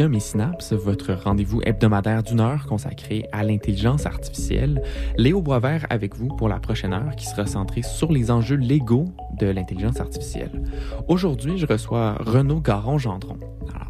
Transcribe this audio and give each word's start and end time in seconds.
Et 0.00 0.20
Synapse, 0.20 0.74
votre 0.74 1.12
rendez-vous 1.12 1.60
hebdomadaire 1.64 2.22
d'une 2.22 2.38
heure 2.38 2.66
consacré 2.66 3.26
à 3.32 3.42
l'intelligence 3.42 4.06
artificielle. 4.06 4.80
Léo 5.16 5.42
Boisvert 5.42 5.86
avec 5.90 6.14
vous 6.14 6.28
pour 6.28 6.48
la 6.48 6.60
prochaine 6.60 6.92
heure 6.92 7.16
qui 7.16 7.26
sera 7.26 7.46
centrée 7.46 7.82
sur 7.82 8.12
les 8.12 8.30
enjeux 8.30 8.56
légaux 8.56 9.06
de 9.40 9.48
l'intelligence 9.48 9.98
artificielle. 9.98 10.62
Aujourd'hui, 11.08 11.58
je 11.58 11.66
reçois 11.66 12.14
Renaud 12.20 12.60
Garon-Gendron. 12.60 13.38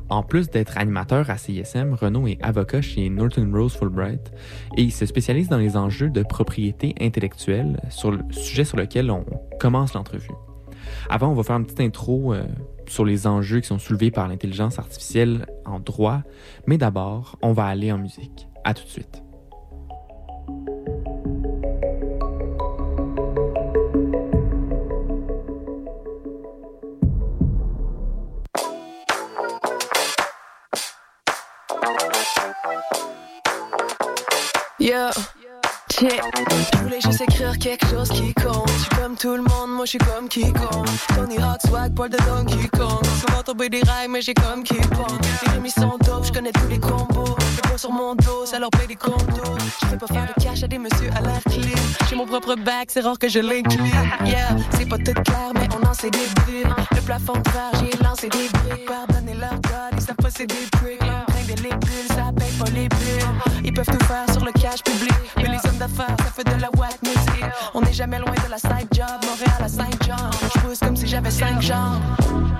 En 0.09 0.23
plus 0.23 0.49
d'être 0.49 0.79
animateur 0.79 1.29
à 1.29 1.37
CISM, 1.37 1.93
Renaud 1.93 2.27
est 2.27 2.43
avocat 2.43 2.81
chez 2.81 3.11
Norton 3.11 3.51
Rose 3.53 3.75
Fulbright 3.75 4.33
et 4.79 4.83
il 4.85 4.93
se 4.93 5.05
spécialise 5.05 5.51
dans 5.51 5.59
les 5.59 5.77
enjeux 5.77 6.09
de 6.09 6.23
propriété 6.23 6.95
intellectuelle, 7.03 7.83
sur 7.91 8.13
le 8.13 8.21
sujet 8.31 8.65
sur 8.65 8.79
lequel 8.79 9.11
on 9.11 9.27
commence 9.61 9.93
l'entrevue. 9.93 10.33
Avant, 11.11 11.29
on 11.29 11.35
va 11.35 11.43
faire 11.43 11.57
une 11.57 11.65
petite 11.65 11.81
intro 11.81 12.33
euh, 12.33 12.45
sur 12.91 13.05
les 13.05 13.27
enjeux 13.27 13.61
qui 13.61 13.69
sont 13.69 13.79
soulevés 13.79 14.11
par 14.11 14.29
l'intelligence 14.29 14.79
artificielle 14.79 15.47
en 15.65 15.81
droit, 15.81 16.23
mais 16.67 16.79
d'abord, 16.79 17.37
on 17.43 17.53
va 17.53 17.67
aller 17.67 17.93
en 17.93 17.99
musique. 17.99 18.49
À 18.65 18.75
tout 18.75 18.85
de 18.85 18.89
suite. 18.89 19.23
Yo, 34.81 34.95
check. 35.91 36.23
Je 36.73 36.79
voulais 36.79 37.01
juste 37.01 37.21
écrire 37.21 37.59
quelque 37.59 37.87
chose 37.87 38.09
qui 38.11 38.33
compte. 38.35 38.71
Comme 38.97 39.17
tout 39.17 39.35
le 39.35 39.43
monde, 39.43 39.58
moi 39.79 39.85
je 39.85 39.91
suis 39.91 39.99
comme 39.99 40.29
quiconque. 40.29 40.89
Tony 41.15 41.39
Hawk, 41.39 41.61
swag, 41.69 41.95
poil 41.95 42.11
de 42.11 42.17
Donkey 42.27 42.69
Kong. 42.77 43.01
Souvent 43.21 43.43
tomber 43.45 43.69
des 43.69 43.81
rails, 43.83 44.09
mais 44.09 44.21
j'ai 44.21 44.35
comme 44.35 44.65
qui 44.65 44.75
pong. 44.75 45.21
Les 45.47 45.53
remis 45.53 45.71
sont 45.71 45.97
dope, 46.05 46.25
je 46.27 46.33
connais 46.33 46.51
tous 46.51 46.67
les 46.69 46.81
combos. 46.81 47.37
Les 47.39 47.69
bois 47.69 47.79
sur 47.79 47.93
mon 47.93 48.17
dos, 48.17 48.45
ça 48.45 48.59
leur 48.59 48.71
paye 48.71 48.89
des 48.89 48.97
condos. 48.97 49.57
Je 49.81 49.87
fais 49.87 49.97
pas 49.97 50.09
faire 50.09 50.27
de 50.27 50.43
cash 50.43 50.65
à 50.65 50.67
des 50.67 50.79
messieurs 50.79 51.11
à 51.17 51.21
l'air 51.21 51.41
clean. 51.49 51.79
J'ai 52.11 52.17
mon 52.17 52.27
propre 52.27 52.57
bac, 52.57 52.89
c'est 52.89 53.03
rare 53.03 53.21
que 53.21 53.29
je 53.29 53.39
l'inclue. 53.39 53.93
Yeah, 54.27 54.57
c'est 54.77 54.89
pas 54.89 54.99
tout 54.99 55.15
clair, 55.23 55.53
mais 55.55 55.69
on 55.81 55.87
en 55.89 55.95
sait 55.95 56.11
des 56.11 56.27
bulles. 56.45 56.75
Le 56.97 57.01
plafond 57.01 57.35
de 57.35 57.51
verre, 57.51 57.71
j'ai 57.81 58.05
lancé 58.05 58.29
des 58.31 58.49
briques. 58.49 58.85
Pardonnez 58.85 59.35
leur 59.35 59.61
god, 59.61 59.93
ils 59.93 60.03
savent 60.03 60.17
pas 60.17 60.31
des 60.31 60.47
prix. 60.73 60.99
Bring 60.99 61.47
des 61.47 61.63
les 61.63 61.71
ça 62.09 62.33
paye 62.37 62.53
pas 62.59 62.71
les 62.75 62.89
bulles. 62.89 63.63
Ils 63.65 63.73
peuvent 63.73 63.87
tout 63.87 64.05
faire 64.07 64.27
sur 64.33 64.45
le 64.45 64.51
cash 64.51 64.83
public. 64.83 65.15
Mais 65.37 65.45
les 65.45 65.69
hommes 65.69 65.79
d'affaires, 65.79 66.17
ça 66.19 66.33
fait 66.35 66.45
de 66.45 66.61
la 66.61 66.69
whack 66.77 66.99
music. 67.01 67.45
On 67.75 67.81
n'est 67.81 67.93
jamais 67.93 68.19
loin 68.19 68.38
pousse 71.29 71.41
comme 71.41 71.63
si 71.63 72.58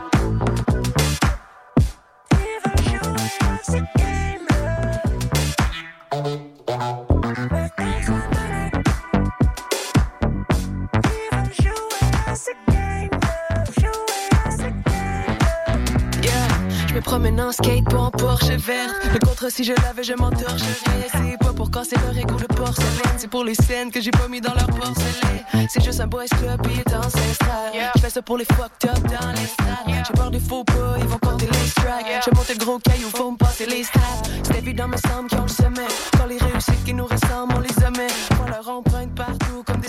Porsche 18.19 18.57
vert. 18.57 18.91
Le 19.13 19.19
contre 19.21 19.51
si 19.51 19.65
je 19.65 19.73
l'avais, 19.83 20.03
je 20.03 20.13
m'entorcherais. 20.15 21.09
C'est 21.13 21.39
pas 21.39 21.53
pour 21.53 21.71
casser 21.71 21.97
leur 22.05 22.17
égo 22.17 22.35
de 22.35 22.47
porcelaine, 22.47 23.17
c'est 23.17 23.31
pour 23.31 23.45
les 23.45 23.55
scènes 23.55 23.91
que 23.91 24.01
j'ai 24.01 24.11
pas 24.11 24.29
mis 24.29 24.41
dans 24.41 24.55
leur 24.55 24.67
porcelaine. 24.67 25.69
C'est 25.71 25.83
juste 25.83 26.01
un 26.01 26.07
boys 26.07 26.27
club 26.27 26.61
et 26.67 26.81
est 26.81 26.95
ancestral. 26.95 27.73
Je 27.95 28.01
fais 28.01 28.11
ça 28.11 28.23
pour 28.23 28.39
les 28.39 28.45
fucked 28.45 28.91
up 28.91 28.99
dans 29.05 29.31
les 29.33 29.47
stades. 29.47 30.05
J'ai 30.07 30.15
peur 30.15 30.31
des 30.31 30.41
faux 30.41 30.65
pas, 30.65 30.97
ils 30.99 31.07
vont 31.07 31.19
compter 31.19 31.47
les 31.47 31.69
strikes. 31.69 32.07
J'ai 32.25 32.31
monté 32.35 32.55
le 32.55 32.59
gros 32.59 32.79
caillou, 32.79 33.09
faut 33.15 33.31
me 33.31 33.37
passer 33.37 33.67
les 33.67 33.85
stats. 33.85 34.01
C'est 34.43 34.59
évident, 34.59 34.89
me 34.89 34.97
semble 34.97 35.29
qu'ils 35.29 35.39
ont 35.39 35.43
le 35.43 35.49
sommet. 35.49 35.89
Quand 36.17 36.27
les 36.27 36.39
réussites 36.39 36.85
qui 36.85 36.95
nous 36.95 37.07
ressemblent, 37.07 37.55
on 37.57 37.61
les 37.61 37.87
omet. 37.87 38.09
On 38.43 38.51
leur 38.51 38.69
emprunte 38.69 39.15
partout 39.15 39.63
comme 39.67 39.81
des. 39.81 39.89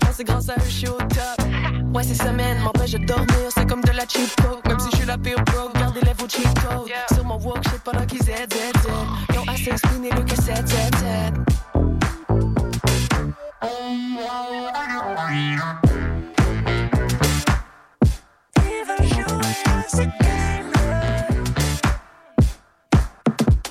Quand 0.00 0.12
c'est 0.12 0.24
grâce 0.24 0.48
à 0.48 0.54
eux, 0.54 0.64
je 0.66 0.70
suis 0.70 0.88
au 0.88 0.96
top. 0.98 1.46
Ouais, 1.94 2.04
ces 2.04 2.14
semaines 2.14 2.60
m'empêchent 2.62 2.92
de 2.92 3.04
dormir, 3.04 3.50
c'est 3.52 3.68
comme 3.68 3.82
de 3.82 3.90
la 3.90 4.04
cheap 4.06 4.30
coke. 4.36 4.64
Même 4.68 4.78
si 4.78 4.88
je 4.92 4.96
suis 4.98 5.06
la 5.06 5.18
pire 5.18 5.42
broke, 5.44 5.74
garde 5.74 5.96
les 5.96 6.28
cheat 6.28 6.46
code. 6.60 6.88
Sur 7.12 7.24
mon 7.24 7.36
walk, 7.36 7.59
shit 7.62 7.80
pendant 7.84 8.06
qu'ils 8.06 8.28
aident, 8.30 8.52
aident, 8.52 8.86
aident. 8.86 9.08
Ils 9.32 9.38
ont 9.38 9.48
assez 9.48 9.76
spiné 9.76 10.10
le 10.10 10.22
cassette, 10.22 10.68
7, 10.68 10.94
7. 10.96 11.34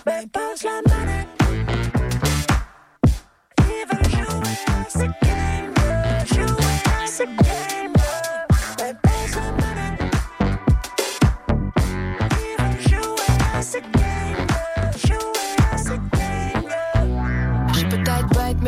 Ben 0.05 0.27
passe 0.29 0.63
la 0.63 0.81
manette. 0.89 1.27
Ils 3.59 3.85
veulent 3.87 4.09
jouer 4.11 4.57
à 4.67 4.89
ce 4.89 4.99
game, 4.99 5.73
jouer 6.25 6.81
à 6.85 7.07
ce 7.07 7.23
game. 7.23 7.37
Ben 7.69 7.88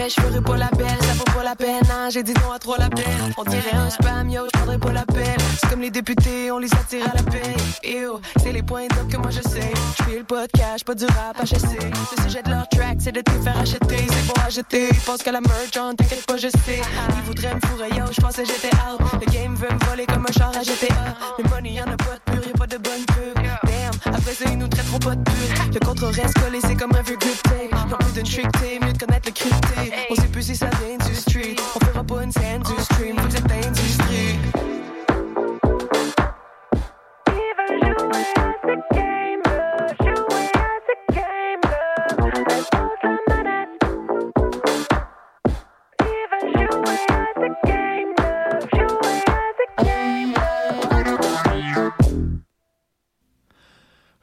je 0.10 0.22
ferai 0.22 0.42
pas 0.42 0.58
la 0.58 0.70
belle. 0.70 0.98
Ça 1.02 1.14
vaut 1.14 1.24
pas 1.24 1.44
la 1.44 1.56
peine, 1.56 1.84
hein, 1.92 2.10
j'ai 2.10 2.24
dit 2.24 2.34
non 2.34 2.52
à 2.52 2.60
trois 2.60 2.78
labels. 2.78 3.06
On 3.38 3.44
dirait 3.44 3.74
un 3.74 3.90
spam, 3.90 4.30
yo, 4.30 4.44
je 4.46 4.58
prendrai 4.58 4.78
pas 4.78 4.92
la 4.92 5.06
peine. 5.06 5.38
C'est 5.60 5.70
comme 5.70 5.82
les 5.82 5.92
députés, 5.92 6.52
on 6.52 6.60
les 6.60 6.74
attire 6.74 7.06
à 7.12 7.16
la 7.16 7.24
paix. 7.24 7.56
Ew, 7.84 8.20
c'est 8.42 8.52
les 8.52 8.64
points 8.64 8.88
d'op 8.88 9.08
que 9.10 9.18
moi 9.18 9.32
je 9.32 9.42
sais. 9.42 9.72
Je 9.98 10.04
fais 10.04 10.18
le 10.18 10.48
cash, 10.58 10.84
pas 10.84 10.96
du 10.96 11.06
rap 11.06 11.38
HSC. 11.44 11.78
Le 12.18 12.24
sujet 12.24 12.44
de 12.44 12.50
leur 12.50 12.68
track, 12.70 12.98
c'est 13.00 13.12
de 13.12 13.22
te 13.22 13.32
faire 13.32 13.58
acheter. 13.58 14.08
C'est 14.10 14.28
bon 14.28 14.42
à 14.46 14.50
jeter, 14.50 14.90
ils 14.92 15.00
pensent 15.00 15.24
qu'à 15.24 15.32
la 15.32 15.42
merch, 15.42 15.78
on 15.78 15.94
t'inquiète 15.94 16.26
pas, 16.26 16.38
je 16.38 16.48
sais. 16.50 16.82
Ils 17.16 17.24
voudraient 17.24 17.56
me 17.56 17.60
fourrer, 17.68 17.90
yo, 17.90 18.06
je 18.12 18.22
pensais 18.22 18.44
j'étais 18.46 18.76
out. 18.76 19.00
Le 19.14 19.32
game 19.32 19.56
veut 19.56 19.70
me 19.70 19.86
voler 19.86 20.06
comme 20.06 20.26
un 20.28 20.32
char 20.32 20.52
à 20.58 20.64
GTA. 20.64 20.96
Le 21.38 21.50
money, 21.50 21.74
y'en 21.74 21.86
a 21.86 21.98
pas 21.98 22.16
de 22.16 22.32
pur, 22.32 22.48
y'a 22.48 22.54
pas 22.54 22.68
de 22.68 22.78
bonne 22.78 23.06
pub. 23.08 23.44
Damn, 23.64 24.16
après 24.16 24.34
ça, 24.34 24.46
ils 24.50 24.58
nous 24.58 24.68
traiteront 24.68 25.00
pas 25.00 25.16
de 25.16 25.24
pute. 25.24 25.74
Le 25.74 25.80
contre 25.86 26.06
reste 26.08 26.40
collé, 26.40 26.60
c'est 26.62 26.76
comme 26.76 26.96
un 26.96 27.02
vieux 27.02 27.18
grip 27.18 27.44
tape. 27.44 27.90
Y'a 27.92 27.98
plus 27.98 28.14
d'une 28.14 28.24
trick 28.24 28.52
tape, 28.54 28.81
si 30.54 30.58
ça 30.58 31.01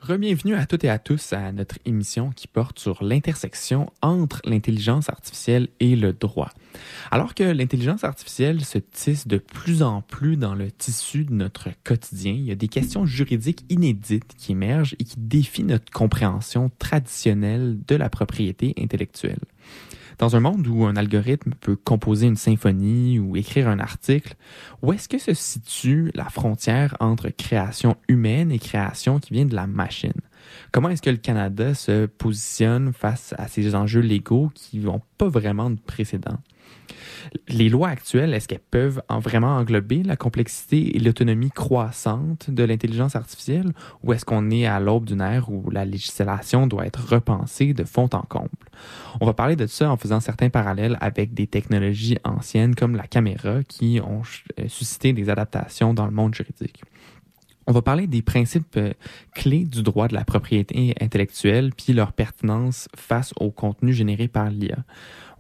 Rebienvenue 0.09 0.55
à 0.55 0.65
toutes 0.65 0.85
et 0.85 0.89
à 0.89 0.99
tous 0.99 1.35
à 1.35 1.53
notre 1.53 1.77
émission 1.85 2.31
qui 2.31 2.49
porte 2.49 2.79
sur 2.79 3.05
l'intersection 3.05 3.93
entre 4.01 4.41
l'intelligence 4.47 5.11
artificielle 5.11 5.69
et 5.81 5.97
le 5.97 6.15
droit. 6.15 6.51
Alors 7.11 7.35
que 7.35 7.43
l'intelligence 7.43 8.05
artificielle 8.05 8.65
se 8.65 8.79
tisse 8.79 9.29
de 9.29 9.37
plus 9.37 9.83
en 9.83 10.01
plus 10.01 10.39
dans 10.39 10.55
le 10.55 10.71
tissu 10.71 11.27
de 11.27 11.35
notre 11.35 11.69
quotidien, 11.85 12.33
il 12.33 12.45
y 12.45 12.51
a 12.51 12.55
des 12.55 12.69
questions 12.69 13.05
juridiques 13.05 13.67
inédites 13.69 14.33
qui 14.39 14.53
émergent 14.53 14.97
et 14.99 15.05
qui 15.05 15.17
défient 15.19 15.65
notre 15.65 15.93
compréhension 15.93 16.71
traditionnelle 16.79 17.77
de 17.87 17.95
la 17.95 18.09
propriété 18.09 18.73
intellectuelle. 18.79 19.41
Dans 20.19 20.35
un 20.35 20.41
monde 20.41 20.67
où 20.67 20.85
un 20.85 20.97
algorithme 20.97 21.53
peut 21.61 21.77
composer 21.77 22.27
une 22.27 22.37
symphonie 22.37 23.21
ou 23.21 23.37
écrire 23.37 23.69
un 23.69 23.79
article, 23.79 24.35
où 24.83 24.93
est-ce 24.93 25.09
que 25.09 25.19
se 25.19 25.33
situe 25.33 26.11
la 26.15 26.25
frontière 26.25 26.97
entre 26.99 27.29
création 27.29 27.97
humaine 28.09 28.51
et 28.51 28.59
création 28.59 29.21
qui 29.21 29.33
vient 29.33 29.47
de 29.47 29.55
la 29.55 29.69
machine? 29.69 30.21
Comment 30.73 30.89
est-ce 30.89 31.03
que 31.03 31.11
le 31.11 31.19
Canada 31.19 31.73
se 31.75 32.07
positionne 32.07 32.93
face 32.93 33.33
à 33.39 33.47
ces 33.47 33.77
enjeux 33.77 34.01
légaux 34.01 34.51
qui 34.55 34.79
n'ont 34.79 35.03
pas 35.19 35.29
vraiment 35.29 35.71
de 35.71 35.79
précédent? 35.79 36.39
Les 37.49 37.69
lois 37.69 37.89
actuelles, 37.89 38.35
est-ce 38.35 38.49
qu'elles 38.49 38.59
peuvent 38.59 39.03
en 39.09 39.19
vraiment 39.19 39.57
englober 39.57 40.03
la 40.03 40.17
complexité 40.17 40.97
et 40.97 40.99
l'autonomie 40.99 41.51
croissante 41.51 42.51
de 42.51 42.65
l'intelligence 42.65 43.17
artificielle 43.17 43.73
ou 44.03 44.13
est-ce 44.13 44.25
qu'on 44.25 44.51
est 44.51 44.67
à 44.67 44.81
l'aube 44.81 45.05
d'une 45.05 45.21
ère 45.21 45.51
où 45.51 45.71
la 45.71 45.85
législation 45.85 46.67
doit 46.67 46.87
être 46.87 47.07
repensée 47.09 47.75
de 47.75 47.85
fond 47.85 48.09
en 48.13 48.23
comble? 48.23 48.49
On 49.21 49.27
va 49.27 49.35
parler 49.35 49.57
de 49.57 49.67
ça 49.67 49.91
en 49.91 49.97
faisant 49.97 50.21
certains 50.21 50.51
parallèles 50.51 50.97
avec 51.01 51.35
des 51.35 51.47
technologies 51.47 52.19
anciennes 52.25 52.75
comme 52.75 52.97
la 52.97 53.07
caméra 53.07 53.63
qui 53.65 54.01
ont 54.01 54.23
euh, 54.59 54.69
suscité 54.69 55.13
des 55.13 55.31
adaptations 55.31 55.95
dans 55.95 56.07
le 56.07 56.13
monde 56.13 56.35
juridique. 56.35 56.83
On 57.67 57.73
va 57.73 57.83
parler 57.83 58.07
des 58.07 58.23
principes 58.23 58.79
euh, 58.79 58.95
clés 59.35 59.65
du 59.65 59.83
droit 59.83 60.09
de 60.09 60.15
la 60.15 60.25
propriété 60.25 60.95
intellectuelle 61.03 61.73
puis 61.77 61.93
leur 61.93 62.15
pertinence 62.15 62.89
face 62.97 63.35
au 63.39 63.51
contenu 63.51 63.93
généré 63.93 64.27
par 64.27 64.49
l'IA 64.49 64.79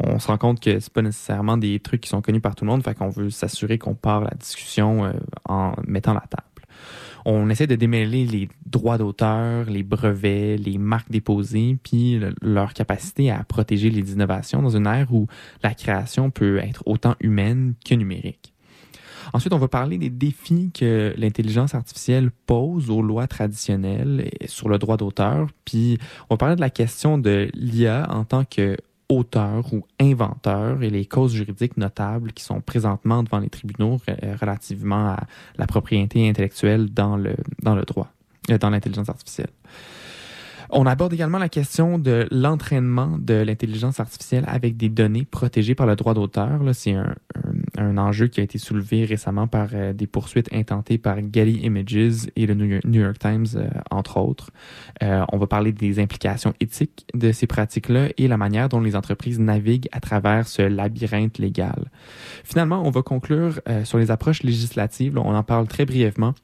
on 0.00 0.18
se 0.18 0.26
rend 0.28 0.38
compte 0.38 0.60
que 0.60 0.80
c'est 0.80 0.92
pas 0.92 1.02
nécessairement 1.02 1.56
des 1.56 1.80
trucs 1.80 2.02
qui 2.02 2.08
sont 2.08 2.22
connus 2.22 2.40
par 2.40 2.54
tout 2.54 2.64
le 2.64 2.70
monde, 2.70 2.82
fait 2.82 2.94
qu'on 2.94 3.10
veut 3.10 3.30
s'assurer 3.30 3.78
qu'on 3.78 3.94
part 3.94 4.20
la 4.20 4.34
discussion 4.38 5.04
euh, 5.04 5.12
en 5.48 5.74
mettant 5.86 6.14
la 6.14 6.20
table. 6.20 6.44
On 7.24 7.50
essaie 7.50 7.66
de 7.66 7.74
démêler 7.74 8.24
les 8.24 8.48
droits 8.64 8.96
d'auteur, 8.96 9.66
les 9.68 9.82
brevets, 9.82 10.56
les 10.56 10.78
marques 10.78 11.10
déposées, 11.10 11.76
puis 11.82 12.20
leur 12.40 12.72
capacité 12.72 13.30
à 13.30 13.42
protéger 13.44 13.90
les 13.90 14.12
innovations 14.12 14.62
dans 14.62 14.76
une 14.76 14.86
ère 14.86 15.12
où 15.12 15.26
la 15.62 15.74
création 15.74 16.30
peut 16.30 16.58
être 16.58 16.82
autant 16.86 17.16
humaine 17.20 17.74
que 17.84 17.94
numérique. 17.94 18.54
Ensuite, 19.32 19.52
on 19.52 19.58
va 19.58 19.68
parler 19.68 19.98
des 19.98 20.10
défis 20.10 20.70
que 20.72 21.12
l'intelligence 21.18 21.74
artificielle 21.74 22.30
pose 22.46 22.88
aux 22.88 23.02
lois 23.02 23.26
traditionnelles 23.26 24.30
sur 24.46 24.68
le 24.68 24.78
droit 24.78 24.96
d'auteur. 24.96 25.48
Puis, 25.64 25.98
on 26.30 26.34
va 26.34 26.38
parler 26.38 26.56
de 26.56 26.60
la 26.60 26.70
question 26.70 27.18
de 27.18 27.50
l'IA 27.52 28.06
en 28.10 28.24
tant 28.24 28.44
que 28.44 28.76
auteur 29.08 29.72
ou 29.72 29.86
inventeur 29.98 30.82
et 30.82 30.90
les 30.90 31.06
causes 31.06 31.32
juridiques 31.32 31.76
notables 31.76 32.32
qui 32.32 32.44
sont 32.44 32.60
présentement 32.60 33.22
devant 33.22 33.38
les 33.38 33.48
tribunaux 33.48 33.98
euh, 34.08 34.36
relativement 34.40 35.10
à 35.10 35.20
la 35.56 35.66
propriété 35.66 36.28
intellectuelle 36.28 36.90
dans 36.92 37.16
le, 37.16 37.34
dans 37.62 37.74
le 37.74 37.82
droit, 37.82 38.12
euh, 38.50 38.58
dans 38.58 38.70
l'intelligence 38.70 39.08
artificielle. 39.08 39.50
On 40.70 40.84
aborde 40.84 41.14
également 41.14 41.38
la 41.38 41.48
question 41.48 41.98
de 41.98 42.28
l'entraînement 42.30 43.16
de 43.18 43.34
l'intelligence 43.34 44.00
artificielle 44.00 44.44
avec 44.46 44.76
des 44.76 44.90
données 44.90 45.24
protégées 45.24 45.74
par 45.74 45.86
le 45.86 45.96
droit 45.96 46.12
d'auteur. 46.12 46.60
C'est 46.74 46.92
un, 46.92 47.14
enjeu 47.98 48.26
qui 48.26 48.40
a 48.40 48.42
été 48.42 48.58
soulevé 48.58 49.04
récemment 49.04 49.46
par 49.46 49.68
euh, 49.72 49.92
des 49.92 50.06
poursuites 50.06 50.48
intentées 50.52 50.98
par 50.98 51.16
Getty 51.18 51.60
Images 51.62 52.28
et 52.36 52.46
le 52.46 52.54
New 52.54 53.00
York 53.00 53.18
Times, 53.18 53.46
euh, 53.54 53.68
entre 53.90 54.18
autres. 54.18 54.50
Euh, 55.02 55.24
on 55.32 55.38
va 55.38 55.46
parler 55.46 55.72
des 55.72 56.00
implications 56.00 56.54
éthiques 56.60 57.06
de 57.14 57.32
ces 57.32 57.46
pratiques-là 57.46 58.08
et 58.16 58.28
la 58.28 58.36
manière 58.36 58.68
dont 58.68 58.80
les 58.80 58.96
entreprises 58.96 59.38
naviguent 59.38 59.88
à 59.92 60.00
travers 60.00 60.48
ce 60.48 60.62
labyrinthe 60.62 61.38
légal. 61.38 61.90
Finalement, 62.44 62.82
on 62.84 62.90
va 62.90 63.02
conclure 63.02 63.60
sur 63.84 63.98
les 63.98 64.10
approches 64.10 64.42
législatives. 64.42 65.16
On 65.18 65.34
en 65.34 65.42
parle 65.42 65.66
très 65.66 65.84
brièvement. 65.84 66.34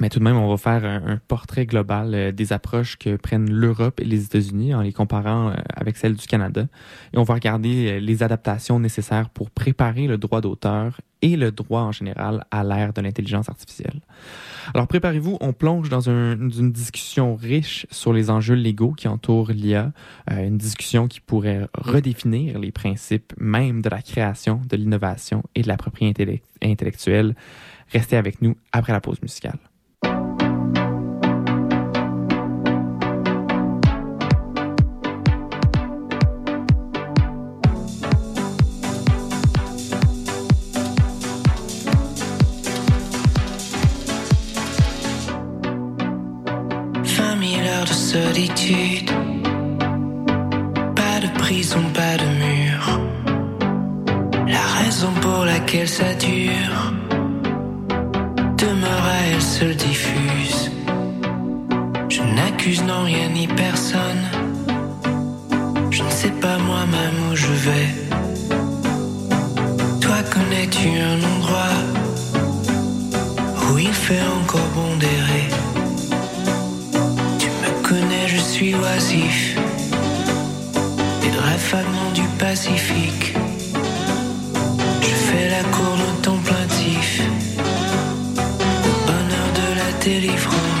Mais 0.00 0.08
tout 0.08 0.18
de 0.18 0.24
même, 0.24 0.36
on 0.36 0.48
va 0.48 0.56
faire 0.56 0.84
un, 0.84 1.18
portrait 1.28 1.66
global 1.66 2.14
euh, 2.14 2.32
des 2.32 2.52
approches 2.52 2.96
que 2.96 3.16
prennent 3.16 3.50
l'Europe 3.50 4.00
et 4.00 4.04
les 4.04 4.24
États-Unis 4.24 4.74
en 4.74 4.82
les 4.82 4.92
comparant 4.92 5.50
euh, 5.50 5.54
avec 5.74 5.96
celles 5.96 6.14
du 6.14 6.26
Canada. 6.26 6.66
Et 7.12 7.18
on 7.18 7.22
va 7.22 7.34
regarder 7.34 7.92
euh, 7.92 8.00
les 8.00 8.22
adaptations 8.22 8.80
nécessaires 8.80 9.30
pour 9.30 9.50
préparer 9.50 10.06
le 10.06 10.18
droit 10.18 10.40
d'auteur 10.40 11.00
et 11.22 11.36
le 11.36 11.52
droit 11.52 11.82
en 11.82 11.92
général 11.92 12.44
à 12.50 12.64
l'ère 12.64 12.92
de 12.92 13.00
l'intelligence 13.00 13.48
artificielle. 13.48 14.00
Alors 14.74 14.88
préparez-vous, 14.88 15.38
on 15.40 15.52
plonge 15.52 15.88
dans 15.88 16.08
une 16.08 16.72
discussion 16.72 17.34
riche 17.34 17.86
sur 17.90 18.12
les 18.12 18.30
enjeux 18.30 18.56
légaux 18.56 18.92
qui 18.92 19.08
entourent 19.08 19.50
l'IA, 19.50 19.92
une 20.30 20.58
discussion 20.58 21.08
qui 21.08 21.20
pourrait 21.20 21.66
redéfinir 21.72 22.58
les 22.58 22.72
principes 22.72 23.32
même 23.38 23.80
de 23.80 23.88
la 23.88 24.02
création, 24.02 24.60
de 24.68 24.76
l'innovation 24.76 25.42
et 25.54 25.62
de 25.62 25.68
la 25.68 25.78
propriété 25.78 26.42
intellectuelle. 26.62 27.34
Restez 27.90 28.18
avec 28.18 28.42
nous 28.42 28.56
après 28.72 28.92
la 28.92 29.00
pause 29.00 29.22
musicale. 29.22 29.58
Solitude. 48.14 49.10
Pas 51.00 51.16
de 51.24 51.30
prison, 51.42 51.82
pas 52.00 52.16
de 52.22 52.28
mur. 52.44 52.80
La 54.56 54.66
raison 54.80 55.12
pour 55.20 55.44
laquelle 55.44 55.88
ça 55.88 56.10
dure 56.14 56.78
demeure 58.62 59.06
à 59.16 59.20
elle 59.30 59.42
seule 59.42 59.76
diffuse. 59.88 60.70
Je 62.14 62.22
n'accuse 62.36 62.82
non 62.84 63.02
rien 63.02 63.28
ni 63.38 63.46
personne. 63.48 64.24
Je 65.90 66.02
ne 66.08 66.12
sais 66.20 66.34
pas 66.44 66.56
moi-même 66.70 67.18
où 67.28 67.34
je 67.34 67.52
vais. 67.66 67.90
Toi 70.02 70.18
connais-tu 70.34 70.88
un 71.12 71.20
endroit 71.32 71.76
où 73.64 73.78
il 73.78 73.94
fait 74.04 74.26
encore 74.38 74.70
bon 74.76 74.94
je 78.26 78.38
suis 78.38 78.74
oisif. 78.74 79.56
Et 81.22 81.30
de 81.30 82.12
du 82.14 82.22
Pacifique. 82.38 83.34
Je 85.00 85.14
fais 85.26 85.48
la 85.50 85.62
cour 85.64 85.96
d'un 85.96 86.20
ton 86.22 86.38
plaintif. 86.38 87.20
Au 87.58 89.06
bonheur 89.06 89.48
de 89.60 89.78
la 89.78 90.04
délivrance. 90.04 90.73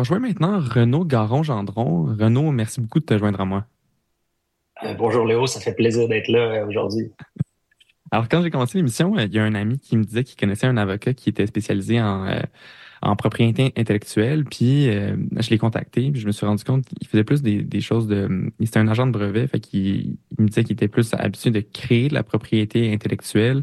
Rejoins 0.00 0.18
maintenant 0.18 0.58
Renaud 0.58 1.04
Garon-Gendron. 1.04 2.16
Renaud, 2.18 2.50
merci 2.52 2.80
beaucoup 2.80 3.00
de 3.00 3.04
te 3.04 3.16
joindre 3.16 3.40
à 3.40 3.44
moi. 3.44 3.66
Euh, 4.82 4.94
bonjour 4.94 5.26
Léo, 5.26 5.46
ça 5.46 5.60
fait 5.60 5.74
plaisir 5.74 6.08
d'être 6.08 6.28
là 6.28 6.38
euh, 6.38 6.66
aujourd'hui. 6.66 7.12
Alors, 8.10 8.28
quand 8.28 8.42
j'ai 8.42 8.50
commencé 8.50 8.78
l'émission, 8.78 9.16
euh, 9.16 9.24
il 9.24 9.34
y 9.34 9.38
a 9.38 9.44
un 9.44 9.54
ami 9.54 9.78
qui 9.78 9.96
me 9.96 10.04
disait 10.04 10.24
qu'il 10.24 10.38
connaissait 10.38 10.66
un 10.66 10.76
avocat 10.76 11.14
qui 11.14 11.28
était 11.28 11.46
spécialisé 11.46 12.00
en, 12.00 12.26
euh, 12.26 12.40
en 13.02 13.14
propriété 13.14 13.72
intellectuelle. 13.76 14.44
Puis, 14.46 14.88
euh, 14.88 15.16
je 15.36 15.50
l'ai 15.50 15.58
contacté, 15.58 16.10
puis 16.10 16.20
je 16.20 16.26
me 16.26 16.32
suis 16.32 16.46
rendu 16.46 16.64
compte 16.64 16.86
qu'il 16.86 17.06
faisait 17.06 17.22
plus 17.22 17.42
des, 17.42 17.62
des 17.62 17.80
choses 17.80 18.08
de... 18.08 18.50
C'était 18.64 18.80
un 18.80 18.88
agent 18.88 19.06
de 19.06 19.12
brevet, 19.12 19.46
fait 19.46 19.60
qu'il 19.60 20.16
il 20.38 20.42
me 20.42 20.48
disait 20.48 20.64
qu'il 20.64 20.72
était 20.72 20.88
plus 20.88 21.12
habitué 21.14 21.50
de 21.50 21.60
créer 21.60 22.08
de 22.08 22.14
la 22.14 22.22
propriété 22.22 22.92
intellectuelle. 22.92 23.62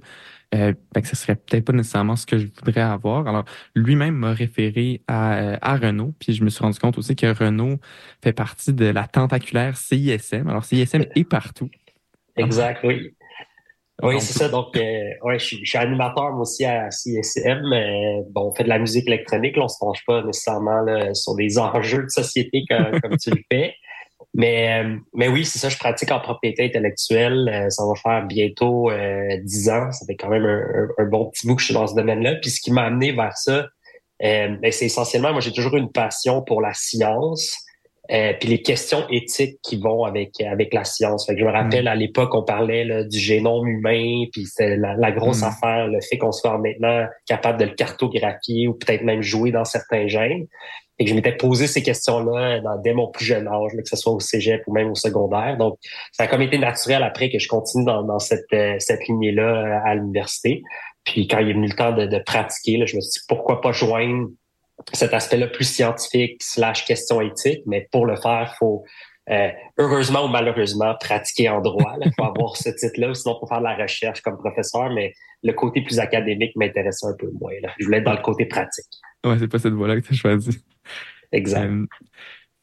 Euh, 0.56 0.74
que 0.96 1.06
ce 1.06 1.18
serait 1.18 1.36
peut-être 1.36 1.66
pas 1.66 1.74
nécessairement 1.74 2.16
ce 2.16 2.26
que 2.26 2.38
je 2.38 2.48
voudrais 2.48 2.82
avoir. 2.82 3.28
Alors, 3.28 3.44
lui-même 3.76 4.16
m'a 4.16 4.32
référé 4.32 5.02
à, 5.06 5.58
à 5.62 5.76
Renault, 5.76 6.14
puis 6.20 6.32
je 6.34 6.44
me 6.44 6.50
suis 6.50 6.64
rendu 6.64 6.80
compte 6.80 6.98
aussi 6.98 7.18
que 7.18 7.28
Renault 7.28 7.80
fait 8.24 8.32
partie 8.32 8.72
de 8.72 8.86
la 8.86 9.08
tentaculaire 9.08 9.76
CISM. 9.76 10.48
Alors, 10.48 10.64
CISM 10.64 11.04
est 11.16 11.26
partout. 11.26 11.70
Exact, 12.38 12.80
oui. 12.86 13.14
Oui, 14.04 14.22
c'est 14.22 14.38
ça. 14.38 14.48
Donc, 14.48 14.78
euh, 14.78 14.82
ouais, 15.24 15.40
je, 15.40 15.46
suis, 15.46 15.66
je 15.66 15.70
suis 15.70 15.78
animateur 15.78 16.32
moi 16.32 16.42
aussi 16.42 16.64
à 16.64 16.92
CSM. 16.92 17.74
Euh, 17.74 18.22
bon, 18.30 18.52
on 18.52 18.54
fait 18.54 18.64
de 18.64 18.70
la 18.70 18.78
musique 18.78 19.08
électronique. 19.08 19.58
Là, 19.58 19.64
on 19.64 19.68
se 19.68 19.80
penche 19.80 20.06
pas 20.06 20.24
nécessairement 20.24 20.82
là, 20.82 21.16
sur 21.16 21.36
des 21.36 21.58
enjeux 21.58 22.04
de 22.04 22.10
société 22.10 22.64
comme, 22.70 23.02
comme 23.02 23.18
tu 23.18 23.32
le 23.32 23.42
fais. 23.52 23.74
Mais, 24.38 24.84
euh, 24.84 24.96
mais 25.16 25.28
oui, 25.28 25.44
c'est 25.46 25.58
ça. 25.60 25.68
Je 25.68 25.78
pratique 25.78 26.12
en 26.12 26.20
propriété 26.20 26.64
intellectuelle. 26.66 27.50
Euh, 27.52 27.70
ça 27.70 27.84
va 27.86 27.96
faire 27.96 28.26
bientôt 28.28 28.90
euh, 28.92 29.36
10 29.44 29.70
ans. 29.70 29.92
Ça 29.92 30.06
fait 30.06 30.16
quand 30.16 30.30
même 30.30 30.46
un, 30.46 30.88
un- 31.04 31.06
bon 31.08 31.26
petit 31.32 31.48
bout 31.48 31.56
que 31.56 31.62
je 31.62 31.66
suis 31.66 31.74
dans 31.74 31.88
ce 31.88 31.96
domaine-là. 31.96 32.36
Puis 32.36 32.52
ce 32.52 32.62
qui 32.62 32.72
m'a 32.72 32.84
amené 32.84 33.12
vers 33.12 33.36
ça, 33.36 33.66
euh, 34.24 34.48
ben, 34.62 34.72
c'est 34.72 34.86
essentiellement, 34.86 35.32
moi, 35.32 35.42
j'ai 35.42 35.52
toujours 35.52 35.76
eu 35.76 35.80
une 35.80 35.92
passion 35.92 36.44
pour 36.44 36.62
la 36.62 36.74
science. 36.74 37.58
Euh, 38.10 38.32
puis 38.40 38.48
les 38.48 38.62
questions 38.62 39.06
éthiques 39.10 39.58
qui 39.64 39.76
vont 39.82 40.06
avec 40.06 40.40
avec 40.40 40.74
la 40.74 40.86
science. 40.86 41.26
Fait 41.26 41.34
que 41.34 41.42
je 41.42 41.46
me 41.46 41.52
rappelle 41.52 41.90
à 41.90 41.96
l'époque 41.96 42.34
on 42.36 42.44
parlait 42.44 42.86
là, 42.86 43.04
du 43.04 43.20
génome 43.20 43.68
humain, 43.68 44.24
puis 44.32 44.46
c'est 44.46 44.78
la, 44.78 44.96
la 44.96 45.12
grosse 45.12 45.42
Mm. 45.42 45.44
affaire, 45.46 45.88
le 45.88 46.00
fait 46.00 46.18
qu'on 46.18 46.32
soit 46.32 46.58
maintenant 46.58 47.06
capable 47.28 47.60
de 47.60 47.66
le 47.66 47.74
cartographier 47.76 48.70
ou 48.70 48.76
peut-être 48.76 49.02
même 49.04 49.22
jouer 49.22 49.52
dans 49.52 49.66
certains 49.66 50.08
gènes. 50.08 50.48
Et 51.00 51.06
que 51.06 51.12
je 51.12 51.16
m'étais 51.16 51.36
posé 51.36 51.68
ces 51.68 51.84
questions-là 51.84 52.60
dès 52.84 52.94
mon 52.94 53.08
plus 53.08 53.26
jeune 53.26 53.48
âge, 53.48 53.72
que 53.78 53.88
ce 53.88 53.96
soit 53.96 54.14
au 54.14 54.20
cégep 54.20 54.64
ou 54.66 54.74
même 54.74 54.90
au 54.90 54.96
secondaire. 54.96 55.56
Donc, 55.58 55.78
ça 56.12 56.24
a 56.24 56.28
comme 56.28 56.42
été 56.42 56.58
naturel 56.58 57.04
après 57.04 57.30
que 57.30 57.38
je 57.38 57.48
continue 57.48 57.86
dans, 57.86 58.02
dans 58.04 58.20
cette, 58.20 58.52
euh, 58.54 58.76
cette 58.80 59.08
lignée-là 59.08 59.44
euh, 59.44 59.80
à 59.86 59.96
l'université. 59.96 60.64
Puis 61.04 61.28
quand 61.28 61.40
il 61.40 61.50
est 61.50 61.54
venu 61.54 61.68
le 61.68 61.76
temps 61.76 61.92
de, 61.92 62.08
de 62.08 62.20
pratiquer, 62.20 62.78
là, 62.78 62.86
je 62.86 62.96
me 62.96 63.02
suis 63.02 63.20
dit 63.20 63.26
pourquoi 63.28 63.62
pas 63.62 63.72
joindre 63.72 64.28
cet 64.94 65.14
aspect-là 65.14 65.48
plus 65.48 65.66
scientifique 65.66 66.42
slash 66.42 66.86
question 66.86 67.22
éthique, 67.22 67.62
mais 67.66 67.88
pour 67.92 68.06
le 68.06 68.16
faire, 68.16 68.56
faut 68.58 68.84
euh, 69.30 69.50
heureusement 69.78 70.26
ou 70.26 70.30
malheureusement 70.30 70.96
pratiquer 71.00 71.50
en 71.50 71.62
droit. 71.62 71.96
Il 72.02 72.12
faut 72.18 72.24
avoir 72.24 72.56
ce 72.56 72.70
titre-là, 72.70 73.14
sinon 73.14 73.38
pour 73.40 73.50
faire 73.50 73.60
de 73.60 73.66
la 73.66 73.76
recherche 73.76 74.22
comme 74.22 74.38
professeur, 74.38 74.90
mais 74.92 75.14
le 75.44 75.54
côté 75.54 75.82
plus 75.82 76.00
académique 76.00 76.56
m'intéressait 76.56 77.08
un 77.08 77.16
peu 77.18 77.30
moins. 77.40 77.54
Là. 77.62 77.70
Je 77.78 77.86
voulais 77.86 77.98
être 77.98 78.06
dans 78.06 78.14
le 78.14 78.22
côté 78.22 78.46
pratique. 78.46 78.86
Ouais, 79.26 79.38
c'est 79.38 79.48
pas 79.48 79.60
cette 79.60 79.74
voie-là 79.74 80.00
que 80.00 80.08
tu 80.08 80.14
as 80.14 80.16
choisi. 80.16 80.64
Exact. 81.32 81.70
Euh, 81.70 81.86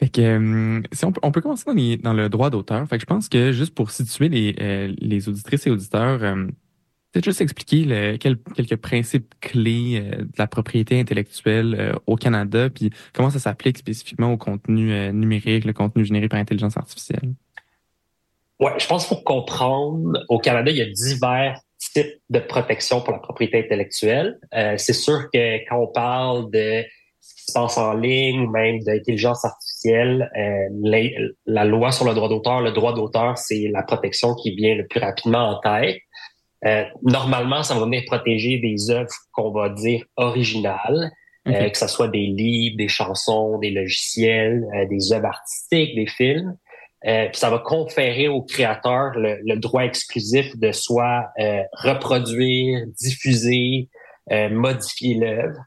fait 0.01 0.09
que, 0.09 0.21
euh, 0.21 0.83
si 0.93 1.05
on, 1.05 1.13
peut, 1.13 1.21
on 1.23 1.31
peut 1.31 1.41
commencer 1.41 1.65
dans, 1.67 1.73
les- 1.73 1.97
dans 1.97 2.13
le 2.13 2.29
droit 2.29 2.51
d'auteur. 2.51 2.87
Fait 2.89 2.97
que 2.97 3.03
je 3.03 3.07
pense 3.07 3.29
que 3.29 3.53
juste 3.53 3.75
pour 3.75 3.91
situer 3.91 4.29
les, 4.29 4.57
euh, 4.61 4.93
les 4.99 5.29
auditrices 5.29 5.67
et 5.67 5.71
auditeurs, 5.71 6.19
peut-être 6.19 7.25
juste 7.25 7.41
expliquer 7.41 7.85
le- 7.85 8.17
quel- 8.17 8.39
quelques 8.57 8.77
principes 8.77 9.35
clés 9.41 10.01
de 10.01 10.29
la 10.37 10.49
propriété 10.49 10.99
intellectuelle 10.99 11.95
au 12.07 12.17
Canada, 12.17 12.71
puis 12.71 12.91
comment 13.13 13.31
ça 13.31 13.39
s'applique 13.39 13.79
spécifiquement 13.79 14.33
au 14.33 14.37
contenu 14.37 15.13
numérique, 15.13 15.65
le 15.65 15.73
contenu 15.73 16.05
généré 16.05 16.29
par 16.29 16.41
intelligence 16.41 16.77
artificielle. 16.77 17.35
Ouais, 18.59 18.73
je 18.79 18.87
pense 18.87 19.07
qu'il 19.07 19.17
faut 19.17 19.23
comprendre, 19.23 20.25
au 20.29 20.39
Canada, 20.39 20.71
il 20.71 20.77
y 20.77 20.83
a 20.83 20.87
divers 20.87 21.61
types 21.79 22.21
de 22.31 22.39
protection 22.41 23.01
pour 23.01 23.13
la 23.13 23.21
propriété 23.21 23.59
intellectuelle. 23.59 24.39
C'est 24.77 24.93
sûr 24.93 25.29
que 25.33 25.69
quand 25.69 25.79
on 25.79 25.87
parle 25.87 26.51
de 26.51 26.83
qui 27.45 27.53
se 27.53 27.59
passe 27.59 27.77
en 27.77 27.95
ligne 27.95 28.41
ou 28.41 28.51
même 28.51 28.81
d'intelligence 28.81 29.45
artificielle, 29.45 30.31
euh, 30.37 30.69
la, 30.83 31.01
la 31.47 31.65
loi 31.65 31.93
sur 31.93 32.07
le 32.07 32.15
droit 32.15 32.29
d'auteur, 32.29 32.61
le 32.61 32.73
droit 32.73 32.95
d'auteur, 32.95 33.37
c'est 33.37 33.69
la 33.73 33.83
protection 33.83 34.35
qui 34.35 34.55
vient 34.55 34.75
le 34.75 34.87
plus 34.87 35.01
rapidement 35.01 35.51
en 35.51 35.61
tête. 35.61 35.99
Euh, 36.65 36.85
normalement, 37.03 37.63
ça 37.63 37.75
va 37.75 37.85
venir 37.85 38.03
protéger 38.07 38.59
des 38.59 38.91
œuvres 38.91 39.11
qu'on 39.33 39.51
va 39.51 39.69
dire 39.69 40.03
originales, 40.17 41.11
euh, 41.47 41.69
que 41.69 41.77
ce 41.77 41.89
soit 41.89 42.09
des 42.09 42.27
livres, 42.27 42.77
des 42.79 42.89
chansons, 42.89 43.59
des 43.59 43.71
logiciels, 43.71 44.65
euh, 44.75 44.87
des 44.87 45.13
œuvres 45.13 45.27
artistiques, 45.27 45.95
des 45.95 46.07
films. 46.07 46.57
Euh, 47.07 47.27
puis 47.27 47.37
ça 47.39 47.51
va 47.51 47.59
conférer 47.59 48.29
au 48.29 48.41
créateur 48.41 49.11
le, 49.15 49.39
le 49.45 49.57
droit 49.57 49.83
exclusif 49.83 50.57
de 50.57 50.73
soit 50.73 51.27
euh, 51.39 51.61
reproduire, 51.75 52.87
diffuser, 52.99 53.91
euh, 54.33 54.49
modifier 54.49 55.15
l'œuvre. 55.17 55.59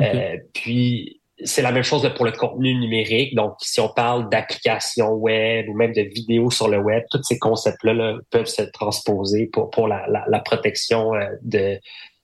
Euh, 0.00 0.36
puis 0.52 1.19
c'est 1.44 1.62
la 1.62 1.72
même 1.72 1.82
chose 1.82 2.08
pour 2.16 2.24
le 2.24 2.32
contenu 2.32 2.74
numérique. 2.74 3.34
Donc, 3.34 3.54
si 3.60 3.80
on 3.80 3.88
parle 3.88 4.28
d'applications 4.28 5.12
web 5.12 5.68
ou 5.68 5.74
même 5.74 5.92
de 5.92 6.02
vidéos 6.02 6.50
sur 6.50 6.68
le 6.68 6.78
web, 6.78 7.04
tous 7.10 7.22
ces 7.22 7.38
concepts-là 7.38 7.94
là, 7.94 8.18
peuvent 8.30 8.46
se 8.46 8.62
transposer 8.62 9.46
pour, 9.46 9.70
pour 9.70 9.88
la, 9.88 10.06
la, 10.08 10.24
la 10.28 10.38
protection 10.40 11.14
euh, 11.14 11.26
de, 11.42 11.78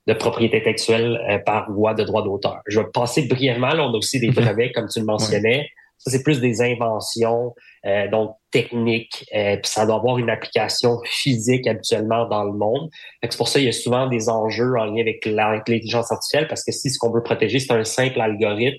de 0.06 0.14
propriété 0.14 0.58
intellectuelle 0.58 1.20
euh, 1.28 1.38
par 1.38 1.70
voie 1.72 1.94
de 1.94 2.04
droit 2.04 2.22
d'auteur. 2.22 2.60
Je 2.66 2.80
vais 2.80 2.86
passer 2.92 3.26
brièvement. 3.26 3.74
Là, 3.74 3.84
on 3.84 3.92
a 3.92 3.96
aussi 3.96 4.20
des 4.20 4.30
brevets, 4.32 4.72
comme 4.72 4.88
tu 4.88 5.00
le 5.00 5.06
mentionnais. 5.06 5.68
Ça, 5.98 6.10
c'est 6.10 6.22
plus 6.22 6.40
des 6.40 6.60
inventions, 6.60 7.54
euh, 7.86 8.06
donc 8.08 8.36
techniques, 8.50 9.24
euh, 9.34 9.56
puis 9.56 9.70
ça 9.70 9.86
doit 9.86 9.96
avoir 9.96 10.18
une 10.18 10.28
application 10.28 10.98
physique 11.04 11.66
habituellement 11.66 12.28
dans 12.28 12.44
le 12.44 12.52
monde. 12.52 12.90
C'est 13.22 13.36
pour 13.36 13.48
ça 13.48 13.58
qu'il 13.58 13.66
y 13.66 13.70
a 13.70 13.72
souvent 13.72 14.06
des 14.06 14.28
enjeux 14.28 14.76
en 14.78 14.84
lien 14.84 15.00
avec 15.00 15.24
l'intelligence 15.24 16.12
artificielle, 16.12 16.48
parce 16.48 16.62
que 16.64 16.70
si 16.70 16.90
ce 16.90 16.98
qu'on 16.98 17.10
veut 17.10 17.22
protéger, 17.22 17.58
c'est 17.60 17.72
un 17.72 17.84
simple 17.84 18.20
algorithme, 18.20 18.78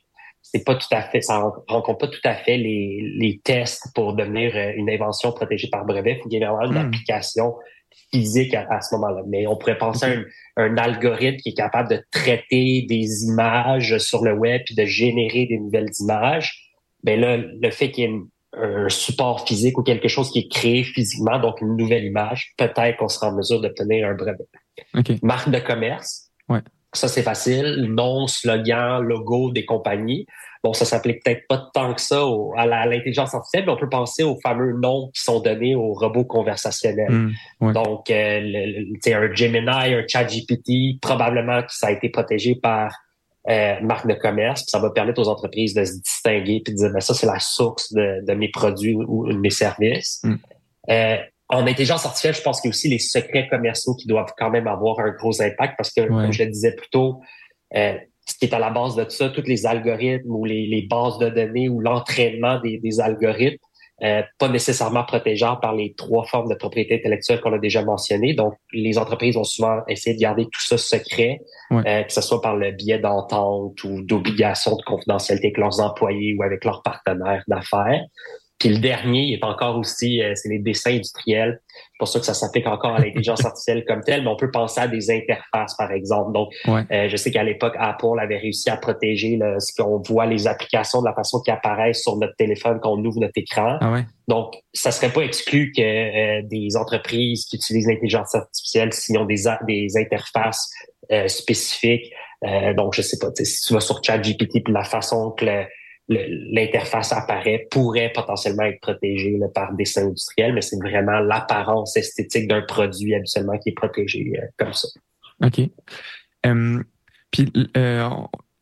c'est 0.51 0.63
pas 0.63 0.75
tout 0.75 0.87
à 0.91 1.01
fait, 1.01 1.21
ça 1.21 1.39
ren- 1.39 1.53
rencontre 1.67 1.97
pas 1.99 2.07
tout 2.07 2.19
à 2.23 2.35
fait 2.35 2.57
les, 2.57 3.01
les 3.17 3.39
tests 3.43 3.87
pour 3.95 4.13
devenir 4.13 4.55
euh, 4.55 4.71
une 4.75 4.89
invention 4.89 5.31
protégée 5.31 5.69
par 5.69 5.85
brevet. 5.85 6.13
Il 6.13 6.17
faut 6.23 6.29
qu'il 6.29 6.39
y 6.39 6.43
ait 6.43 6.45
vraiment 6.47 6.63
une 6.71 6.73
Hmm. 6.81 6.87
application 6.87 7.55
physique 8.11 8.53
à, 8.53 8.65
à 8.69 8.81
ce 8.81 8.95
moment-là. 8.95 9.23
Mais 9.27 9.47
on 9.47 9.57
pourrait 9.57 9.77
penser 9.77 10.05
à 10.05 10.09
un, 10.09 10.23
un 10.57 10.77
algorithme 10.77 11.37
qui 11.37 11.49
est 11.49 11.53
capable 11.53 11.89
de 11.89 12.01
traiter 12.11 12.85
des 12.87 13.23
images 13.25 13.97
sur 13.97 14.23
le 14.23 14.33
web 14.33 14.61
puis 14.65 14.75
de 14.75 14.85
générer 14.85 15.45
des 15.47 15.57
nouvelles 15.59 15.89
images. 15.99 16.71
Ben 17.03 17.19
là, 17.19 17.37
le 17.37 17.71
fait 17.71 17.91
qu'il 17.91 18.03
y 18.03 18.07
ait 18.07 18.09
une- 18.11 18.27
un 18.53 18.89
support 18.89 19.45
physique 19.47 19.77
ou 19.77 19.83
quelque 19.83 20.07
chose 20.07 20.31
qui 20.31 20.39
est 20.39 20.51
créé 20.51 20.83
physiquement, 20.83 21.37
donc 21.39 21.61
une 21.61 21.75
nouvelle 21.75 22.05
image, 22.05 22.53
peut-être 22.57 22.97
qu'on 22.97 23.07
sera 23.09 23.27
en 23.29 23.35
mesure 23.35 23.61
d'obtenir 23.61 24.07
un 24.07 24.15
brevet. 24.15 24.47
Marque 25.21 25.49
de 25.51 25.59
commerce. 25.59 26.31
Ouais. 26.49 26.61
Ça, 26.97 27.07
c'est 27.07 27.23
facile. 27.23 27.85
Nom, 27.89 28.27
slogan, 28.27 29.01
logo 29.01 29.51
des 29.51 29.65
compagnies. 29.65 30.25
Bon, 30.63 30.73
ça 30.73 30.85
s'applique 30.85 31.23
peut-être 31.23 31.47
pas 31.47 31.69
tant 31.73 31.93
que 31.93 32.01
ça 32.01 32.25
au- 32.25 32.53
à 32.57 32.65
l'intelligence 32.65 33.33
artificielle, 33.35 33.65
mais 33.67 33.71
on 33.71 33.77
peut 33.77 33.89
penser 33.89 34.23
aux 34.23 34.39
fameux 34.41 34.73
noms 34.73 35.11
qui 35.13 35.21
sont 35.21 35.39
donnés 35.39 35.75
aux 35.75 35.93
robots 35.93 36.25
conversationnels. 36.25 37.11
Hmm. 37.11 37.31
Ouais. 37.61 37.73
Donc, 37.73 38.09
euh, 38.09 38.39
le, 38.41 38.89
le- 38.89 39.13
un 39.15 39.33
Gemini, 39.35 39.93
un 39.93 40.03
ChatGPT, 40.07 40.99
probablement 41.01 41.61
que 41.61 41.69
ça 41.71 41.87
a 41.87 41.91
été 41.91 42.09
protégé 42.09 42.55
par 42.55 42.91
euh, 43.49 43.75
marque 43.81 44.07
de 44.07 44.13
commerce, 44.15 44.63
puis 44.63 44.71
ça 44.71 44.79
va 44.79 44.89
permettre 44.89 45.21
aux 45.21 45.29
entreprises 45.29 45.73
de 45.73 45.85
se 45.85 45.93
distinguer 46.01 46.61
puis 46.65 46.73
de 46.73 46.79
dire, 46.79 46.89
ben, 46.91 46.99
ça, 46.99 47.13
c'est 47.13 47.27
la 47.27 47.39
source 47.39 47.93
de, 47.93 48.25
de 48.27 48.33
mes 48.33 48.49
produits 48.49 48.93
ou 48.95 49.31
de 49.31 49.37
mes 49.37 49.51
services. 49.51 50.19
Mm. 50.23 50.35
Euh, 50.89 51.17
en 51.49 51.65
intelligence 51.65 52.05
artificielle, 52.05 52.35
je 52.35 52.41
pense 52.41 52.59
qu'il 52.61 52.69
y 52.69 52.71
a 52.71 52.75
aussi 52.75 52.89
les 52.89 52.99
secrets 52.99 53.47
commerciaux 53.49 53.95
qui 53.95 54.07
doivent 54.07 54.33
quand 54.37 54.49
même 54.49 54.67
avoir 54.67 54.99
un 54.99 55.11
gros 55.11 55.41
impact 55.41 55.75
parce 55.77 55.91
que, 55.93 56.01
Ouais. 56.01 56.07
comme 56.07 56.31
je 56.33 56.43
le 56.43 56.49
disais 56.49 56.75
plus 56.75 56.89
tôt, 56.89 57.21
euh, 57.75 57.93
ce 58.27 58.37
qui 58.37 58.45
est 58.45 58.53
à 58.53 58.59
la 58.59 58.69
base 58.69 58.95
de 58.95 59.03
tout 59.05 59.11
ça, 59.11 59.29
tous 59.29 59.43
les 59.45 59.65
algorithmes 59.65 60.29
ou 60.29 60.43
les, 60.43 60.67
les 60.67 60.81
bases 60.89 61.17
de 61.19 61.29
données 61.29 61.69
ou 61.69 61.79
l'entraînement 61.79 62.59
des, 62.59 62.77
des 62.79 62.99
algorithmes, 62.99 63.57
euh, 64.03 64.21
pas 64.37 64.47
nécessairement 64.49 65.03
protégeables 65.05 65.59
par 65.59 65.73
les 65.73 65.93
trois 65.95 66.23
formes 66.25 66.49
de 66.49 66.55
propriété 66.55 66.95
intellectuelle 66.95 67.39
qu'on 67.41 67.53
a 67.53 67.57
déjà 67.57 67.81
mentionnées. 67.83 68.33
Donc, 68.35 68.53
les 68.71 68.97
entreprises 68.97 69.35
vont 69.35 69.43
souvent 69.43 69.79
essayer 69.87 70.15
de 70.15 70.21
garder 70.21 70.43
tout 70.43 70.61
ça 70.61 70.77
secret, 70.77 71.39
Ouais. 71.71 71.81
euh, 71.87 72.03
que 72.03 72.13
ce 72.13 72.21
soit 72.21 72.41
par 72.41 72.55
le 72.57 72.71
biais 72.71 72.99
d'entente 72.99 73.83
ou 73.85 74.01
d'obligations 74.03 74.75
de 74.75 74.83
confidentialité 74.83 75.47
avec 75.47 75.57
leurs 75.57 75.79
employés 75.79 76.35
ou 76.37 76.43
avec 76.43 76.63
leurs 76.65 76.83
partenaires 76.83 77.43
d'affaires. 77.47 78.03
Puis 78.59 78.69
le 78.69 78.79
dernier 78.79 79.21
il 79.23 79.33
est 79.35 79.43
encore 79.43 79.77
aussi, 79.77 80.21
euh, 80.21 80.33
c'est 80.35 80.49
les 80.49 80.59
dessins 80.59 80.91
industriels. 80.91 81.61
C'est 81.75 81.97
pour 81.99 82.07
ça 82.07 82.19
que 82.19 82.25
ça 82.25 82.33
s'applique 82.33 82.65
encore 82.67 82.95
à 82.95 82.99
l'intelligence 82.99 83.45
artificielle 83.45 83.85
comme 83.85 84.01
telle, 84.01 84.23
mais 84.23 84.29
on 84.29 84.35
peut 84.35 84.49
penser 84.49 84.79
à 84.81 84.87
des 84.87 85.11
interfaces, 85.11 85.75
par 85.77 85.91
exemple. 85.91 86.31
Donc, 86.33 86.49
Ouais. 86.67 86.81
euh, 86.91 87.07
je 87.09 87.15
sais 87.17 87.29
qu'à 87.31 87.43
l'époque, 87.43 87.75
Apple 87.77 88.19
avait 88.19 88.37
réussi 88.37 88.69
à 88.69 88.77
protéger 88.77 89.37
ce 89.59 89.79
qu'on 89.79 89.99
voit, 90.01 90.25
les 90.25 90.47
applications 90.47 91.01
de 91.01 91.05
la 91.07 91.13
façon 91.13 91.39
qui 91.41 91.51
apparaissent 91.51 92.01
sur 92.01 92.17
notre 92.17 92.35
téléphone 92.35 92.79
quand 92.81 92.93
on 92.93 93.05
ouvre 93.05 93.19
notre 93.19 93.37
écran. 93.37 93.77
Ah 93.81 93.91
ouais. 93.91 94.05
Donc, 94.27 94.55
ça 94.73 94.91
serait 94.91 95.11
pas 95.13 95.21
exclu 95.21 95.71
que 95.75 95.81
euh, 95.81 96.41
des 96.45 96.75
entreprises 96.77 97.45
qui 97.45 97.57
utilisent 97.57 97.87
l'intelligence 97.87 98.33
artificielle, 98.33 98.91
s'ils 98.91 99.17
ont 99.17 99.25
des, 99.25 99.43
des 99.67 99.87
interfaces 99.97 100.67
euh, 101.11 101.27
spécifiques, 101.27 102.11
euh, 102.45 102.73
donc 102.73 102.93
je 102.93 103.01
sais 103.01 103.17
pas, 103.19 103.29
si 103.35 103.65
tu 103.65 103.73
vas 103.73 103.79
sur 103.79 104.03
ChatGPT, 104.03 104.63
puis 104.63 104.73
la 104.73 104.83
façon 104.83 105.31
que 105.31 105.45
le- 105.45 105.65
l'interface 106.09 107.11
apparaît 107.11 107.67
pourrait 107.69 108.11
potentiellement 108.13 108.63
être 108.63 108.79
protégée 108.79 109.39
par 109.53 109.73
dessin 109.73 110.05
industriel, 110.05 110.53
mais 110.53 110.61
c'est 110.61 110.77
vraiment 110.77 111.19
l'apparence 111.19 111.97
esthétique 111.97 112.47
d'un 112.47 112.61
produit 112.61 113.15
habituellement 113.15 113.57
qui 113.57 113.69
est 113.69 113.75
protégé 113.75 114.33
euh, 114.37 114.45
comme 114.57 114.73
ça. 114.73 114.87
OK. 115.43 115.69
Puis, 117.31 117.51
euh, 117.75 118.09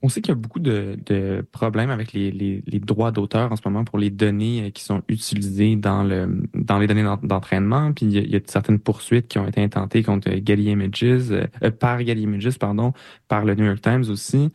on 0.01 0.09
sait 0.09 0.21
qu'il 0.21 0.29
y 0.29 0.31
a 0.31 0.35
beaucoup 0.35 0.59
de, 0.59 1.45
problèmes 1.51 1.91
avec 1.91 2.13
les, 2.13 2.61
droits 2.79 3.11
d'auteur 3.11 3.51
en 3.51 3.55
ce 3.55 3.61
moment 3.63 3.83
pour 3.83 3.99
les 3.99 4.09
données 4.09 4.63
euh, 4.63 4.69
qui 4.71 4.83
sont 4.83 5.03
utilisées 5.07 5.75
dans, 5.75 6.03
le, 6.03 6.41
dans 6.55 6.79
les 6.79 6.87
données 6.87 7.03
d'en- 7.03 7.17
d'entraînement. 7.17 7.93
Puis, 7.93 8.07
il 8.07 8.31
y, 8.31 8.35
a, 8.35 8.39
certaines 8.47 8.79
poursuites 8.79 9.27
qui 9.27 9.37
ont 9.37 9.47
été 9.47 9.61
intentées 9.61 10.01
contre 10.01 10.29
Images, 10.29 11.31
par 11.79 11.99
Getty 11.99 12.21
Images, 12.23 12.57
pardon, 12.57 12.93
par 13.27 13.45
le 13.45 13.53
New 13.53 13.65
York 13.65 13.81
Times 13.81 14.05
aussi. 14.09 14.51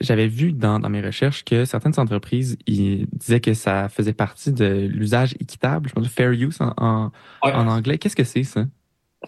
J'avais 0.00 0.26
vu 0.28 0.52
dans, 0.52 0.78
dans 0.78 0.88
mes 0.88 1.00
recherches 1.00 1.44
que 1.44 1.64
certaines 1.64 1.98
entreprises 1.98 2.56
ils 2.66 3.06
disaient 3.12 3.40
que 3.40 3.54
ça 3.54 3.88
faisait 3.88 4.12
partie 4.12 4.52
de 4.52 4.88
l'usage 4.90 5.34
équitable, 5.40 5.88
je 5.88 5.94
pense 5.94 6.08
fair 6.08 6.30
use 6.30 6.58
en, 6.60 6.72
en, 6.76 7.10
Ouais. 7.44 7.52
en 7.52 7.66
anglais. 7.68 7.98
Qu'est-ce 7.98 8.16
que 8.16 8.24
c'est 8.24 8.42
ça? 8.44 8.64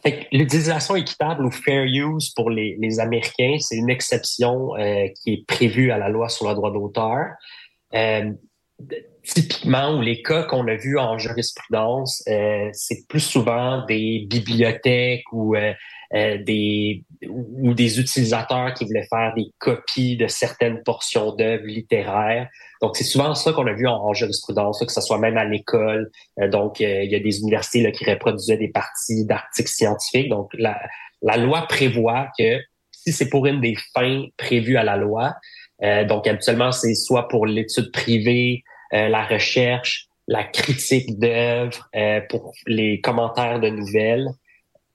Fait 0.02 0.20
que 0.20 0.36
l'utilisation 0.36 0.94
équitable 0.96 1.44
ou 1.44 1.50
fair 1.50 1.84
use 1.84 2.30
pour 2.30 2.48
les, 2.50 2.76
les 2.80 3.00
Américains, 3.00 3.56
c'est 3.58 3.76
une 3.76 3.90
exception 3.90 4.76
euh, 4.76 5.06
qui 5.20 5.32
est 5.32 5.46
prévue 5.46 5.90
à 5.90 5.98
la 5.98 6.08
loi 6.08 6.28
sur 6.28 6.48
le 6.48 6.54
droit 6.54 6.72
d'auteur. 6.72 7.26
Euh, 7.94 8.32
typiquement, 9.22 9.98
ou 9.98 10.02
les 10.02 10.22
cas 10.22 10.44
qu'on 10.44 10.66
a 10.68 10.74
vus 10.74 10.98
en 10.98 11.18
jurisprudence, 11.18 12.22
euh, 12.28 12.68
c'est 12.72 13.06
plus 13.08 13.20
souvent 13.20 13.84
des 13.86 14.26
bibliothèques 14.28 15.24
ou 15.32 15.54
euh, 15.54 15.72
euh, 16.14 16.38
des 16.42 17.04
ou 17.28 17.74
des 17.74 18.00
utilisateurs 18.00 18.74
qui 18.74 18.84
voulaient 18.84 19.06
faire 19.08 19.32
des 19.36 19.46
copies 19.58 20.16
de 20.16 20.26
certaines 20.26 20.82
portions 20.82 21.34
d'œuvres 21.36 21.66
littéraires. 21.66 22.48
Donc, 22.82 22.96
c'est 22.96 23.04
souvent 23.04 23.34
ça 23.34 23.52
qu'on 23.52 23.66
a 23.66 23.74
vu 23.74 23.86
en, 23.86 23.96
en 23.96 24.14
jurisprudence, 24.14 24.82
que 24.84 24.90
ce 24.90 25.00
soit 25.00 25.18
même 25.18 25.36
à 25.36 25.44
l'école. 25.44 26.10
Euh, 26.40 26.48
donc, 26.48 26.80
euh, 26.80 27.04
il 27.04 27.10
y 27.10 27.14
a 27.14 27.20
des 27.20 27.40
universités 27.40 27.92
qui 27.92 28.04
reproduisaient 28.10 28.56
des 28.56 28.70
parties 28.70 29.24
d'articles 29.26 29.70
scientifiques. 29.70 30.30
Donc, 30.30 30.50
la, 30.54 30.80
la 31.22 31.36
loi 31.36 31.66
prévoit 31.68 32.28
que 32.38 32.58
si 32.90 33.12
c'est 33.12 33.28
pour 33.28 33.46
une 33.46 33.60
des 33.60 33.76
fins 33.94 34.24
prévues 34.36 34.76
à 34.76 34.82
la 34.82 34.96
loi, 34.96 35.34
euh, 35.82 36.04
donc 36.04 36.26
habituellement, 36.26 36.72
c'est 36.72 36.94
soit 36.94 37.28
pour 37.28 37.46
l'étude 37.46 37.90
privée, 37.92 38.62
la 38.92 39.24
recherche, 39.24 40.10
la 40.30 40.44
critique 40.44 41.18
d'œuvres, 41.18 41.88
euh, 41.96 42.20
pour 42.28 42.54
les 42.66 43.00
commentaires 43.00 43.58
de 43.58 43.68
nouvelles, 43.68 44.28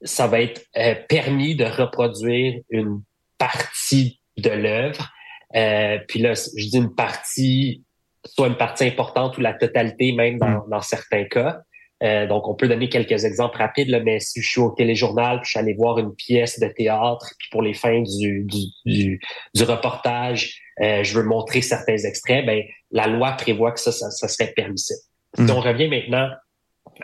ça 0.02 0.28
va 0.28 0.40
être 0.40 0.62
euh, 0.78 0.96
permis 1.10 1.56
de 1.56 1.66
reproduire 1.66 2.62
une 2.70 3.02
partie 3.38 4.22
de 4.38 4.50
l'œuvre. 4.50 5.12
Euh, 5.56 6.00
puis 6.08 6.20
là, 6.20 6.34
je 6.36 6.70
dis 6.70 6.78
une 6.78 6.96
partie, 6.96 7.84
soit 8.26 8.48
une 8.48 8.56
partie 8.56 8.86
importante 8.86 9.38
ou 9.38 9.42
la 9.42 9.54
totalité, 9.54 10.14
même 10.14 10.38
dans, 10.38 10.66
dans 10.70 10.82
certains 10.82 11.26
cas. 11.26 11.60
Euh, 12.04 12.28
donc, 12.28 12.48
on 12.48 12.56
peut 12.56 12.68
donner 12.68 12.88
quelques 12.88 13.26
exemples 13.26 13.58
rapides, 13.58 13.90
là, 13.90 14.00
mais 14.00 14.20
si 14.20 14.42
je 14.42 14.48
suis 14.48 14.62
au 14.62 14.72
téléjournal, 14.72 15.40
puis 15.40 15.46
je 15.46 15.50
suis 15.52 15.60
allé 15.60 15.74
voir 15.74 15.98
une 15.98 16.14
pièce 16.14 16.60
de 16.60 16.68
théâtre, 16.68 17.34
puis 17.40 17.50
pour 17.52 17.62
les 17.62 17.74
fins 17.74 18.02
du, 18.02 18.46
du, 18.46 18.66
du, 18.86 19.20
du 19.54 19.64
reportage, 19.64 20.62
euh, 20.82 21.04
je 21.04 21.18
veux 21.18 21.26
montrer 21.26 21.62
certains 21.62 21.98
extraits, 21.98 22.46
ben 22.46 22.64
la 22.96 23.08
loi 23.08 23.34
prévoit 23.34 23.74
que 23.74 23.80
ça, 23.80 23.92
ça, 23.92 24.10
ça 24.10 24.28
serait 24.28 24.54
permissible. 24.56 25.00
Si 25.38 25.52
on 25.52 25.60
revient 25.60 25.90
maintenant 25.90 26.30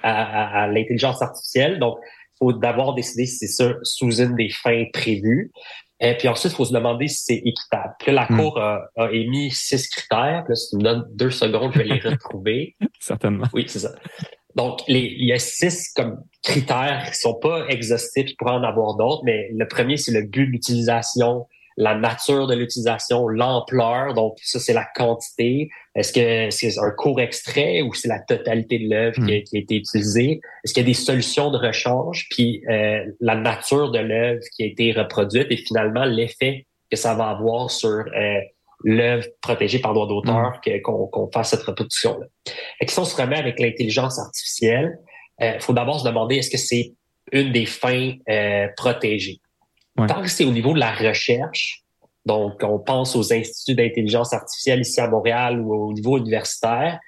à, 0.02 0.62
à, 0.62 0.64
à 0.64 0.68
l'intelligence 0.68 1.22
artificielle, 1.22 1.80
donc 1.80 1.98
il 2.02 2.38
faut 2.40 2.54
d'abord 2.54 2.96
décider 2.96 3.26
si 3.26 3.36
c'est 3.46 3.48
ça 3.48 3.74
sous 3.84 4.22
une 4.22 4.36
des 4.36 4.50
fins 4.50 4.86
prévues. 4.94 5.52
Et 6.00 6.16
puis 6.18 6.30
ensuite, 6.30 6.54
il 6.54 6.56
faut 6.56 6.66
se 6.66 6.74
demander 6.74 7.10
si 7.10 7.20
c'est 7.26 7.42
équitable. 7.46 7.94
Puis 8.00 8.12
là, 8.12 8.26
la 8.28 8.36
Mm. 8.36 8.40
Cour 8.40 8.58
a, 8.58 8.86
a 8.96 9.12
émis 9.12 9.52
six 9.52 9.88
critères. 9.90 10.44
Puis 10.46 10.54
là, 10.54 10.56
si 10.56 10.70
tu 10.70 10.78
me 10.78 10.82
donnes 10.82 11.06
deux 11.14 11.30
secondes, 11.30 11.74
je 11.74 11.80
vais 11.80 11.84
les 11.84 12.00
retrouver. 12.10 12.76
Certainement. 13.00 13.48
Oui, 13.54 13.66
c'est 13.68 13.80
ça. 13.80 13.92
Donc, 14.56 14.80
les, 14.88 15.14
il 15.18 15.28
y 15.28 15.34
a 15.34 15.40
six 15.40 15.92
comme 15.94 16.24
critères 16.42 17.10
qui 17.12 17.20
sont 17.20 17.36
pas 17.36 17.68
exhaustifs, 17.68 18.30
il 18.32 18.36
pourrait 18.38 18.54
en 18.54 18.64
avoir 18.64 18.96
d'autres, 18.96 19.24
mais 19.26 19.50
le 19.54 19.68
premier, 19.68 19.98
c'est 19.98 20.12
le 20.12 20.24
but 20.24 20.46
de 20.46 20.52
l'utilisation, 20.52 21.48
la 21.78 21.96
nature 21.96 22.48
de 22.48 22.56
l'utilisation, 22.56 23.28
l'ampleur. 23.28 24.14
Donc, 24.14 24.38
ça, 24.42 24.60
c'est 24.60 24.74
la 24.74 24.86
quantité. 24.96 25.70
Est-ce 25.96 26.12
que 26.14 26.50
c'est 26.54 26.78
un 26.80 26.92
court 26.92 27.20
extrait 27.22 27.82
ou 27.82 27.94
c'est 27.94 28.08
la 28.08 28.20
totalité 28.20 28.80
de 28.80 28.90
l'œuvre 28.90 29.16
qui, 29.26 29.34
a- 29.34 29.42
qui 29.42 29.58
a 29.58 29.60
été 29.60 29.76
utilisée? 29.76 30.42
Est-ce 30.64 30.74
qu'il 30.74 30.84
y 30.84 30.86
a 30.86 30.88
des 30.88 30.94
solutions 30.94 31.52
de 31.52 31.58
rechange? 31.58 32.28
Puis, 32.30 32.64
euh, 32.70 33.04
la 33.20 33.36
nature 33.36 33.92
de 33.92 34.00
l'œuvre 34.00 34.42
qui 34.56 34.64
a 34.64 34.66
été 34.68 34.92
reproduite 34.92 35.48
et 35.50 35.58
finalement, 35.58 36.06
l'effet 36.06 36.66
que 36.90 36.98
ça 36.98 37.14
va 37.16 37.30
avoir 37.30 37.72
sur 37.72 37.90
euh, 37.90 38.40
l'œuvre 38.84 39.26
protégée 39.42 39.80
par 39.80 39.94
droit 39.94 40.08
d'auteur 40.08 40.60
que- 40.64 40.80
qu'on 40.82 41.30
fasse 41.32 41.52
cette 41.52 41.64
reproduction-là. 41.64 42.26
Que 42.82 42.92
si 42.92 43.00
on 43.00 43.06
se 43.06 43.16
remet 43.16 43.38
avec 43.38 43.60
l'intelligence 43.60 44.20
artificielle, 44.20 44.98
il 45.40 45.58
faut 45.60 45.74
d'abord 45.74 46.00
se 46.00 46.06
demander 46.06 46.36
est-ce 46.36 46.50
que 46.52 46.58
c'est 46.58 46.94
une 47.32 47.52
des 47.52 47.66
fins 47.66 48.14
euh, 48.30 48.68
protégées? 48.76 49.40
Ouais. 49.98 50.08
Tant 50.08 50.22
que 50.22 50.30
c'est 50.30 50.46
au 50.46 50.52
niveau 50.52 50.74
de 50.74 50.80
la 50.80 50.94
recherche, 50.94 51.84
donc 52.26 52.62
on 52.64 52.80
pense 52.80 53.16
aux 53.16 53.34
instituts 53.34 53.76
d'intelligence 53.76 54.34
artificielle 54.34 54.82
ici 54.82 55.00
à 55.02 55.08
Montréal 55.10 55.60
ou 55.60 55.90
au 55.90 55.94
niveau 55.94 56.18
universitaire, 56.18 57.00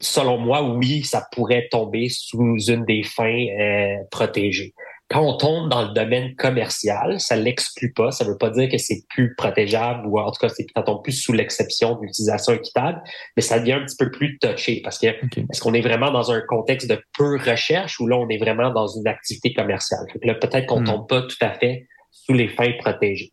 selon 0.00 0.38
moi, 0.38 0.62
oui, 0.62 1.02
ça 1.04 1.26
pourrait 1.32 1.68
tomber 1.70 2.08
sous 2.08 2.58
une 2.68 2.84
des 2.84 3.02
fins 3.02 3.44
euh, 3.60 3.96
protégées. 4.10 4.72
Quand 5.08 5.20
on 5.22 5.36
tombe 5.36 5.68
dans 5.68 5.82
le 5.82 5.94
domaine 5.94 6.34
commercial, 6.34 7.20
ça 7.20 7.36
l'exclut 7.36 7.92
pas. 7.92 8.10
Ça 8.10 8.24
veut 8.24 8.38
pas 8.38 8.50
dire 8.50 8.68
que 8.68 8.78
c'est 8.78 9.04
plus 9.10 9.36
protégeable 9.36 10.04
ou 10.08 10.18
en 10.18 10.32
tout 10.32 10.40
cas, 10.40 10.48
c'est 10.48 10.66
ça 10.74 10.82
tombe 10.82 11.02
plus 11.04 11.12
sous 11.12 11.32
l'exception 11.32 11.94
de 11.94 12.02
l'utilisation 12.02 12.54
équitable, 12.54 13.00
mais 13.36 13.42
ça 13.42 13.60
devient 13.60 13.74
un 13.74 13.84
petit 13.84 13.96
peu 13.96 14.10
plus 14.10 14.36
touché 14.38 14.80
parce 14.82 14.98
que 14.98 15.06
est-ce 15.06 15.60
qu'on 15.60 15.74
est 15.74 15.80
vraiment 15.80 16.10
dans 16.10 16.32
un 16.32 16.40
contexte 16.48 16.90
de 16.90 17.00
peu 17.16 17.36
recherche 17.36 18.00
ou 18.00 18.08
là, 18.08 18.16
on 18.16 18.28
est 18.30 18.38
vraiment 18.38 18.70
dans 18.72 18.88
une 18.88 19.06
activité 19.06 19.54
commerciale? 19.54 20.06
Que 20.12 20.26
là, 20.26 20.34
peut-être 20.34 20.66
qu'on 20.66 20.80
Hmm. 20.80 20.86
tombe 20.86 21.08
pas 21.08 21.22
tout 21.22 21.36
à 21.40 21.52
fait 21.52 21.86
sous 22.26 22.34
les 22.34 22.48
fins 22.48 22.72
protégées. 22.78 23.32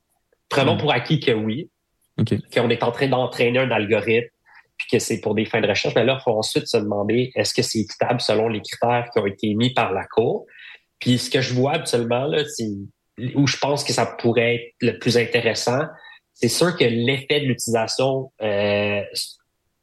Prenons 0.49 0.75
Hmm. 0.75 0.79
pour 0.79 0.91
acquis 0.91 1.19
que 1.19 1.31
oui, 1.31 1.69
qu'on 2.53 2.69
est 2.69 2.83
en 2.83 2.91
train 2.91 3.07
d'entraîner 3.07 3.59
un 3.59 3.71
algorithme 3.71 4.29
puis 4.77 4.87
que 4.91 4.99
c'est 4.99 5.19
pour 5.21 5.35
des 5.35 5.45
fins 5.45 5.61
de 5.61 5.67
recherche. 5.67 5.95
Mais 5.95 6.03
là, 6.03 6.17
il 6.19 6.23
faut 6.23 6.37
ensuite 6.37 6.67
se 6.67 6.77
demander 6.77 7.31
est-ce 7.35 7.53
que 7.53 7.61
c'est 7.61 7.79
équitable 7.79 8.21
selon 8.21 8.47
les 8.47 8.61
critères 8.61 9.07
qui 9.11 9.19
ont 9.19 9.25
été 9.25 9.49
émis 9.49 9.73
par 9.73 9.93
la 9.93 10.05
Cour? 10.05 10.45
Puis 10.99 11.17
ce 11.17 11.29
que 11.29 11.41
je 11.41 11.53
vois 11.53 11.73
habituellement, 11.73 12.25
là, 12.25 12.43
c'est 12.45 12.69
où 13.35 13.45
je 13.45 13.57
pense 13.57 13.83
que 13.83 13.93
ça 13.93 14.05
pourrait 14.05 14.55
être 14.55 14.73
le 14.81 14.99
plus 14.99 15.17
intéressant, 15.17 15.81
c'est 16.33 16.49
sûr 16.49 16.75
que 16.75 16.83
l'effet 16.83 17.41
de 17.41 17.45
l'utilisation 17.45 18.31
euh, 18.41 19.03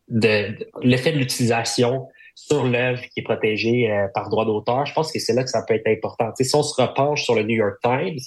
de, 0.08 0.56
l'effet 0.82 1.12
de 1.12 1.18
l'utilisation 1.18 2.08
sur 2.34 2.64
l'œuvre 2.64 3.00
qui 3.02 3.20
est 3.20 3.22
protégée 3.22 3.90
euh, 3.90 4.08
par 4.14 4.28
droit 4.28 4.44
d'auteur, 4.44 4.86
je 4.86 4.92
pense 4.92 5.12
que 5.12 5.18
c'est 5.18 5.32
là 5.32 5.44
que 5.44 5.50
ça 5.50 5.62
peut 5.66 5.74
être 5.74 5.86
important. 5.86 6.30
Si 6.40 6.54
on 6.54 6.62
se 6.62 6.80
repenche 6.80 7.24
sur 7.24 7.34
le 7.34 7.42
New 7.42 7.56
York 7.56 7.76
Times, 7.82 8.18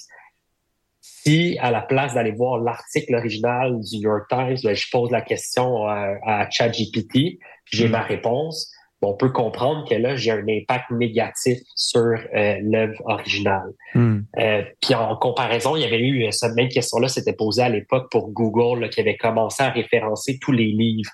si 1.24 1.56
à 1.60 1.70
la 1.70 1.80
place 1.80 2.14
d'aller 2.14 2.32
voir 2.32 2.58
l'article 2.58 3.14
original 3.14 3.80
du 3.80 3.96
New 3.96 4.02
York 4.02 4.26
Times, 4.28 4.56
là, 4.62 4.74
je 4.74 4.86
pose 4.90 5.10
la 5.10 5.22
question 5.22 5.86
à, 5.86 6.16
à 6.24 6.50
ChatGPT, 6.50 7.38
j'ai 7.64 7.88
Mm. 7.88 7.90
ma 7.90 8.02
réponse, 8.02 8.70
bon, 9.00 9.12
on 9.12 9.16
peut 9.16 9.30
comprendre 9.30 9.88
que 9.88 9.94
là, 9.94 10.16
j'ai 10.16 10.30
un 10.30 10.46
impact 10.48 10.90
négatif 10.90 11.58
sur 11.74 12.00
euh, 12.00 12.56
l'œuvre 12.62 13.00
originale. 13.06 13.70
Hmm. 13.94 14.20
Euh, 14.38 14.62
puis 14.80 14.94
en 14.94 15.16
comparaison, 15.16 15.76
il 15.76 15.82
y 15.82 15.84
avait 15.84 16.00
eu 16.00 16.26
euh, 16.26 16.30
cette 16.30 16.54
même 16.54 16.68
question-là, 16.68 17.08
s'était 17.08 17.32
posée 17.32 17.62
à 17.62 17.68
l'époque 17.68 18.10
pour 18.10 18.30
Google, 18.30 18.80
là, 18.80 18.88
qui 18.88 19.00
avait 19.00 19.16
commencé 19.16 19.62
à 19.62 19.70
référencer 19.70 20.38
tous 20.40 20.52
les 20.52 20.66
livres. 20.66 21.10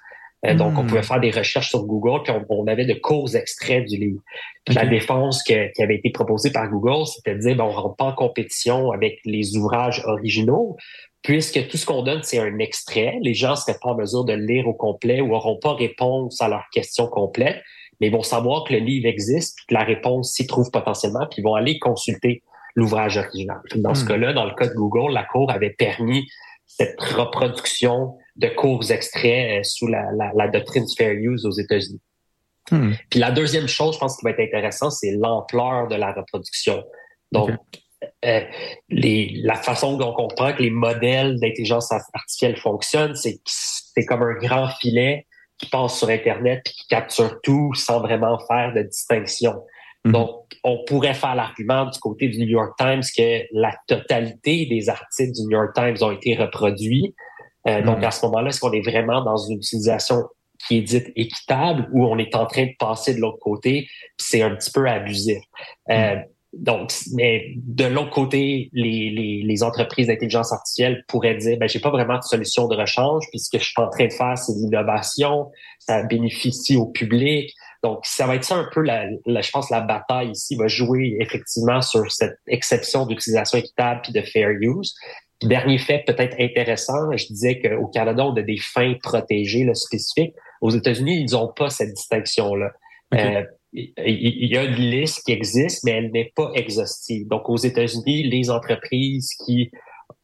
Euh, 0.46 0.54
Donc, 0.54 0.78
on 0.78 0.82
Hmm. 0.82 0.86
pouvait 0.86 1.02
faire 1.02 1.20
des 1.20 1.30
recherches 1.30 1.68
sur 1.68 1.84
Google, 1.84 2.22
puis 2.22 2.32
on, 2.32 2.44
on 2.62 2.66
avait 2.66 2.86
de 2.86 2.94
courts 2.94 3.34
extraits 3.36 3.84
du 3.86 3.98
livre. 3.98 4.20
Puis 4.64 4.74
la 4.74 4.86
défense 4.86 5.42
que- 5.42 5.70
qui 5.72 5.82
avait 5.82 5.96
été 5.96 6.10
proposée 6.10 6.50
par 6.50 6.68
Google, 6.70 7.06
c'était 7.06 7.34
de 7.34 7.40
dire, 7.40 7.56
ben, 7.56 7.64
on 7.64 7.68
ne 7.72 7.74
rentre 7.76 7.96
pas 7.96 8.04
en 8.06 8.14
compétition 8.14 8.90
avec 8.90 9.18
les 9.26 9.56
ouvrages 9.58 10.02
originaux, 10.06 10.76
puisque 11.22 11.68
tout 11.68 11.76
ce 11.76 11.84
qu'on 11.84 12.02
donne, 12.02 12.22
c'est 12.22 12.38
un 12.38 12.58
extrait. 12.58 13.18
Les 13.20 13.34
gens 13.34 13.50
ne 13.50 13.56
seraient 13.56 13.78
pas 13.82 13.90
en 13.90 13.96
mesure 13.96 14.24
de 14.24 14.32
le 14.32 14.46
lire 14.46 14.66
au 14.66 14.72
complet 14.72 15.20
ou 15.20 15.28
n'auront 15.28 15.58
pas 15.58 15.74
réponse 15.74 16.40
à 16.40 16.48
leurs 16.48 16.64
questions 16.72 17.06
complètes, 17.06 17.60
mais 18.00 18.06
ils 18.06 18.12
vont 18.12 18.22
savoir 18.22 18.64
que 18.64 18.72
le 18.72 18.78
livre 18.78 19.06
existe, 19.06 19.56
puis 19.58 19.66
que 19.66 19.74
la 19.74 19.84
réponse 19.84 20.32
s'y 20.32 20.46
trouve 20.46 20.70
potentiellement, 20.70 21.26
puis 21.26 21.40
ils 21.40 21.44
vont 21.44 21.54
aller 21.54 21.78
consulter 21.78 22.42
l'ouvrage 22.74 23.18
original. 23.18 23.58
Puis 23.68 23.78
Dans 23.82 23.94
ce 23.94 24.04
Hmm. 24.04 24.08
cas-là, 24.08 24.32
dans 24.32 24.46
le 24.46 24.54
cas 24.54 24.68
de 24.68 24.72
Google, 24.74 25.12
la 25.12 25.24
Cour 25.24 25.50
avait 25.50 25.68
permis 25.68 26.26
cette 26.66 26.98
reproduction 26.98 28.16
de 28.36 28.48
courts 28.48 28.90
extraits 28.90 29.60
euh, 29.60 29.62
sous 29.62 29.86
la, 29.86 30.04
la, 30.16 30.32
la 30.34 30.48
doctrine 30.48 30.84
du 30.84 30.94
fair 30.96 31.12
use 31.12 31.44
aux 31.44 31.52
États-Unis. 31.52 32.00
Hmm. 32.70 32.92
Puis 33.10 33.20
la 33.20 33.30
deuxième 33.30 33.68
chose, 33.68 33.94
je 33.94 34.00
pense, 34.00 34.16
qui 34.16 34.24
va 34.24 34.30
être 34.30 34.40
intéressant, 34.40 34.90
c'est 34.90 35.12
l'ampleur 35.12 35.88
de 35.88 35.96
la 35.96 36.12
reproduction. 36.12 36.84
Donc, 37.32 37.50
euh, 38.24 38.40
les, 38.88 39.32
la 39.42 39.56
façon 39.56 39.96
dont 39.96 40.10
on 40.10 40.14
comprend 40.14 40.52
que 40.52 40.62
les 40.62 40.70
modèles 40.70 41.38
d'intelligence 41.38 41.92
artificielle 41.92 42.56
fonctionnent, 42.56 43.14
c'est 43.14 43.34
que 43.34 43.42
c'est 43.44 44.04
comme 44.04 44.22
un 44.22 44.34
grand 44.34 44.68
filet 44.80 45.26
qui 45.58 45.68
passe 45.68 45.98
sur 45.98 46.08
Internet 46.08 46.62
puis 46.64 46.74
qui 46.74 46.86
capture 46.88 47.40
tout 47.42 47.74
sans 47.74 48.00
vraiment 48.00 48.38
faire 48.46 48.72
de 48.74 48.82
distinction. 48.82 49.62
Mhm. 50.04 50.12
Donc, 50.12 50.30
on 50.64 50.82
pourrait 50.86 51.14
faire 51.14 51.34
l'argument 51.34 51.86
du 51.86 51.98
côté 51.98 52.28
du 52.28 52.38
New 52.38 52.48
York 52.48 52.72
Times 52.78 53.02
que 53.16 53.42
la 53.52 53.74
totalité 53.86 54.66
des 54.66 54.88
articles 54.88 55.32
du 55.32 55.42
New 55.42 55.50
York 55.50 55.74
Times 55.74 55.96
ont 56.00 56.12
été 56.12 56.34
reproduits, 56.36 57.14
Euh, 57.68 57.82
Donc, 57.82 57.98
Mhm. 57.98 58.04
à 58.04 58.10
ce 58.10 58.24
moment-là, 58.26 58.48
est-ce 58.48 58.60
qu'on 58.60 58.72
est 58.72 58.80
vraiment 58.88 59.22
dans 59.22 59.36
une 59.36 59.56
utilisation 59.58 60.16
qui 60.66 60.78
est 60.78 60.82
dite 60.82 61.10
équitable 61.16 61.88
ou 61.92 62.04
on 62.06 62.18
est 62.18 62.34
en 62.34 62.46
train 62.46 62.64
de 62.64 62.72
passer 62.78 63.14
de 63.14 63.20
l'autre 63.20 63.38
côté, 63.40 63.82
puis 64.16 64.26
c'est 64.30 64.42
un 64.42 64.54
petit 64.54 64.70
peu 64.70 64.88
abusif? 64.88 65.42
Euh, 65.90 66.16
donc, 66.52 66.90
mais 67.14 67.52
de 67.56 67.84
l'autre 67.84 68.10
côté, 68.10 68.70
les, 68.72 69.10
les, 69.10 69.42
les 69.44 69.62
entreprises 69.62 70.08
d'intelligence 70.08 70.52
artificielle 70.52 71.04
pourraient 71.06 71.36
dire, 71.36 71.56
ben, 71.58 71.68
j'ai 71.68 71.78
pas 71.78 71.90
vraiment 71.90 72.16
de 72.16 72.22
solution 72.22 72.66
de 72.66 72.74
rechange, 72.76 73.24
puis 73.30 73.38
ce 73.38 73.50
que 73.50 73.58
je 73.62 73.64
suis 73.70 73.74
en 73.80 73.88
train 73.88 74.06
de 74.06 74.12
faire, 74.12 74.36
c'est 74.36 74.52
l'innovation, 74.54 75.50
ça 75.78 76.02
bénéficie 76.02 76.76
au 76.76 76.86
public. 76.86 77.52
Donc, 77.82 78.00
ça 78.02 78.26
va 78.26 78.34
être 78.34 78.44
ça 78.44 78.56
un 78.56 78.68
peu, 78.72 78.80
la, 78.82 79.06
la- 79.26 79.40
je 79.42 79.50
pense, 79.50 79.70
la 79.70 79.80
bataille 79.80 80.32
ici 80.32 80.56
va 80.56 80.66
jouer 80.66 81.16
effectivement 81.20 81.80
sur 81.82 82.10
cette 82.10 82.36
exception 82.48 83.06
d'utilisation 83.06 83.58
équitable 83.58 84.00
puis 84.02 84.12
de 84.12 84.20
fair 84.22 84.48
use. 84.60 84.94
Dernier 85.42 85.78
fait 85.78 86.04
peut-être 86.06 86.36
intéressant, 86.38 87.10
je 87.16 87.26
disais 87.26 87.60
qu'au 87.60 87.86
Canada, 87.86 88.26
on 88.26 88.34
a 88.34 88.42
des 88.42 88.58
fins 88.58 88.94
protégées 89.02 89.64
là, 89.64 89.74
spécifiques. 89.74 90.34
Aux 90.60 90.70
États-Unis, 90.70 91.24
ils 91.26 91.32
n'ont 91.32 91.48
pas 91.48 91.70
cette 91.70 91.94
distinction-là. 91.94 92.70
Euh, 93.14 93.42
il 93.72 94.46
y 94.46 94.56
a 94.56 94.64
une 94.64 94.74
liste 94.74 95.24
qui 95.24 95.32
existe, 95.32 95.84
mais 95.84 95.92
elle 95.92 96.10
n'est 96.10 96.32
pas 96.34 96.50
exhaustive. 96.54 97.26
Donc, 97.28 97.48
aux 97.48 97.56
États-Unis, 97.56 98.24
les 98.24 98.50
entreprises 98.50 99.32
qui 99.46 99.70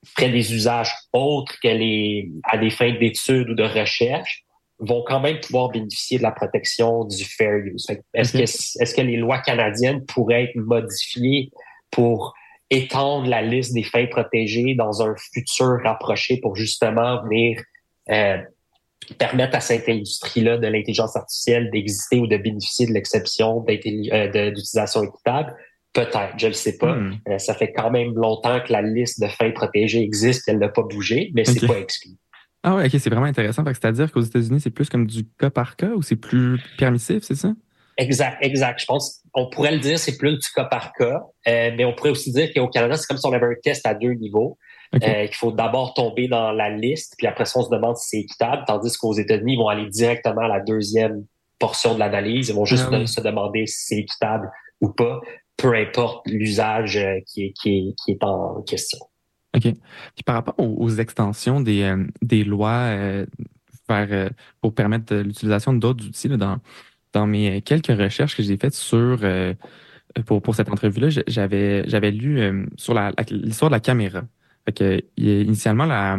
feraient 0.05 0.31
des 0.31 0.55
usages 0.55 0.93
autres 1.13 1.55
que 1.63 1.69
les 1.69 2.31
à 2.45 2.59
des 2.59 2.71
fins 2.71 2.93
d'études 2.93 3.51
ou 3.51 3.55
de 3.55 3.63
recherche 3.63 4.45
vont 4.79 5.03
quand 5.07 5.21
même 5.21 5.41
pouvoir 5.41 5.71
bénéficier 5.71 6.19
de 6.19 6.23
la 6.23 6.33
protection 6.33 7.05
du 7.05 7.25
fair 7.25 7.55
use. 7.55 7.87
Est-ce 8.15 8.33
que 8.33 8.43
est-ce 8.83 8.95
que 8.95 9.01
les 9.01 9.17
lois 9.17 9.39
canadiennes 9.39 10.05
pourraient 10.05 10.45
être 10.45 10.57
modifiées 10.57 11.51
pour 11.91 12.35
étendre 12.71 13.29
la 13.29 13.43
liste 13.43 13.73
des 13.75 13.83
fins 13.83 14.07
protégées 14.07 14.75
dans 14.75 15.03
un 15.03 15.15
futur 15.33 15.79
rapproché 15.85 16.39
pour 16.41 16.57
justement 16.57 17.23
venir 17.23 17.63
euh, 18.11 18.39
permettre 19.19 19.57
à 19.57 19.61
cette 19.61 19.89
industrie-là 19.89 20.59
de 20.59 20.67
l'intelligence 20.67 21.17
artificielle 21.17 21.71
d'exister 21.71 22.19
ou 22.19 22.27
de 22.27 22.37
bénéficier 22.37 22.87
de 22.87 22.93
l'exception 22.93 23.65
euh, 23.69 24.51
d'utilisation 24.51 25.05
équitable? 25.05 25.55
Peut-être, 25.93 26.39
je 26.39 26.49
le 26.49 26.53
sais 26.53 26.77
pas. 26.77 26.95
Hmm. 26.95 27.19
Euh, 27.29 27.39
ça 27.39 27.55
fait 27.55 27.73
quand 27.73 27.91
même 27.91 28.15
longtemps 28.15 28.61
que 28.61 28.73
la 28.73 28.83
liste 28.83 29.21
de 29.21 29.29
fins 29.29 29.51
protégées 29.51 30.03
existe, 30.03 30.49
elle 30.49 30.59
n'a 30.59 30.69
pas 30.69 30.83
bougé, 30.83 31.31
mais 31.35 31.45
c'est 31.45 31.63
Ok. 31.63 31.69
pas 31.69 31.79
exclu. 31.79 32.11
Ah 32.63 32.75
ouais, 32.75 32.87
ok, 32.87 32.97
c'est 32.99 33.11
vraiment 33.11 33.27
intéressant. 33.27 33.65
C'est-à-dire 33.65 34.11
qu'aux 34.11 34.21
États-Unis, 34.21 34.61
c'est 34.61 34.71
plus 34.71 34.89
comme 34.89 35.07
du 35.07 35.25
cas 35.39 35.51
par 35.51 35.77
cas 35.77 35.91
ou 35.91 36.03
c'est 36.03 36.17
plus 36.17 36.61
permissif, 36.77 37.23
c'est 37.23 37.37
ça? 37.37 37.53
Exact, 37.99 38.39
exact. 38.43 38.81
Je 38.81 38.87
pense 38.87 39.23
on 39.37 39.49
pourrait 39.49 39.73
le 39.73 39.79
dire, 39.79 39.99
c'est 39.99 40.17
plus 40.17 40.33
du 40.33 40.49
cas 40.55 40.65
par 40.65 40.93
cas, 40.93 41.21
euh, 41.47 41.71
mais 41.77 41.85
on 41.85 41.95
pourrait 41.95 42.11
aussi 42.11 42.33
dire 42.33 42.53
qu'au 42.55 42.69
Canada, 42.69 42.97
c'est 42.97 43.07
comme 43.07 43.19
si 43.19 43.27
on 43.27 43.33
avait 43.33 43.47
un 43.47 43.55
test 43.63 43.87
à 43.87 43.95
deux 43.95 44.15
niveaux. 44.15 44.59
Euh, 44.95 45.27
qu'il 45.27 45.35
faut 45.35 45.51
d'abord 45.51 45.95
tomber 45.95 46.29
dans 46.29 46.53
la 46.53 46.71
liste, 46.71 47.17
puis 47.19 47.27
après 47.27 47.45
ça, 47.45 47.59
on 47.59 47.65
se 47.65 47.71
demande 47.71 47.97
si 47.97 48.09
c'est 48.09 48.19
équitable, 48.19 48.63
tandis 48.67 48.97
qu'aux 48.97 49.13
États-Unis, 49.13 49.55
ils 49.55 49.59
vont 49.59 49.69
aller 49.69 49.91
directement 49.91 50.43
à 50.43 50.49
la 50.49 50.61
deuxième 50.61 51.25
portion 51.59 51.95
de 51.95 51.99
l'analyse. 51.99 52.49
Ils 52.49 52.55
vont 52.55 52.65
juste 52.65 52.87
Ah 52.91 52.97
oui. 52.97 53.09
se 53.09 53.21
demander 53.21 53.67
si 53.67 53.87
c'est 53.87 53.97
équitable 53.97 54.49
ou 54.81 54.89
pas, 54.89 55.21
peu 55.57 55.75
importe 55.75 56.27
l'usage 56.29 56.97
euh, 56.97 57.19
qui 57.27 57.47
est, 57.47 57.53
qui, 57.61 57.71
est, 57.79 57.95
qui 58.03 58.13
est 58.13 58.23
en 58.23 58.63
question. 58.63 58.99
OK. 59.55 59.63
Puis 59.65 60.23
par 60.25 60.37
rapport 60.37 60.55
aux, 60.59 60.77
aux 60.79 60.91
extensions 60.91 61.61
des, 61.61 61.83
euh, 61.83 62.07
des 62.23 62.45
lois 62.45 62.91
vers, 63.89 64.31
pour 64.63 64.73
permettre 64.73 65.15
l'utilisation 65.15 65.73
d'autres 65.75 66.07
outils, 66.07 66.29
là, 66.29 66.37
dans, 66.37 66.59
dans 67.17 67.27
mes 67.27 67.63
quelques 67.63 67.97
recherches 68.05 68.37
que 68.37 68.43
j'ai 68.43 68.59
faites 68.59 68.75
sur 68.75 69.19
euh, 69.23 69.55
pour, 70.27 70.43
pour 70.43 70.55
cette 70.55 70.69
entrevue-là, 70.69 71.09
j'avais 71.27 71.89
j'avais 71.89 72.11
lu 72.11 72.39
euh, 72.39 72.67
sur 72.77 72.95
l'histoire 73.31 73.71
de 73.71 73.77
la 73.77 73.81
caméra. 73.81 74.23
Fait 74.67 74.73
que, 74.73 75.01
initialement, 75.17 75.87
la, 75.87 76.19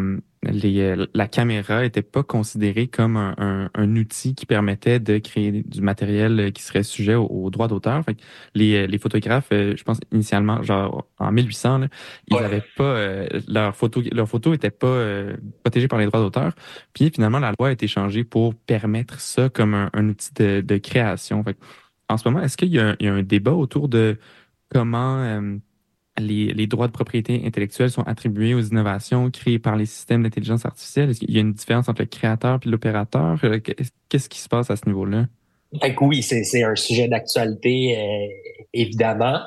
les, 0.51 0.79
euh, 0.81 1.05
la 1.13 1.27
caméra 1.27 1.83
était 1.85 2.01
pas 2.01 2.23
considérée 2.23 2.87
comme 2.87 3.17
un, 3.17 3.35
un, 3.37 3.69
un 3.73 3.95
outil 3.95 4.35
qui 4.35 4.45
permettait 4.45 4.99
de 4.99 5.17
créer 5.19 5.51
du 5.63 5.81
matériel 5.81 6.39
euh, 6.39 6.51
qui 6.51 6.63
serait 6.63 6.83
sujet 6.83 7.15
aux, 7.15 7.49
droits 7.49 7.67
d'auteur. 7.67 8.03
Fait 8.03 8.15
que 8.15 8.21
les, 8.55 8.75
euh, 8.75 8.87
les 8.87 8.97
photographes, 8.97 9.47
je 9.51 9.81
pense 9.83 9.99
initialement, 10.11 10.61
genre 10.63 11.07
en 11.19 11.31
1800, 11.31 11.77
là, 11.79 11.87
ils 12.27 12.35
Ouais. 12.35 12.43
avaient 12.43 12.61
pas 12.75 12.83
euh, 12.83 13.27
leur 13.47 13.75
photo, 13.75 14.01
leur 14.11 14.27
photo 14.29 14.53
était 14.53 14.69
pas 14.71 14.87
euh, 14.87 15.37
protégée 15.63 15.87
par 15.87 15.99
les 15.99 16.05
droits 16.05 16.19
d'auteur. 16.21 16.53
Puis 16.93 17.09
finalement, 17.13 17.39
la 17.39 17.53
loi 17.57 17.69
a 17.69 17.71
été 17.71 17.87
changée 17.87 18.23
pour 18.23 18.55
permettre 18.55 19.19
ça 19.19 19.49
comme 19.49 19.73
un, 19.73 19.89
un 19.93 20.09
outil 20.09 20.33
de, 20.35 20.61
de 20.61 20.77
création. 20.77 21.43
Fait 21.43 21.53
que, 21.55 21.59
en 22.09 22.17
ce 22.17 22.27
moment, 22.27 22.41
est-ce 22.43 22.57
qu'il 22.57 22.69
y, 22.69 22.79
a 22.79 22.89
un- 22.89 22.95
il 22.99 23.05
y 23.05 23.09
a 23.09 23.13
un 23.13 23.23
débat 23.23 23.53
autour 23.53 23.89
de 23.89 24.17
comment 24.69 25.17
euh, 25.23 25.57
les, 26.19 26.53
les 26.53 26.67
droits 26.67 26.87
de 26.87 26.91
propriété 26.91 27.43
intellectuelle 27.45 27.89
sont 27.89 28.03
attribués 28.03 28.53
aux 28.53 28.61
innovations 28.61 29.29
créées 29.31 29.59
par 29.59 29.75
les 29.75 29.85
systèmes 29.85 30.23
d'intelligence 30.23 30.65
artificielle? 30.65 31.09
Est-ce 31.09 31.19
qu'il 31.19 31.31
y 31.31 31.37
a 31.37 31.41
une 31.41 31.53
différence 31.53 31.89
entre 31.89 32.01
le 32.01 32.07
créateur 32.07 32.59
et 32.65 32.69
l'opérateur? 32.69 33.39
Euh, 33.43 33.59
qu'est- 33.59 33.75
Qu'est-ce 34.09 34.29
qui 34.29 34.39
se 34.39 34.49
passe 34.49 34.69
à 34.71 34.75
ce 34.75 34.85
niveau-là? 34.85 35.25
Fait 35.81 35.93
que 35.93 36.03
oui, 36.03 36.23
c'est 36.23 36.63
un 36.63 36.75
sujet 36.75 37.07
d'actualité, 37.07 37.97
euh, 37.97 38.27
évidemment. 38.73 39.39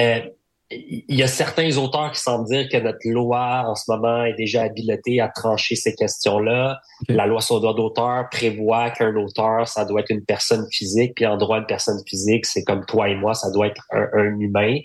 Euh, 0.00 0.20
Il 0.68 1.14
y 1.14 1.22
a 1.22 1.28
certains 1.28 1.76
auteurs 1.76 2.10
qui 2.10 2.20
semblent 2.20 2.48
dire 2.48 2.68
que 2.68 2.78
notre 2.78 3.08
loi 3.08 3.62
en 3.68 3.76
ce 3.76 3.84
moment 3.88 4.24
est 4.24 4.34
déjà 4.34 4.62
habilitée 4.62 5.20
à 5.20 5.28
trancher 5.28 5.76
ces 5.76 5.94
questions-là. 5.94 6.80
La 7.08 7.26
loi 7.26 7.40
sur 7.40 7.54
le 7.56 7.60
droit 7.60 7.74
d'auteur 7.76 8.28
prévoit 8.30 8.90
qu'un 8.90 9.14
auteur, 9.14 9.68
ça 9.68 9.84
doit 9.84 10.00
être 10.00 10.10
une 10.10 10.24
personne 10.24 10.66
physique, 10.72 11.12
puis 11.14 11.24
en 11.24 11.36
droit 11.36 11.60
de 11.60 11.66
personne 11.66 12.00
physique, 12.04 12.46
c'est 12.46 12.64
comme 12.64 12.84
toi 12.84 13.08
et 13.08 13.14
moi, 13.14 13.34
ça 13.34 13.52
doit 13.52 13.68
être 13.68 13.82
un, 13.92 14.08
un 14.14 14.40
humain. 14.40 14.78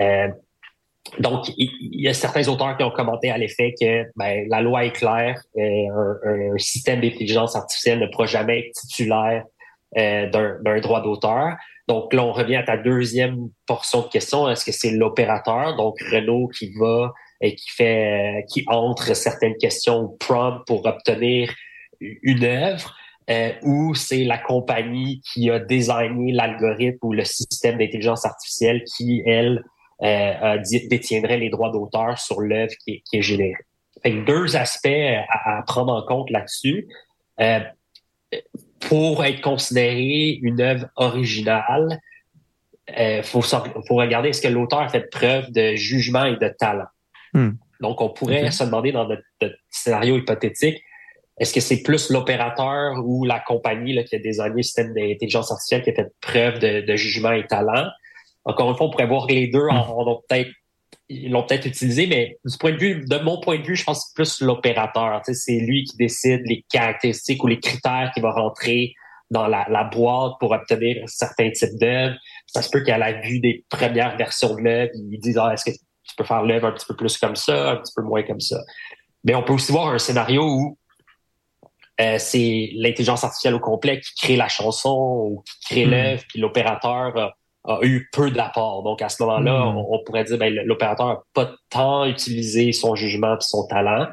Euh, 0.00 0.28
donc, 1.18 1.48
il 1.56 2.00
y 2.00 2.08
a 2.08 2.14
certains 2.14 2.48
auteurs 2.48 2.76
qui 2.76 2.84
ont 2.84 2.90
commenté 2.90 3.30
à 3.30 3.38
l'effet 3.38 3.74
que 3.80 4.04
ben, 4.16 4.46
la 4.48 4.60
loi 4.60 4.84
est 4.84 4.92
claire, 4.92 5.40
euh, 5.56 5.60
un, 5.60 6.54
un 6.54 6.58
système 6.58 7.00
d'intelligence 7.00 7.54
artificielle 7.56 8.00
ne 8.00 8.06
pourra 8.06 8.26
jamais 8.26 8.60
être 8.60 8.72
titulaire 8.72 9.44
euh, 9.96 10.28
d'un 10.62 10.80
droit 10.80 11.02
d'auteur. 11.02 11.56
Donc 11.88 12.12
là, 12.12 12.24
on 12.24 12.32
revient 12.32 12.56
à 12.56 12.64
ta 12.64 12.76
deuxième 12.76 13.48
portion 13.66 14.02
de 14.02 14.08
question. 14.08 14.48
Est-ce 14.50 14.64
que 14.64 14.72
c'est 14.72 14.90
l'opérateur, 14.90 15.76
donc 15.76 15.94
Renault, 16.10 16.48
qui 16.48 16.72
va 16.78 17.12
et 17.40 17.54
qui 17.54 17.70
fait, 17.70 18.40
euh, 18.40 18.42
qui 18.52 18.64
entre 18.66 19.14
certaines 19.14 19.56
questions 19.56 20.16
prompt 20.18 20.64
pour 20.66 20.84
obtenir 20.84 21.54
une 22.00 22.44
œuvre, 22.44 22.94
euh, 23.30 23.52
ou 23.62 23.94
c'est 23.94 24.24
la 24.24 24.38
compagnie 24.38 25.22
qui 25.32 25.50
a 25.50 25.58
designé 25.58 26.32
l'algorithme 26.32 26.98
ou 27.02 27.12
le 27.12 27.24
système 27.24 27.78
d'intelligence 27.78 28.24
artificielle 28.24 28.82
qui, 28.96 29.22
elle, 29.24 29.62
euh, 30.02 30.06
euh, 30.06 30.58
détiendrait 30.88 31.38
les 31.38 31.50
droits 31.50 31.70
d'auteur 31.70 32.18
sur 32.18 32.40
l'œuvre 32.40 32.72
qui, 32.84 32.90
est- 32.92 33.02
qui 33.08 33.18
est 33.18 33.22
générée. 33.22 33.64
Fait 34.02 34.12
que 34.12 34.24
deux 34.24 34.56
aspects 34.56 34.86
à, 34.86 35.58
à 35.58 35.62
prendre 35.62 35.92
en 35.92 36.02
compte 36.02 36.30
là-dessus. 36.30 36.88
Euh, 37.40 37.60
pour 38.80 39.24
être 39.24 39.40
considéré 39.40 40.38
une 40.42 40.60
œuvre 40.60 40.86
originale, 40.96 41.98
il 42.88 43.22
faut, 43.24 43.42
sor- 43.42 43.68
faut 43.88 43.96
regarder 43.96 44.28
est-ce 44.28 44.42
que 44.42 44.48
l'auteur 44.48 44.80
a 44.80 44.88
fait 44.88 45.08
preuve 45.10 45.50
de 45.50 45.74
jugement 45.74 46.24
et 46.24 46.36
de 46.36 46.48
talent. 46.58 46.86
Hmm. 47.32 47.52
Donc, 47.80 48.00
on 48.00 48.10
pourrait 48.10 48.50
se 48.50 48.64
demander 48.64 48.92
dans 48.92 49.08
notre, 49.08 49.22
notre 49.40 49.56
scénario 49.70 50.16
hypothétique, 50.18 50.82
est-ce 51.38 51.52
que 51.52 51.60
c'est 51.60 51.82
plus 51.82 52.10
l'opérateur 52.10 53.04
ou 53.04 53.24
la 53.24 53.40
compagnie 53.40 53.92
là, 53.92 54.02
qui 54.04 54.16
a 54.16 54.18
désigné 54.18 54.50
le 54.56 54.62
système 54.62 54.94
d'intelligence 54.94 55.50
artificielle 55.50 55.82
qui 55.82 55.90
a 55.90 55.94
fait 55.94 56.12
preuve 56.20 56.58
de, 56.58 56.80
de 56.80 56.96
jugement 56.96 57.32
et 57.32 57.46
talent? 57.46 57.88
Encore 58.46 58.70
une 58.70 58.76
fois, 58.76 58.86
on 58.86 58.90
pourrait 58.90 59.06
voir 59.06 59.26
que 59.26 59.32
les 59.32 59.48
deux 59.48 59.66
ont 59.68 60.22
peut-être 60.28 60.50
ils 61.08 61.30
l'ont 61.30 61.44
peut-être 61.44 61.66
utilisé, 61.66 62.06
mais 62.06 62.38
du 62.44 62.56
point 62.58 62.72
de 62.72 62.78
vue, 62.78 63.04
de 63.06 63.18
mon 63.18 63.40
point 63.40 63.58
de 63.58 63.62
vue, 63.62 63.76
je 63.76 63.84
pense 63.84 64.00
que 64.00 64.24
c'est 64.24 64.40
plus 64.40 64.46
l'opérateur. 64.46 65.20
C'est 65.24 65.60
lui 65.60 65.84
qui 65.84 65.96
décide 65.96 66.42
les 66.46 66.64
caractéristiques 66.68 67.42
ou 67.44 67.46
les 67.46 67.60
critères 67.60 68.10
qui 68.12 68.20
vont 68.20 68.32
rentrer 68.32 68.94
dans 69.30 69.46
la, 69.46 69.66
la 69.68 69.84
boîte 69.84 70.34
pour 70.40 70.52
obtenir 70.52 71.02
certains 71.06 71.50
types 71.50 71.78
d'œuvres. 71.78 72.16
Ça 72.46 72.62
se 72.62 72.70
peut 72.70 72.82
qu'à 72.82 72.98
la 72.98 73.20
vue 73.20 73.40
des 73.40 73.64
premières 73.68 74.16
versions 74.16 74.54
de 74.54 74.60
l'œuvre, 74.62 74.90
ils 74.94 75.18
disent 75.20 75.38
ah, 75.38 75.52
est-ce 75.52 75.64
que 75.64 75.76
tu 75.76 76.16
peux 76.16 76.24
faire 76.24 76.42
l'œuvre 76.42 76.68
un 76.68 76.72
petit 76.72 76.86
peu 76.86 76.96
plus 76.96 77.16
comme 77.18 77.36
ça, 77.36 77.72
un 77.72 77.76
petit 77.76 77.92
peu 77.94 78.02
moins 78.02 78.22
comme 78.22 78.40
ça? 78.40 78.58
Mais 79.24 79.34
on 79.34 79.42
peut 79.42 79.52
aussi 79.52 79.72
voir 79.72 79.88
un 79.88 79.98
scénario 79.98 80.44
où 80.44 80.78
euh, 82.00 82.16
c'est 82.18 82.70
l'intelligence 82.74 83.24
artificielle 83.24 83.54
au 83.54 83.60
complet 83.60 84.00
qui 84.00 84.14
crée 84.14 84.36
la 84.36 84.48
chanson 84.48 84.96
ou 85.24 85.42
qui 85.46 85.74
crée 85.74 85.86
Hmm. 85.86 85.90
l'œuvre, 85.90 86.22
puis 86.28 86.40
l'opérateur 86.40 87.32
a, 87.66 87.78
eu 87.82 88.08
peu 88.12 88.30
d'apport. 88.30 88.82
Donc 88.82 89.02
à 89.02 89.08
ce 89.08 89.22
moment-là, 89.22 89.52
Hmm. 89.66 89.76
on, 89.76 89.94
on 89.94 90.04
pourrait 90.04 90.24
dire 90.24 90.38
ben, 90.38 90.54
l'opérateur 90.64 91.06
n'a 91.08 91.18
pas 91.34 91.52
tant 91.70 92.04
utilisé 92.06 92.72
son 92.72 92.94
jugement 92.94 93.34
et 93.34 93.40
son 93.40 93.66
talent. 93.66 94.06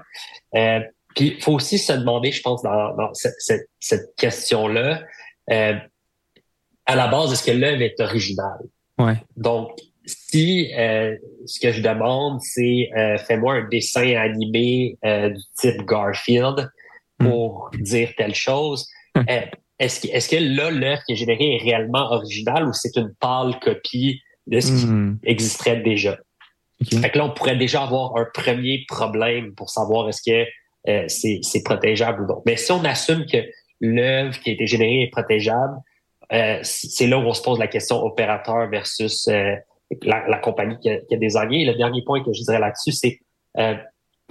Euh, 0.56 0.80
puis 1.16 1.36
il 1.38 1.42
faut 1.44 1.54
aussi 1.54 1.78
se 1.78 1.94
demander, 1.94 2.32
je 2.32 2.42
pense, 2.42 2.63
dans, 2.63 2.96
dans 2.96 3.13
cette, 3.13 3.36
cette, 3.38 3.68
cette 3.80 4.16
question-là, 4.18 5.02
euh, 5.52 5.76
à 6.86 6.96
la 6.96 7.08
base, 7.08 7.32
est-ce 7.34 7.44
que 7.44 7.52
l'œuvre 7.52 7.82
est 7.82 8.00
originale? 8.00 8.60
Ouais. 8.98 9.16
Donc, 9.38 9.72
si 10.06 10.74
euh, 10.78 11.16
ce 11.46 11.60
que 11.60 11.72
je 11.72 11.82
demande, 11.82 12.39
c'est 12.42 12.89
euh, 12.98 13.18
fais-moi 13.20 13.54
un 13.54 13.68
dessin 13.70 14.16
animé 14.18 14.98
euh, 15.06 15.30
du 15.30 15.42
type 15.58 15.86
Garfield 15.86 16.70
pour 17.20 17.70
dire 17.80 18.12
telle 18.18 18.36
chose, 18.36 18.88
Hmm. 19.16 19.22
euh, 19.30 19.42
est-ce 19.84 20.02
que, 20.02 20.08
est-ce 20.13 20.30
que 20.30 20.36
là, 20.36 20.69
l'œuvre 20.72 21.02
qui 21.06 21.13
est 21.13 21.15
générée 21.15 21.56
est 21.56 21.63
réellement 21.63 22.12
originale 22.12 22.67
ou 22.67 22.74
c'est 22.74 22.96
une 22.96 23.13
pâle 23.19 23.60
copie 23.60 24.22
de 24.48 24.60
ce 24.60 24.67
qui 24.67 24.86
Hmm. 24.86 25.17
existerait 25.24 25.82
déjà? 25.82 26.17
Fait 26.89 27.10
que 27.10 27.17
là, 27.17 27.26
on 27.26 27.30
pourrait 27.30 27.56
déjà 27.56 27.84
avoir 27.84 28.17
un 28.17 28.26
premier 28.34 28.84
problème 28.88 29.54
pour 29.56 29.69
savoir 29.69 30.10
est-ce 30.10 30.22
que 30.22 30.46
euh, 30.89 31.06
c'est 31.08 31.39
c'est 31.41 31.63
protégeable 31.63 32.24
ou 32.24 32.28
non. 32.28 32.41
Mais 32.46 32.58
si 32.58 32.72
on 32.74 32.84
assume 32.84 33.26
que 33.26 33.38
l'œuvre 33.80 34.38
qui 34.39 34.50
a 34.50 34.54
été 34.54 34.67
générée 34.67 35.04
est 35.04 35.12
protégeable, 35.12 35.78
euh, 36.34 36.60
c'est 36.63 37.08
là 37.08 37.17
où 37.19 37.22
on 37.22 37.34
se 37.34 37.41
pose 37.41 37.60
la 37.60 37.67
question 37.67 38.04
opérateur 38.04 38.69
versus 38.69 39.28
euh, 39.28 39.56
la, 40.02 40.28
la, 40.28 40.38
compagnie 40.39 40.78
qui 40.82 40.89
a, 40.89 40.98
qui 40.98 41.13
a 41.13 41.17
désigné. 41.17 41.62
Et 41.62 41.65
le 41.65 41.76
dernier 41.76 42.02
point 42.04 42.22
que 42.24 42.34
je 42.34 42.41
dirais 42.41 42.60
là-dessus, 42.60 42.91
c'est 42.91 43.19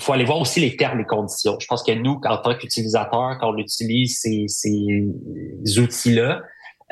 euh, 0.00 0.02
faut 0.04 0.12
aller 0.12 0.24
voir 0.24 0.40
aussi 0.40 0.60
les 0.60 0.76
termes 0.76 1.00
et 1.00 1.04
conditions. 1.04 1.56
Je 1.60 1.66
pense 1.66 1.82
que 1.82 1.92
nous, 1.92 2.20
en 2.24 2.36
tant 2.38 2.54
qu'utilisateurs, 2.56 3.38
quand 3.40 3.52
on 3.52 3.56
utilise 3.58 4.18
ces, 4.20 4.44
ces 4.48 5.78
outils-là, 5.78 6.40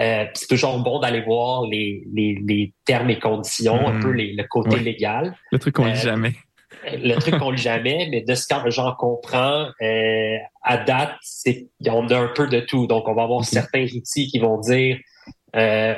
euh, 0.00 0.24
c'est 0.34 0.46
toujours 0.48 0.78
bon 0.78 0.98
d'aller 1.00 1.20
voir 1.22 1.66
les, 1.66 2.04
les, 2.14 2.38
les, 2.46 2.72
termes 2.86 3.10
et 3.10 3.18
conditions, 3.18 3.88
un 3.88 3.94
Mhm. 3.94 4.00
peu 4.02 4.10
les, 4.12 4.32
le 4.34 4.44
côté 4.44 4.76
Ouais. 4.76 4.82
légal. 4.82 5.34
Le 5.52 5.58
truc 5.58 5.74
qu'on 5.74 5.84
Euh, 5.86 5.90
lit 5.90 5.96
jamais. 5.96 6.34
Le 6.90 7.14
truc 7.16 7.38
qu'on 7.38 7.50
lit 7.50 7.60
jamais, 7.60 8.08
mais 8.10 8.22
de 8.22 8.34
ce 8.34 8.46
que 8.46 8.70
j'en 8.70 8.94
comprends, 8.94 9.66
euh, 9.82 10.36
à 10.62 10.78
date, 10.78 11.16
c'est 11.20 11.68
on 11.86 12.08
a 12.08 12.16
un 12.18 12.28
peu 12.34 12.46
de 12.46 12.60
tout. 12.60 12.86
Donc, 12.86 13.06
on 13.08 13.14
va 13.14 13.24
avoir 13.24 13.40
Ok. 13.40 13.44
certains 13.44 13.84
outils 13.94 14.28
qui 14.28 14.38
vont 14.38 14.58
dire 14.58 14.96
euh, 15.56 15.94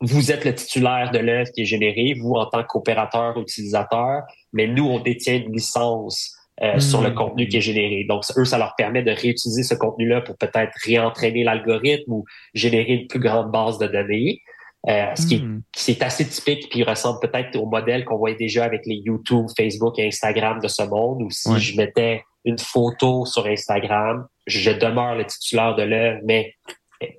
vous 0.00 0.30
êtes 0.30 0.44
le 0.44 0.54
titulaire 0.54 1.10
de 1.12 1.18
l'œuvre 1.18 1.50
qui 1.54 1.62
est 1.62 1.64
générée, 1.64 2.14
vous 2.20 2.34
en 2.34 2.44
tant 2.46 2.62
qu'opérateur, 2.64 3.38
utilisateur, 3.38 4.22
mais 4.54 4.66
nous, 4.66 4.86
on 4.86 4.98
détient 5.00 5.34
une 5.36 5.52
licence 5.52 6.30
euh, 6.62 6.76
Hmm. 6.76 6.80
sur 6.80 7.00
le 7.02 7.10
contenu 7.10 7.48
qui 7.48 7.56
est 7.56 7.60
généré. 7.60 8.06
Donc, 8.08 8.22
eux, 8.38 8.44
ça 8.44 8.58
leur 8.58 8.74
permet 8.76 9.02
de 9.02 9.10
réutiliser 9.10 9.64
ce 9.64 9.74
contenu-là 9.74 10.20
pour 10.20 10.36
peut-être 10.38 10.70
réentraîner 10.86 11.42
l'algorithme 11.42 12.12
ou 12.12 12.24
générer 12.54 12.92
une 12.92 13.06
plus 13.08 13.18
grande 13.18 13.50
base 13.50 13.76
de 13.78 13.88
données. 13.88 14.40
Euh, 14.88 15.06
ce 15.16 15.26
qui 15.26 15.34
est 15.36 15.38
Hmm. 15.38 15.62
c'est 15.74 16.00
assez 16.02 16.28
typique 16.28 16.68
puis 16.70 16.84
ressemble 16.84 17.18
peut-être 17.20 17.56
au 17.56 17.66
modèle 17.66 18.04
qu'on 18.04 18.18
voyait 18.18 18.36
déjà 18.36 18.64
avec 18.64 18.82
les 18.86 18.96
YouTube, 19.04 19.46
Facebook 19.56 19.98
et 19.98 20.06
Instagram 20.06 20.60
de 20.62 20.68
ce 20.68 20.82
monde 20.84 21.22
où 21.22 21.30
si 21.30 21.48
Ouais. 21.48 21.58
je 21.58 21.76
mettais 21.76 22.22
une 22.44 22.58
photo 22.58 23.24
sur 23.26 23.46
Instagram, 23.46 24.26
je 24.46 24.70
demeure 24.70 25.14
le 25.16 25.24
titulaire 25.24 25.74
de 25.74 25.82
l'œuvre, 25.82 26.20
mais 26.24 26.52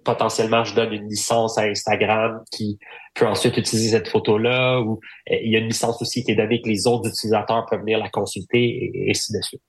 potentiellement 0.04 0.64
je 0.64 0.76
donne 0.76 0.94
une 0.94 1.08
licence 1.10 1.58
à 1.58 1.64
Instagram 1.64 2.42
qui 2.52 2.80
peut 3.14 3.28
ensuite 3.28 3.58
utiliser 3.58 3.90
cette 3.90 4.08
photo-là 4.08 4.80
ou 4.82 5.00
eh, 5.28 5.46
il 5.46 5.52
y 5.52 5.56
a 5.56 5.60
une 5.60 5.68
licence 5.68 6.02
aussi 6.02 6.24
qui 6.24 6.32
est 6.32 6.36
donnée 6.36 6.62
que 6.62 6.70
les 6.70 6.88
autres 6.88 7.10
utilisateurs 7.10 7.66
peuvent 7.70 7.82
venir 7.82 8.00
la 8.00 8.10
consulter 8.10 8.64
et, 8.64 9.08
et 9.08 9.10
ainsi 9.12 9.34
de 9.34 9.42
suite. 9.42 9.62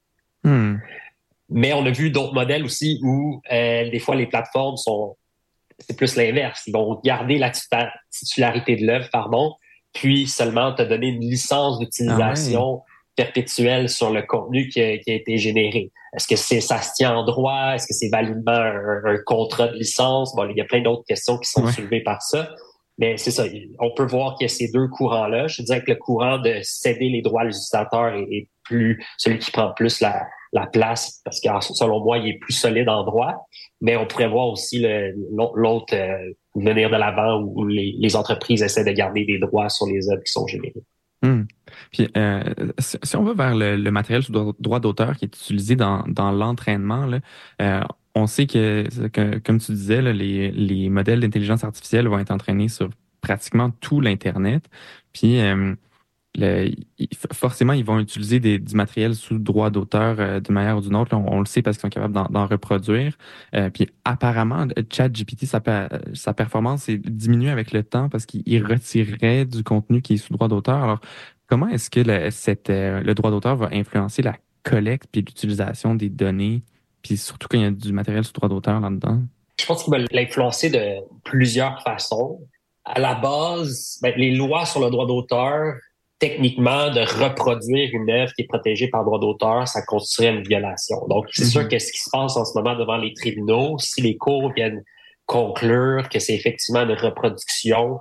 Hmm. 0.45 0.77
Mais 1.49 1.73
on 1.73 1.85
a 1.87 1.91
vu 1.91 2.11
d'autres 2.11 2.35
modèles 2.35 2.65
aussi 2.65 3.01
où 3.03 3.41
euh, 3.53 3.89
des 3.91 3.99
fois 3.99 4.17
les 4.17 4.27
plateformes 4.27 4.77
sont 4.77 5.17
c'est 5.79 5.97
plus 5.97 6.17
l'inverse. 6.17 6.63
Ils 6.67 6.73
vont 6.73 7.01
garder 7.05 7.39
la 7.39 7.51
titularité 8.11 8.77
de 8.77 8.87
l'œuvre, 8.87 9.09
pardon, 9.13 9.55
puis 9.93 10.27
seulement 10.27 10.75
te 10.75 10.83
donner 10.83 11.09
une 11.09 11.21
licence 11.21 11.79
d'utilisation 11.79 12.83
perpétuelle 13.17 13.89
sur 13.89 14.11
le 14.11 14.23
contenu 14.23 14.69
qui 14.69 14.81
a, 14.81 14.99
qui 14.99 15.11
a 15.11 15.15
été 15.15 15.39
généré. 15.39 15.91
Est-ce 16.15 16.29
que 16.29 16.37
c'est 16.37 16.61
ça 16.61 16.81
se 16.83 16.93
tient 16.95 17.17
en 17.17 17.25
droit? 17.25 17.73
Est-ce 17.75 17.87
que 17.87 17.95
c'est 17.95 18.09
validement 18.11 18.53
un, 18.53 19.05
un 19.05 19.19
contrat 19.25 19.69
de 19.69 19.77
licence? 19.77 20.35
Bon, 20.37 20.49
il 20.49 20.57
y 20.57 20.61
a 20.61 20.65
plein 20.65 20.83
d'autres 20.83 21.05
questions 21.07 21.39
qui 21.39 21.51
sont 21.51 21.65
Ouais. 21.65 21.73
soulevées 21.73 22.03
par 22.03 22.23
ça. 22.23 22.51
Mais 22.99 23.19
c'est 23.19 23.31
ça, 23.31 23.45
on 23.79 23.91
peut 23.95 24.07
voir 24.07 24.37
qu'il 24.37 24.47
y 24.47 24.51
a 24.51 24.55
ces 24.55 24.71
deux 24.71 24.89
courants-là. 24.89 25.49
Je 25.49 25.61
dirais 25.63 25.83
que 25.83 25.91
le 25.91 25.97
courant 25.99 26.39
de 26.39 26.61
céder 26.63 27.11
les 27.11 27.21
droits 27.21 27.43
à 27.43 27.45
l'utilisateur 27.45 28.15
est, 28.15 28.23
est 28.31 28.49
plus 28.65 29.05
celui 29.19 29.39
qui 29.39 29.51
prend 29.51 29.73
plus 29.75 30.01
la, 30.01 30.27
la 30.55 30.67
place 30.67 31.21
parce 31.23 31.39
que 31.41 31.49
selon 31.61 32.03
moi, 32.03 32.17
il 32.17 32.29
est 32.29 32.39
plus 32.39 32.55
solide 32.55 32.89
en 32.89 33.05
droit. 33.05 33.47
Mais 33.83 33.97
on 33.99 34.07
pourrait 34.07 34.29
voir 34.29 34.49
aussi 34.49 34.83
l'autre 35.55 35.95
euh, 35.95 36.33
venir 36.55 36.89
de 36.89 36.97
l'avant 36.97 37.43
où 37.43 37.67
les, 37.67 37.95
les 37.99 38.17
entreprises 38.17 38.63
essaient 38.63 38.85
de 38.85 38.93
garder 38.93 39.27
des 39.27 39.39
droits 39.39 39.69
sur 39.69 39.87
les 39.87 40.09
œuvres 40.09 40.23
qui 40.25 40.33
sont 40.33 40.47
générées. 40.47 40.83
Hmm. 41.23 41.43
Puis, 41.93 42.09
euh, 42.17 42.43
si, 42.79 43.17
on 43.17 43.23
va 43.25 43.33
vers 43.35 43.55
le, 43.55 43.91
matériel 43.91 44.23
sous 44.23 44.33
droit, 44.33 44.81
d'auteur 44.81 45.17
qui 45.17 45.25
est 45.25 45.37
utilisé 45.37 45.77
dans, 45.77 46.05
dans 46.07 46.31
l'entraînement, 46.31 47.11
euh, 47.63 47.81
on 48.15 48.27
sait 48.27 48.47
que, 48.47 48.85
comme 49.39 49.59
tu 49.59 49.73
disais, 49.73 50.03
les, 50.03 50.51
les 50.51 50.89
modèles 50.89 51.21
d'intelligence 51.21 51.65
artificielle 51.65 52.09
vont 52.09 52.19
être 52.19 52.31
entraînés 52.31 52.69
sur 52.69 52.91
pratiquement 53.21 53.71
tout 53.81 54.01
l'Internet. 54.01 54.69
Puis, 55.13 55.41
euh, 55.41 55.75
forcément, 57.33 57.73
ils 57.73 57.85
vont 57.85 57.99
utiliser 57.99 58.41
des, 58.41 58.59
du 58.59 58.75
matériel 58.75 59.15
sous 59.15 59.39
droit 59.39 59.71
d'auteur 59.71 60.17
euh, 60.19 60.41
d'une 60.41 60.55
manière 60.55 60.77
ou 60.77 60.81
d'une 60.81 60.97
autre. 60.97 61.17
On, 61.17 61.41
le 61.41 61.47
sait 61.47 61.63
parce 61.63 61.77
qu'ils 61.77 61.83
sont 61.83 61.89
capables 61.89 62.15
d'en, 62.31 62.47
reproduire. 62.47 63.17
Euh, 63.55 63.71
puis 63.71 63.89
apparemment, 64.05 64.67
ChatGPT, 64.91 65.47
sa, 65.47 65.61
per- 65.61 65.89
sa 66.15 66.35
performance 66.35 66.89
est 66.89 66.99
diminuée 66.99 67.51
avec 67.51 67.73
le 67.73 67.83
temps 67.83 68.09
parce 68.09 68.27
qu'il 68.27 68.43
il 68.47 68.65
retirerait 68.65 69.45
du 69.45 69.65
contenu 69.65 70.03
qui 70.03 70.15
est 70.15 70.19
sous 70.19 70.33
droit 70.33 70.49
d'auteur. 70.49 70.83
Alors, 70.83 71.01
comment 71.47 71.69
est-ce 71.69 71.91
que 71.91 72.01
euh, 72.01 73.01
le 73.01 73.15
droit 73.15 73.31
d'auteur 73.31 73.57
va 73.57 73.69
influencer 73.73 74.23
la 74.23 74.37
collecte 74.63 75.09
puis 75.11 75.23
l'utilisation 75.23 75.95
des 75.95 76.09
données, 76.09 76.63
puis 77.03 77.17
surtout 77.17 77.49
quand 77.49 77.59
il 77.59 77.63
y 77.63 77.67
a 77.67 77.71
du 77.71 77.93
matériel 77.93 78.25
sous 78.25 78.33
droit 78.33 78.49
d'auteur 78.49 78.81
là-dedans? 78.81 79.23
Je 79.59 79.65
pense 79.65 79.85
qu'il 79.85 79.91
va 79.91 79.99
l'influencer 80.11 80.71
de 80.71 81.03
plusieurs 81.25 81.83
façons. 81.83 82.41
À 82.85 83.01
la 83.01 83.15
base, 83.15 83.99
ben, 84.03 84.13
les 84.17 84.33
lois 84.33 84.67
sur 84.67 84.81
le 84.81 84.91
droit 84.91 85.07
d'auteur, 85.07 85.75
techniquement, 86.19 86.91
de 86.91 87.01
reproduire 87.01 87.91
une 87.93 88.11
œuvre 88.11 88.33
qui 88.35 88.43
est 88.43 88.47
protégée 88.49 88.89
par 88.89 89.05
droit 89.05 89.19
d'auteur, 89.21 89.69
ça 89.69 89.83
constituerait 89.83 90.35
une 90.35 90.43
violation. 90.43 90.97
Donc, 91.09 91.27
c'est 91.33 91.45
Mhm. 91.45 91.51
sûr 91.51 91.69
que 91.69 91.79
ce 91.79 91.93
qui 91.93 91.99
se 91.99 92.11
passe 92.11 92.37
en 92.37 92.45
ce 92.45 92.57
moment 92.59 92.75
devant 92.75 92.97
les 92.97 93.13
tribunaux, 93.13 93.77
si 93.79 94.01
les 94.01 94.17
cours 94.17 94.53
viennent 94.55 94.83
conclure 95.27 96.09
que 96.09 96.19
c'est 96.19 96.35
effectivement 96.35 96.83
une 96.83 96.93
reproduction 96.93 97.99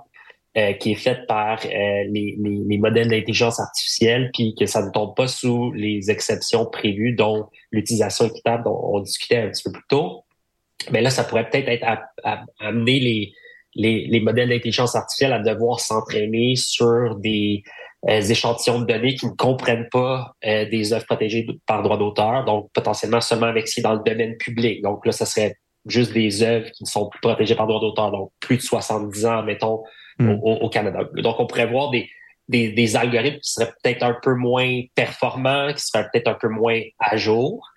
euh, 0.56 0.72
qui 0.72 0.92
est 0.92 0.94
faite 0.94 1.26
par 1.26 1.58
euh, 1.66 1.68
les, 1.68 2.34
les, 2.38 2.60
les 2.66 2.78
modèles 2.78 3.08
d'intelligence 3.08 3.60
artificielle, 3.60 4.30
puis 4.32 4.54
que 4.58 4.64
ça 4.64 4.80
ne 4.80 4.90
tombe 4.90 5.14
pas 5.14 5.26
sous 5.28 5.70
les 5.72 6.10
exceptions 6.10 6.64
prévues, 6.64 7.12
dont 7.12 7.50
l'utilisation 7.70 8.24
équitable 8.24 8.64
dont 8.64 8.80
on 8.94 9.00
discutait 9.00 9.36
un 9.36 9.50
petit 9.50 9.64
peu 9.64 9.72
plus 9.72 9.84
tôt. 9.90 10.24
Mais 10.90 11.02
là, 11.02 11.10
ça 11.10 11.24
pourrait 11.24 11.50
peut-être 11.50 11.68
être 11.68 11.84
à, 11.84 12.04
à- 12.24 12.44
amener 12.60 13.00
les, 13.00 13.32
les, 13.74 14.06
les 14.06 14.20
modèles 14.20 14.48
d'intelligence 14.48 14.94
artificielle 14.96 15.34
à 15.34 15.40
devoir 15.40 15.80
s'entraîner 15.80 16.54
sur 16.56 17.16
des 17.16 17.62
échantillons 18.08 18.80
de 18.80 18.86
données 18.86 19.14
qui 19.14 19.26
ne 19.26 19.32
comprennent 19.32 19.88
pas 19.90 20.32
euh, 20.46 20.64
des 20.68 20.92
œuvres 20.92 21.06
protégées 21.06 21.46
par 21.66 21.82
droit 21.82 21.98
d'auteur, 21.98 22.44
donc 22.44 22.70
potentiellement 22.72 23.20
seulement 23.20 23.46
avec 23.46 23.66
ce 23.68 23.74
qui 23.74 23.80
est 23.80 23.82
dans 23.82 23.94
le 23.94 24.02
domaine 24.04 24.36
public. 24.36 24.82
Donc 24.82 25.04
là, 25.06 25.12
ça 25.12 25.26
serait 25.26 25.56
juste 25.86 26.12
des 26.12 26.42
œuvres 26.42 26.70
qui 26.70 26.82
ne 26.84 26.88
sont 26.88 27.08
plus 27.08 27.20
protégées 27.20 27.54
par 27.54 27.66
droit 27.66 27.80
d'auteur, 27.80 28.10
donc 28.12 28.30
plus 28.40 28.56
de 28.56 28.62
70 28.62 29.26
ans, 29.26 29.42
mettons, 29.42 29.82
Mm. 30.18 30.30
au, 30.42 30.52
au- 30.62 30.68
Canada. 30.70 31.00
Donc, 31.16 31.38
on 31.38 31.46
pourrait 31.46 31.66
voir 31.66 31.90
des, 31.90 32.08
des, 32.48 32.72
des 32.72 32.96
algorithmes 32.96 33.38
qui 33.40 33.50
seraient 33.52 33.70
peut-être 33.82 34.02
un 34.02 34.16
peu 34.22 34.34
moins 34.34 34.80
performants, 34.94 35.74
qui 35.74 35.82
seraient 35.82 36.08
peut-être 36.10 36.28
un 36.28 36.34
peu 36.40 36.48
moins 36.48 36.80
à 36.98 37.18
jour. 37.18 37.68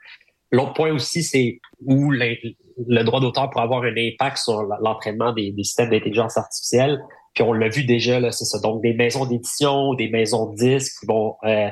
L'autre 0.49 0.71
point 0.71 0.91
aussi, 0.93 1.21
c'est 1.21 1.59
où 1.85 2.11
le 2.11 3.03
droit 3.03 3.19
d'auteur 3.19 3.49
pourrait 3.49 3.65
avoir 3.65 3.83
un 3.83 3.93
impact 3.97 4.37
sur 4.37 4.63
l'entraînement 4.81 5.33
des, 5.33 5.51
des 5.51 5.63
systèmes 5.65 5.89
d'intelligence 5.89 6.37
artificielle. 6.37 7.01
Puis 7.33 7.43
on 7.43 7.53
l'a 7.53 7.69
vu 7.69 7.83
déjà, 7.83 8.19
là, 8.19 8.31
c'est 8.31 8.45
ça. 8.45 8.59
Donc, 8.59 8.81
des 8.81 8.93
maisons 8.93 9.25
d'édition, 9.25 9.93
des 9.93 10.09
maisons 10.09 10.51
de 10.51 10.55
disques 10.55 10.99
qui 10.99 11.05
vont 11.05 11.35
euh, 11.45 11.69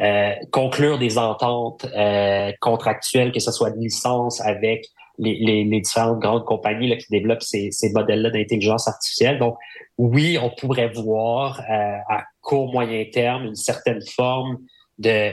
euh, 0.00 0.32
conclure 0.52 0.98
des 0.98 1.18
ententes 1.18 1.84
euh, 1.96 2.52
contractuelles, 2.60 3.32
que 3.32 3.40
ce 3.40 3.52
soit 3.52 3.70
de 3.70 3.78
licence 3.78 4.40
avec 4.40 4.86
les, 5.18 5.34
les, 5.34 5.64
les 5.64 5.80
différentes 5.80 6.20
grandes 6.20 6.44
compagnies 6.44 6.88
là, 6.88 6.96
qui 6.96 7.08
développent 7.10 7.42
ces, 7.42 7.70
ces 7.70 7.90
modèles-là 7.92 8.30
d'intelligence 8.30 8.88
artificielle. 8.88 9.38
Donc, 9.38 9.56
oui, 9.98 10.38
on 10.40 10.50
pourrait 10.50 10.92
voir 10.94 11.60
euh, 11.60 11.98
à 12.08 12.24
court 12.40 12.72
moyen 12.72 13.04
terme 13.12 13.44
une 13.44 13.56
certaine 13.56 14.00
forme 14.16 14.56
de 14.98 15.32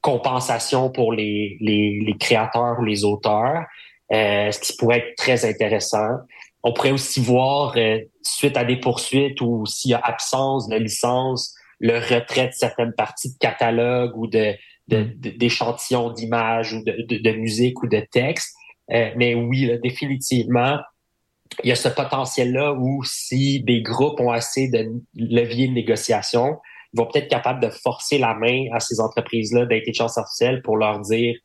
compensation 0.00 0.90
pour 0.90 1.12
les, 1.12 1.56
les, 1.60 2.00
les 2.04 2.16
créateurs 2.16 2.78
ou 2.78 2.84
les 2.84 3.04
auteurs, 3.04 3.64
euh, 4.12 4.50
ce 4.50 4.60
qui 4.60 4.76
pourrait 4.76 4.98
être 4.98 5.16
très 5.16 5.44
intéressant. 5.44 6.18
On 6.62 6.72
pourrait 6.72 6.92
aussi 6.92 7.20
voir, 7.20 7.74
euh, 7.76 7.98
suite 8.22 8.56
à 8.56 8.64
des 8.64 8.76
poursuites 8.76 9.40
ou 9.40 9.64
s'il 9.66 9.92
y 9.92 9.94
a 9.94 9.98
absence 9.98 10.68
de 10.68 10.76
licence, 10.76 11.54
le 11.78 11.98
retrait 11.98 12.48
de 12.48 12.52
certaines 12.52 12.92
parties 12.92 13.32
de 13.32 13.38
catalogue 13.38 14.16
ou 14.16 14.26
de 14.26 14.54
de- 14.88 15.04
de- 15.16 15.30
d'échantillons 15.30 16.10
d'images 16.10 16.72
ou 16.72 16.82
de, 16.82 17.06
de, 17.08 17.18
de 17.18 17.32
musique 17.36 17.80
ou 17.82 17.86
de 17.86 18.00
texte. 18.10 18.56
Euh, 18.92 19.12
mais 19.16 19.36
oui, 19.36 19.66
là, 19.66 19.78
définitivement, 19.78 20.78
il 21.62 21.68
y 21.68 21.72
a 21.72 21.76
ce 21.76 21.88
potentiel-là 21.88 22.72
où 22.72 23.04
si 23.04 23.62
des 23.62 23.82
groupes 23.82 24.18
ont 24.18 24.32
assez 24.32 24.68
de 24.68 24.90
leviers 25.14 25.68
de 25.68 25.74
négociation, 25.74 26.58
ils 26.92 26.98
vont 26.98 27.06
peut-être 27.06 27.26
être 27.26 27.30
capables 27.30 27.62
de 27.62 27.70
forcer 27.70 28.18
la 28.18 28.34
main 28.34 28.64
à 28.72 28.80
ces 28.80 29.00
entreprises-là 29.00 29.66
d'intelligence 29.66 30.18
artificielle 30.18 30.60
pour 30.62 30.76
leur 30.76 30.98
dire 31.00 31.36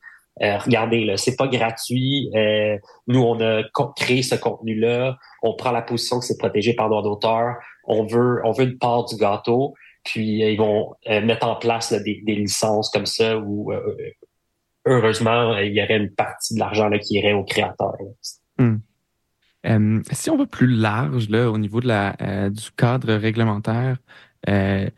euh, 0.41 0.57
regardez, 0.57 1.13
c'est 1.17 1.35
pas 1.35 1.47
gratuit. 1.47 2.29
euh, 2.35 2.77
nous, 3.07 3.21
on 3.21 3.39
a 3.39 3.63
créé 3.95 4.21
ce 4.21 4.35
contenu-là. 4.35 5.17
On 5.41 5.55
prend 5.55 5.71
la 5.71 5.81
position 5.81 6.19
que 6.19 6.25
c'est 6.25 6.37
protégé 6.37 6.73
par 6.73 6.89
droit 6.89 7.03
d'auteur. 7.03 7.55
On 7.85 8.05
veut, 8.05 8.41
on 8.43 8.51
veut 8.51 8.65
une 8.65 8.77
part 8.77 9.05
du 9.05 9.15
gâteau. 9.15 9.73
Puis 10.03 10.43
euh, 10.43 10.51
ils 10.51 10.57
vont 10.57 10.93
mettre 11.07 11.47
en 11.47 11.55
place 11.55 11.93
des, 11.93 12.21
licences 12.27 12.89
comme 12.89 13.05
ça 13.05 13.37
où 13.37 13.71
heureusement 14.85 15.57
il 15.57 15.73
y 15.73 15.81
aurait 15.81 15.97
une 15.97 16.13
partie 16.13 16.53
de 16.53 16.59
l'argent 16.59 16.89
qui 16.99 17.15
irait 17.15 17.33
aux 17.33 17.43
créateurs. 17.43 17.95
Euh, 18.59 20.03
si 20.11 20.29
on 20.29 20.37
va 20.37 20.45
plus 20.45 20.67
large 20.67 21.29
là, 21.29 21.49
au 21.49 21.57
niveau 21.57 21.81
de 21.81 21.87
la, 21.87 22.49
du 22.51 22.69
cadre 22.77 23.13
réglementaire, 23.13 23.97
Euh, 24.47 24.89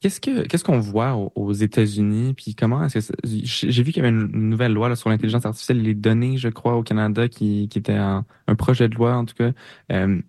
qu'est-ce 0.00 0.20
que 0.20 0.46
qu'est-ce 0.46 0.64
qu'on 0.64 0.78
voit 0.78 1.14
aux, 1.34 1.52
États-Unis, 1.52 2.34
puis 2.34 2.54
comment 2.54 2.84
est-ce 2.84 3.12
que 3.12 3.16
j'ai 3.24 3.82
vu 3.82 3.92
qu'il 3.92 4.02
y 4.02 4.06
avait 4.06 4.14
une 4.14 4.48
nouvelle 4.50 4.72
loi 4.72 4.88
là, 4.88 4.96
sur 4.96 5.08
l'intelligence 5.08 5.46
artificielle 5.46 5.80
les 5.80 5.94
données, 5.94 6.36
je 6.36 6.48
crois, 6.48 6.76
au 6.76 6.82
Canada, 6.82 7.28
qui, 7.28 7.68
qui 7.68 7.78
était 7.78 7.94
un, 7.94 8.26
un 8.46 8.54
projet 8.54 8.88
de 8.88 8.94
loi 8.94 9.16
en 9.16 9.24
tout 9.24 9.34
cas. 9.34 9.52
Euh, 9.92 10.20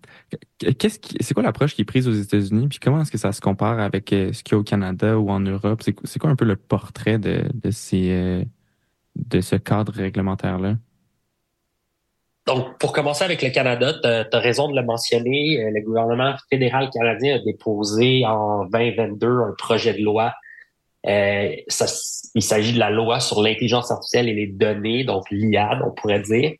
qu'est-ce 0.58 0.98
qui, 0.98 1.16
c'est 1.20 1.34
quoi 1.34 1.42
l'approche 1.42 1.74
qui 1.74 1.82
est 1.82 1.84
prise 1.84 2.08
aux 2.08 2.12
États-Unis, 2.12 2.68
puis 2.68 2.78
comment 2.78 3.02
est-ce 3.02 3.12
que 3.12 3.18
ça 3.18 3.32
se 3.32 3.40
compare 3.40 3.80
avec 3.80 4.12
euh, 4.12 4.32
ce 4.32 4.42
qu'il 4.42 4.52
y 4.52 4.56
a 4.56 4.58
au 4.58 4.64
Canada 4.64 5.18
ou 5.18 5.30
en 5.30 5.40
Europe? 5.40 5.82
C'est 5.82 5.94
c'est 6.04 6.18
quoi 6.18 6.30
un 6.30 6.36
peu 6.36 6.46
le 6.46 6.56
portrait 6.56 7.18
de 7.18 7.44
de 7.52 7.70
ces 7.70 8.10
euh, 8.12 8.44
de 9.16 9.40
ce 9.40 9.56
cadre 9.56 9.92
réglementaire 9.92 10.58
là 10.58 10.76
Donc, 12.48 12.78
pour 12.78 12.92
commencer 12.92 13.24
avec 13.24 13.42
le 13.42 13.50
Canada, 13.50 13.92
tu 14.02 14.08
as, 14.08 14.38
raison 14.40 14.68
de 14.70 14.74
le 14.74 14.82
mentionner. 14.84 15.60
euh, 15.62 15.70
Le 15.72 15.80
gouvernement 15.84 16.34
fédéral 16.50 16.88
canadien 16.90 17.36
a 17.36 17.38
déposé 17.40 18.24
en 18.26 18.64
2022 18.64 19.28
un 19.28 19.54
projet 19.58 19.92
de 19.92 20.02
loi. 20.02 20.32
Euh, 21.06 21.54
ça, 21.68 21.86
il 22.34 22.42
s'agit 22.42 22.72
de 22.72 22.78
la 22.78 22.90
loi 22.90 23.20
sur 23.20 23.42
l'intelligence 23.42 23.90
artificielle 23.90 24.28
et 24.28 24.34
les 24.34 24.46
données, 24.48 25.04
donc 25.04 25.24
l'IAD, 25.30 25.80
on 25.86 25.90
pourrait 25.92 26.20
dire. 26.20 26.52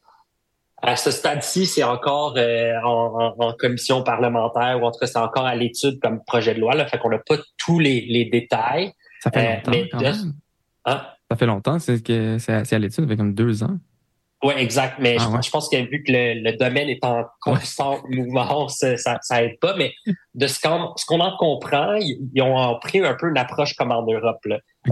À 0.81 0.95
ce 0.95 1.11
stade-ci, 1.11 1.67
c'est 1.67 1.83
encore 1.83 2.35
euh, 2.37 2.73
en, 2.85 3.35
en- 3.39 3.47
en 3.49 3.53
commission 3.55 4.05
parlementaire 4.05 4.79
ou 4.81 4.87
en 4.87 4.93
tout 4.93 4.99
cas, 5.01 5.07
c'est 5.07 5.19
encore 5.19 5.45
à 5.47 5.57
l'étude 5.57 5.99
comme 6.01 6.23
projet 6.25 6.55
de 6.55 6.61
loi. 6.61 6.75
Là, 6.75 6.87
fait 6.87 6.99
qu'on 6.99 7.11
n'a 7.11 7.19
pas 7.19 7.37
tous 7.57 7.81
les, 7.81 8.03
les 8.03 8.27
détails. 8.27 8.93
Ça 9.21 9.31
fait 9.33 9.41
Euh, 9.41 9.55
longtemps 9.57 9.71
mais 9.73 9.89
quand 9.89 9.99
de- 9.99 10.05
même. 10.05 10.33
Hein? 10.85 11.03
Ça 11.31 11.37
fait 11.37 11.47
longtemps, 11.47 11.79
c'est 11.81 12.11
à, 12.51 12.65
c'est 12.65 12.77
à 12.77 12.79
l'étude, 12.79 13.05
ça 13.05 13.09
fait 13.09 13.17
comme 13.17 13.35
deux 13.35 13.63
ans. 13.65 13.77
Oui, 14.43 14.55
exact. 14.57 14.97
Mais 15.01 15.17
Ah 15.19 15.25
je, 15.25 15.29
ouais? 15.35 15.43
je 15.43 15.51
pense 15.51 15.69
que 15.69 15.77
vu 15.77 16.03
que 16.05 16.13
le, 16.13 16.35
le 16.49 16.53
domaine 16.57 16.89
est 16.89 17.05
en 17.05 17.25
constante 17.41 18.03
mouvance, 18.09 18.85
ça, 18.97 19.19
ça 19.21 19.43
aide 19.43 19.59
pas. 19.59 19.75
Mais 19.77 19.93
de 20.35 20.47
ce 20.47 20.61
qu'on 20.61 20.93
ce 20.97 21.05
qu'on 21.07 21.19
en 21.21 21.37
comprend, 21.37 21.95
ils, 21.95 22.19
ils 22.35 22.43
ont 22.43 22.79
pris 22.81 23.01
un 23.01 23.15
peu 23.15 23.29
une 23.31 23.37
approche 23.39 23.75
comme 23.75 23.91
en 23.91 24.05
Europe. 24.07 24.39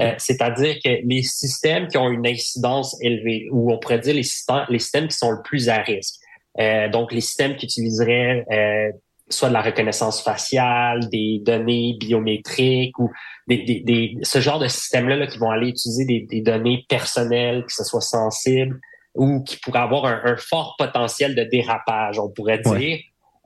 Euh, 0.00 0.14
C'est-à-dire 0.18 0.76
que 0.84 0.98
les 1.04 1.22
systèmes 1.22 1.86
qui 1.86 1.96
ont 1.96 2.10
une 2.10 2.26
incidence 2.26 2.96
élevée, 3.02 3.46
ou 3.52 3.72
on 3.72 3.78
pourrait 3.78 4.00
dire 4.00 4.14
les 4.14 4.24
systèmes, 4.24 4.66
les 4.68 4.80
systèmes 4.80 5.06
qui 5.08 5.16
sont 5.16 5.30
le 5.30 5.42
plus 5.42 5.68
à 5.68 5.76
risque. 5.78 6.16
Euh, 6.58 6.88
donc, 6.88 7.12
les 7.12 7.20
systèmes 7.20 7.54
qui 7.54 7.66
utiliseraient 7.66 8.44
euh, 8.50 8.90
soit 9.28 9.48
de 9.48 9.52
la 9.54 9.62
reconnaissance 9.62 10.22
faciale, 10.22 11.08
des 11.08 11.40
données 11.44 11.96
biométriques 12.00 12.98
ou 12.98 13.10
des, 13.46 13.58
des, 13.58 13.80
des- 13.80 14.16
ce 14.22 14.40
genre 14.40 14.58
de 14.58 14.66
systèmes-là 14.66 15.16
là, 15.16 15.26
qui 15.26 15.38
vont 15.38 15.50
aller 15.50 15.68
utiliser 15.68 16.04
des, 16.04 16.26
des 16.28 16.40
données 16.40 16.84
personnelles, 16.88 17.64
que 17.64 17.72
ce 17.72 17.84
soit 17.84 18.00
sensibles, 18.00 18.80
ou 19.16 19.42
qui 19.42 19.56
pourraient 19.58 19.80
avoir 19.80 20.04
un, 20.04 20.20
un 20.24 20.36
fort 20.36 20.74
potentiel 20.78 21.34
de 21.34 21.44
dérapage, 21.44 22.18
on 22.18 22.28
pourrait 22.30 22.58
dire, 22.58 22.72
Ouais. 22.72 23.00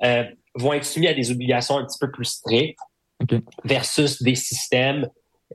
euh, 0.05 0.25
vont 0.55 0.73
être 0.73 0.85
soumis 0.85 1.07
à 1.09 1.15
des 1.15 1.31
obligations 1.31 1.79
un 1.79 1.85
petit 1.85 1.99
peu 2.01 2.11
plus 2.11 2.25
strictes 2.25 2.79
versus 3.65 4.23
des 4.23 4.35
systèmes. 4.35 5.09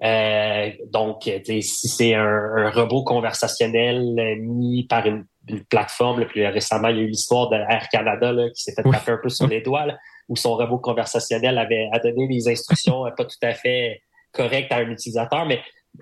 euh, 0.04 0.70
donc, 0.92 1.24
si 1.46 1.88
c'est 1.88 2.14
un, 2.14 2.26
un 2.58 2.70
robot 2.70 3.04
conversationnel 3.04 4.16
euh, 4.20 4.36
mis 4.40 4.86
par 4.88 5.06
une, 5.06 5.26
une 5.48 5.64
plateforme, 5.66 6.20
là, 6.20 6.26
puis 6.26 6.46
récemment, 6.48 6.90
il 6.90 6.98
y 6.98 7.00
a 7.00 7.04
eu 7.04 7.08
l'histoire 7.08 7.50
de 7.50 7.56
Air 7.56 7.88
Canada 7.92 8.32
là, 8.32 8.50
qui 8.50 8.62
s'est 8.64 8.74
fait 8.74 8.84
taper 8.84 9.12
un 9.12 9.20
peu 9.22 9.30
sur 9.30 9.48
les 9.48 9.62
doigts, 9.62 9.86
là, 9.86 9.98
où 10.28 10.36
son 10.36 10.56
robot 10.56 10.80
conversationnel 10.80 11.58
avait 11.58 11.88
donné 12.04 12.28
des 12.28 12.50
instructions 12.50 13.04
pas 13.16 13.26
tout 13.26 13.38
à 13.44 13.54
fait 13.54 14.02
correctes 14.32 14.72
à 14.72 14.78
un 14.78 14.90
utilisateur, 14.90 15.46
mais 15.46 15.60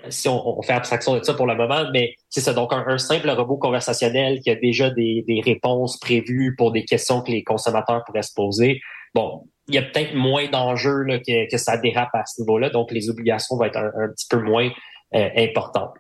si 0.10 0.28
on, 0.28 0.60
on 0.60 0.62
fait 0.62 0.74
abstraction 0.74 1.18
de 1.18 1.24
ça 1.24 1.34
pour 1.34 1.48
le 1.48 1.56
moment, 1.56 1.86
mais 1.92 2.16
c'est 2.30 2.42
ça. 2.42 2.54
Donc, 2.54 2.74
un, 2.74 2.84
un 2.88 2.98
simple 2.98 3.30
robot 3.30 3.58
conversationnel 3.58 4.40
qui 4.42 4.50
a 4.50 4.56
déjà 4.56 4.90
des, 4.90 5.24
des 5.28 5.42
réponses 5.42 6.00
prévues 6.00 6.56
pour 6.58 6.72
des 6.72 6.86
questions 6.86 7.22
que 7.22 7.32
les 7.32 7.44
consommateurs 7.44 8.04
pourraient 8.06 8.22
se 8.22 8.34
poser. 8.34 8.80
Bon, 9.14 9.48
il 9.68 9.76
y 9.76 9.78
a 9.78 9.84
peut-être 9.84 10.14
moins 10.14 10.48
d'enjeux 10.50 11.06
que, 11.26 11.50
que 11.50 11.58
ça 11.58 11.78
dérape 11.78 12.14
à 12.14 12.26
ce 12.26 12.42
niveau-là, 12.42 12.70
donc 12.70 12.92
les 12.92 13.10
obligations 13.10 13.56
vont 13.58 13.66
être 13.66 13.78
un, 13.78 13.92
un 14.04 14.10
petit 14.10 14.28
peu 14.30 14.42
moins 14.42 14.70
euh, 15.16 15.30
importantes. 15.38 15.94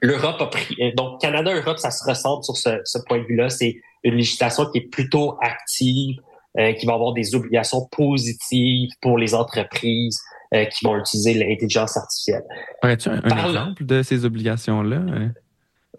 L'Europe 0.00 0.40
a 0.40 0.46
pris, 0.46 0.74
euh, 0.80 0.90
donc 0.96 1.20
Canada-Europe, 1.20 1.78
ça 1.78 1.90
se 1.90 2.08
ressemble 2.08 2.42
sur 2.44 2.56
ce, 2.56 2.80
ce 2.84 2.98
point 3.06 3.18
de 3.18 3.24
vue-là. 3.24 3.48
C'est 3.48 3.76
une 4.02 4.14
législation 4.14 4.66
qui 4.66 4.78
est 4.78 4.88
plutôt 4.90 5.36
active, 5.40 6.16
euh, 6.58 6.72
qui 6.72 6.86
va 6.86 6.94
avoir 6.94 7.12
des 7.12 7.34
obligations 7.34 7.86
positives 7.90 8.90
pour 9.00 9.18
les 9.18 9.34
entreprises 9.34 10.20
euh, 10.56 10.64
qui 10.64 10.84
vont 10.84 10.96
utiliser 10.98 11.34
l'intelligence 11.34 11.96
artificielle. 11.96 12.42
Aurais-tu 12.82 13.08
un, 13.08 13.20
exemple 13.22 13.84
de 13.84 14.02
ces 14.02 14.24
obligations-là? 14.24 14.96
euh, 14.96 15.28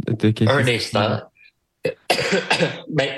de- 0.08 0.14
de 0.14 0.30
quelque 0.32 0.50
Un 0.52 0.68
instant. 0.68 1.22
ben, 2.90 3.10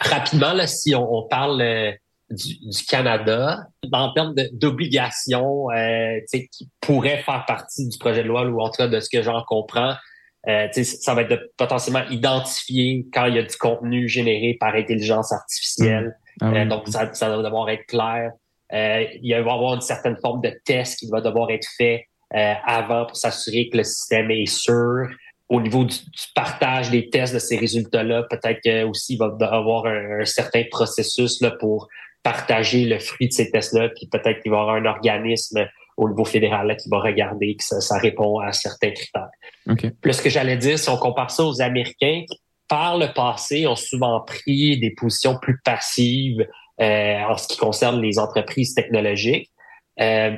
rapidement, 0.00 0.52
là, 0.52 0.66
si 0.66 0.94
on, 0.94 1.12
on 1.12 1.28
parle 1.28 1.60
euh, 1.62 1.92
du, 2.30 2.54
du 2.58 2.84
Canada, 2.88 3.66
en 3.92 4.12
termes 4.12 4.34
d'obligations 4.52 5.70
euh, 5.70 6.18
qui 6.32 6.68
pourraient 6.80 7.22
faire 7.22 7.44
partie 7.46 7.88
du 7.88 7.98
projet 7.98 8.22
de 8.22 8.28
loi, 8.28 8.44
ou 8.46 8.60
en 8.60 8.66
tout 8.70 8.76
cas 8.78 8.88
de 8.88 9.00
ce 9.00 9.08
que 9.10 9.22
j'en 9.22 9.42
comprends, 9.44 9.94
euh, 10.48 10.68
ça 10.72 11.14
va 11.14 11.22
être 11.22 11.30
de 11.30 11.52
potentiellement 11.56 12.06
identifier 12.10 13.06
quand 13.12 13.26
il 13.26 13.34
y 13.34 13.38
a 13.38 13.42
du 13.42 13.56
contenu 13.56 14.08
généré 14.08 14.56
par 14.58 14.74
intelligence 14.74 15.32
artificielle. 15.32 16.16
Ah 16.40 16.50
oui. 16.50 16.58
Euh, 16.60 16.66
donc, 16.66 16.88
ça, 16.88 17.12
ça 17.12 17.28
va 17.28 17.42
devoir 17.42 17.68
être 17.68 17.84
clair. 17.86 18.30
Euh, 18.72 19.04
il 19.22 19.32
va 19.32 19.38
y 19.38 19.42
avoir 19.42 19.74
une 19.74 19.80
certaine 19.80 20.16
forme 20.16 20.40
de 20.42 20.52
test 20.64 20.98
qui 20.98 21.08
va 21.10 21.20
devoir 21.20 21.50
être 21.50 21.66
fait 21.76 22.06
euh, 22.34 22.54
avant 22.64 23.06
pour 23.06 23.16
s'assurer 23.16 23.68
que 23.68 23.78
le 23.78 23.84
système 23.84 24.30
est 24.30 24.46
sûr. 24.46 25.08
Au 25.48 25.60
niveau 25.60 25.84
du, 25.84 25.96
du 25.96 26.22
partage 26.34 26.90
des 26.90 27.10
tests 27.10 27.34
de 27.34 27.40
ces 27.40 27.56
résultats-là, 27.56 28.24
peut-être 28.30 28.60
que 28.64 28.84
aussi 28.84 29.14
il 29.14 29.18
va 29.18 29.34
y 29.38 29.44
avoir 29.44 29.86
un, 29.86 30.20
un 30.20 30.24
certain 30.24 30.62
processus 30.70 31.40
là, 31.40 31.50
pour 31.58 31.88
partager 32.22 32.84
le 32.84 32.98
fruit 32.98 33.28
de 33.28 33.32
ces 33.32 33.50
tests-là, 33.50 33.88
puis 33.96 34.06
peut-être 34.06 34.40
qu'il 34.42 34.52
va 34.52 34.58
y 34.58 34.60
avoir 34.60 34.76
un 34.76 34.84
organisme 34.84 35.66
au 35.96 36.08
niveau 36.08 36.24
fédéral 36.24 36.66
là, 36.66 36.74
qui 36.76 36.88
va 36.88 37.00
regarder 37.00 37.56
que 37.56 37.64
ça, 37.64 37.80
ça 37.80 37.98
répond 37.98 38.38
à 38.38 38.52
certains 38.52 38.92
critères. 38.92 39.28
OK. 39.68 39.80
Puis 39.80 39.92
là, 40.04 40.12
ce 40.12 40.22
que 40.22 40.30
j'allais 40.30 40.56
dire, 40.56 40.78
si 40.78 40.88
on 40.88 40.96
compare 40.96 41.30
ça 41.30 41.44
aux 41.44 41.60
Américains, 41.60 42.24
par 42.68 42.96
le 42.98 43.12
passé, 43.12 43.66
ont 43.66 43.76
souvent 43.76 44.20
pris 44.20 44.78
des 44.78 44.92
positions 44.92 45.36
plus 45.40 45.60
passives 45.64 46.46
en 46.80 47.36
ce 47.36 47.48
qui 47.48 47.56
concerne 47.56 48.00
les 48.00 48.18
entreprises 48.18 48.74
technologiques. 48.74 49.50
Euh, 50.00 50.36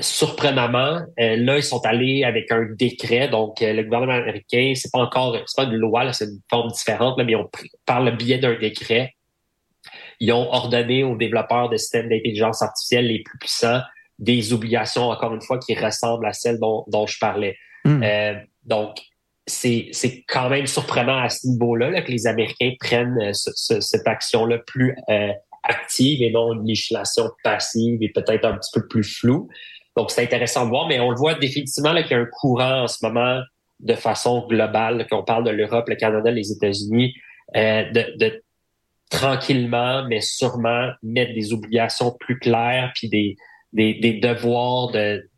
surprenamment, 0.00 1.00
euh, 1.20 1.36
là, 1.36 1.56
ils 1.56 1.62
sont 1.62 1.84
allés 1.84 2.24
avec 2.24 2.50
un 2.50 2.66
décret. 2.78 3.28
Donc, 3.28 3.60
euh, 3.60 3.72
le 3.74 3.82
gouvernement 3.82 4.14
américain, 4.14 4.72
c'est 4.74 4.90
pas 4.90 5.00
encore, 5.00 5.36
c'est 5.46 5.56
pas 5.56 5.68
une 5.68 5.76
loi, 5.76 6.04
là, 6.04 6.12
c'est 6.12 6.24
une 6.24 6.40
forme 6.48 6.70
différente, 6.70 7.18
là, 7.18 7.24
mais 7.24 7.34
par 7.84 8.02
le 8.02 8.12
biais 8.12 8.38
d'un 8.38 8.58
décret, 8.58 9.14
ils 10.20 10.32
ont 10.32 10.50
ordonné 10.50 11.04
aux 11.04 11.16
développeurs 11.16 11.68
de 11.68 11.76
systèmes 11.76 12.08
d'intelligence 12.08 12.62
artificielle 12.62 13.08
les 13.08 13.22
plus 13.22 13.38
puissants 13.38 13.80
des 14.18 14.52
obligations, 14.52 15.10
encore 15.10 15.34
une 15.34 15.42
fois, 15.42 15.58
qui 15.58 15.74
ressemblent 15.74 16.26
à 16.26 16.32
celles 16.32 16.60
dont, 16.60 16.84
dont 16.86 17.06
je 17.06 17.18
parlais. 17.18 17.56
Hmm. 17.84 18.02
Euh, 18.02 18.34
donc, 18.62 18.96
c'est 19.44 19.88
c'est 19.90 20.22
quand 20.28 20.48
même 20.48 20.68
surprenant 20.68 21.18
à 21.18 21.28
ce 21.28 21.48
niveau-là 21.48 21.90
là, 21.90 22.02
que 22.02 22.12
les 22.12 22.28
Américains 22.28 22.72
prennent 22.78 23.18
euh, 23.20 23.32
ce- 23.32 23.50
ce- 23.56 23.80
cette 23.80 24.06
action-là 24.06 24.58
plus 24.58 24.94
euh, 25.10 25.32
active 25.62 26.22
et 26.22 26.30
non 26.30 26.52
une 26.52 26.66
législation 26.66 27.30
passive 27.44 27.98
et 28.02 28.10
peut-être 28.10 28.44
un 28.44 28.56
petit 28.56 28.70
peu 28.72 28.86
plus 28.88 29.04
floue. 29.04 29.48
Donc, 29.96 30.10
c'est 30.10 30.22
intéressant 30.22 30.64
de 30.64 30.70
voir, 30.70 30.88
mais 30.88 31.00
on 31.00 31.10
le 31.10 31.16
voit 31.16 31.34
définitivement 31.34 31.94
qu'il 32.02 32.12
y 32.12 32.14
a 32.14 32.18
un 32.18 32.28
courant 32.40 32.82
en 32.84 32.88
ce 32.88 33.04
moment 33.04 33.40
de 33.80 33.94
façon 33.94 34.46
globale, 34.46 35.06
qu'on 35.10 35.24
parle 35.24 35.44
de 35.44 35.50
l'Europe, 35.50 35.88
le 35.88 35.96
Canada, 35.96 36.30
les 36.30 36.52
États-Unis, 36.52 37.14
euh, 37.56 37.90
de, 37.90 38.16
de 38.16 38.42
tranquillement, 39.10 40.06
mais 40.08 40.20
sûrement 40.20 40.90
mettre 41.02 41.34
des 41.34 41.52
obligations 41.52 42.16
plus 42.18 42.38
claires, 42.38 42.92
puis 42.94 43.08
des, 43.08 43.36
des, 43.72 43.94
des 43.94 44.14
devoirs 44.14 44.90
de, 44.92 45.28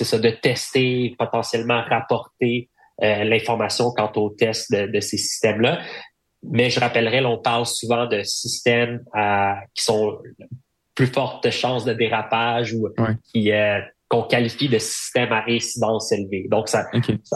ça, 0.00 0.18
de 0.18 0.30
tester, 0.30 1.14
potentiellement 1.18 1.82
rapporter 1.82 2.70
euh, 3.02 3.24
l'information 3.24 3.90
quant 3.90 4.12
aux 4.16 4.30
tests 4.30 4.72
de, 4.72 4.86
de 4.86 5.00
ces 5.00 5.18
systèmes-là. 5.18 5.80
Mais 6.42 6.70
je 6.70 6.80
rappellerai, 6.80 7.24
on 7.24 7.38
parle 7.38 7.66
souvent 7.66 8.06
de 8.06 8.22
systèmes 8.22 9.04
à, 9.12 9.60
qui 9.74 9.84
sont 9.84 10.18
plus 10.94 11.06
fortes 11.06 11.48
chances 11.50 11.84
de 11.84 11.92
dérapage 11.92 12.72
ou 12.72 12.88
Ouais. 12.98 13.14
qui 13.32 13.52
euh, 13.52 13.80
qu'on 14.08 14.22
qualifie 14.22 14.68
de 14.68 14.78
systèmes 14.78 15.32
à 15.32 15.44
incidence 15.48 16.10
élevée. 16.12 16.46
Donc, 16.50 16.68
ça, 16.68 16.86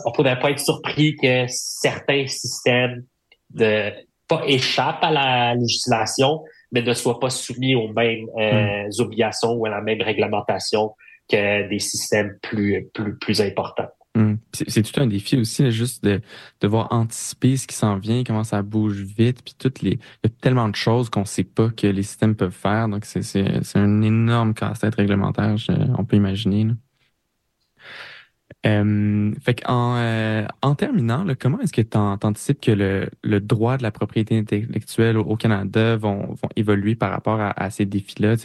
on 0.05 0.13
pourrait 0.13 0.39
pas 0.39 0.51
être 0.51 0.59
surpris 0.59 1.15
que 1.17 1.45
certains 1.49 2.27
systèmes 2.27 3.05
de 3.51 3.93
pas 4.27 4.43
échappent 4.47 5.05
à 5.05 5.11
la 5.11 5.55
législation, 5.55 6.43
mais 6.73 6.83
ne 6.83 6.93
soient 6.95 7.21
pas 7.21 7.31
soumis 7.31 7.75
aux 7.77 7.93
mêmes 7.93 8.27
euh, 8.39 8.89
obligations 8.99 9.53
ou 9.53 9.67
à 9.67 9.69
la 9.71 9.83
même 9.83 10.01
réglementation 10.03 10.95
que 11.31 11.69
des 11.69 11.79
systèmes 11.79 12.39
plus 12.43 12.89
plus 12.93 13.17
plus 13.19 13.41
importants. 13.41 13.89
Hmm. 14.17 14.37
C'est 14.53 14.83
tout 14.83 15.01
un 15.01 15.09
défi 15.09 15.37
aussi, 15.39 15.65
là, 15.65 15.71
juste 15.71 16.05
de 16.05 16.21
devoir 16.61 16.93
anticiper 16.93 17.57
ce 17.57 17.67
qui 17.67 17.75
s'en 17.75 17.97
vient, 17.99 18.23
comment 18.23 18.45
ça 18.45 18.63
bouge 18.63 19.03
vite, 19.03 19.43
puis 19.43 19.55
toutes 19.59 19.83
les, 19.83 19.95
il 19.95 19.99
y 20.25 20.27
a 20.27 20.31
tellement 20.41 20.69
de 20.69 20.77
choses 20.77 21.11
qu'on 21.11 21.25
sait 21.25 21.43
pas 21.43 21.69
que 21.71 21.89
les 21.89 22.05
systèmes 22.05 22.37
peuvent 22.37 22.53
faire. 22.53 22.89
Donc, 22.89 23.05
c'est 23.07 23.77
un 23.77 24.03
énorme 24.03 24.55
casse-tête 24.55 24.95
réglementaire, 24.95 25.57
je- 25.57 25.73
on 25.99 26.05
peut 26.05 26.15
imaginer. 26.17 26.69
Euh, 28.67 29.35
fait 29.43 29.55
qu'en 29.63 29.97
euh, 29.97 30.47
en 30.63 30.75
terminant, 30.75 31.25
là, 31.25 31.35
comment 31.35 31.61
est-ce 31.61 31.73
que 31.73 31.83
tu 31.83 31.97
anticipes 31.99 32.61
que 32.61 32.71
le, 32.71 33.11
le 33.23 33.41
droit 33.41 33.77
de 33.77 33.83
la 33.83 33.91
propriété 33.91 34.39
intellectuelle 34.39 35.19
au, 35.19 35.37
Canada 35.37 35.97
vont, 35.97 36.29
vont 36.35 36.49
évoluer 36.57 36.95
par 36.95 37.11
rapport 37.11 37.41
à, 37.41 37.51
à 37.63 37.71
ces 37.71 37.85
défis-là? 37.85 38.37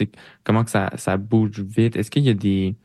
Comment 0.44 0.64
que 0.64 0.70
ça, 0.70 0.90
ça 0.96 1.16
bouge 1.16 1.60
vite? 1.60 1.96
Est-ce 1.96 2.10
qu'il 2.10 2.24
y 2.24 2.28
a 2.30 2.34
des, 2.34 2.76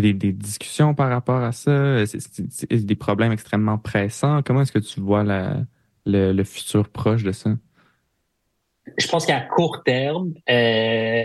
des, 0.00 0.12
des 0.14 0.32
discussions 0.32 0.94
par 0.94 1.10
rapport 1.10 1.42
à 1.42 1.52
ça? 1.52 2.06
C'est, 2.06 2.72
des 2.72 2.96
problèmes 2.96 3.32
extrêmement 3.32 3.78
pressants? 3.78 4.42
Comment 4.42 4.62
est-ce 4.62 4.72
que 4.72 4.78
tu 4.78 5.00
vois 5.00 5.24
la, 5.24 5.56
le, 6.06 6.32
le 6.32 6.44
futur 6.44 6.88
proche 6.88 7.22
de 7.22 7.32
ça? 7.32 7.50
Je 8.98 9.06
pense 9.06 9.26
qu'à 9.26 9.40
court 9.40 9.82
terme, 9.84 10.32
euh, 10.50 11.24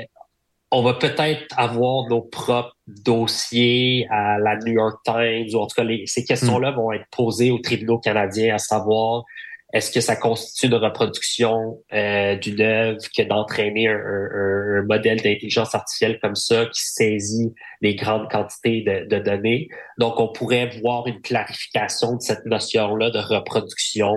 on 0.69 0.83
va 0.83 0.93
peut-être 0.93 1.45
avoir 1.57 2.07
nos 2.09 2.21
propres 2.21 2.75
dossiers 2.87 4.05
à 4.09 4.37
la 4.37 4.57
New 4.57 4.73
York 4.73 4.99
Times, 5.03 5.47
ou 5.53 5.57
en 5.57 5.67
tout 5.67 5.75
cas, 5.75 5.83
les- 5.83 6.05
ces 6.05 6.23
questions-là 6.23 6.71
vont 6.71 6.91
être 6.91 7.07
posées 7.11 7.51
aux 7.51 7.59
tribunaux 7.59 7.99
canadiens, 7.99 8.55
à 8.55 8.57
savoir 8.57 9.23
est-ce 9.77 9.91
que 9.91 10.01
ça 10.01 10.15
constitue 10.15 10.67
une 10.67 10.75
reproduction 10.75 11.79
euh, 11.93 12.35
d'une 12.35 12.61
œuvre 12.61 12.97
que 13.15 13.21
d'entraîner 13.23 13.87
un, 13.87 13.93
un- 13.95 14.79
un 14.79 14.83
modèle 14.83 15.17
d'intelligence 15.21 15.73
artificielle 15.75 16.19
comme 16.21 16.35
ça 16.35 16.65
qui 16.65 16.81
saisit 16.81 17.53
des 17.81 17.95
grandes 17.95 18.29
quantités 18.29 18.81
de, 18.81 19.05
de 19.07 19.19
données? 19.23 19.67
Donc, 19.99 20.19
on 20.19 20.29
pourrait 20.31 20.69
voir 20.81 21.07
une 21.07 21.21
clarification 21.21 22.15
de 22.15 22.21
cette 22.21 22.45
notion-là 22.45 23.09
de 23.11 23.19
reproduction 23.19 24.13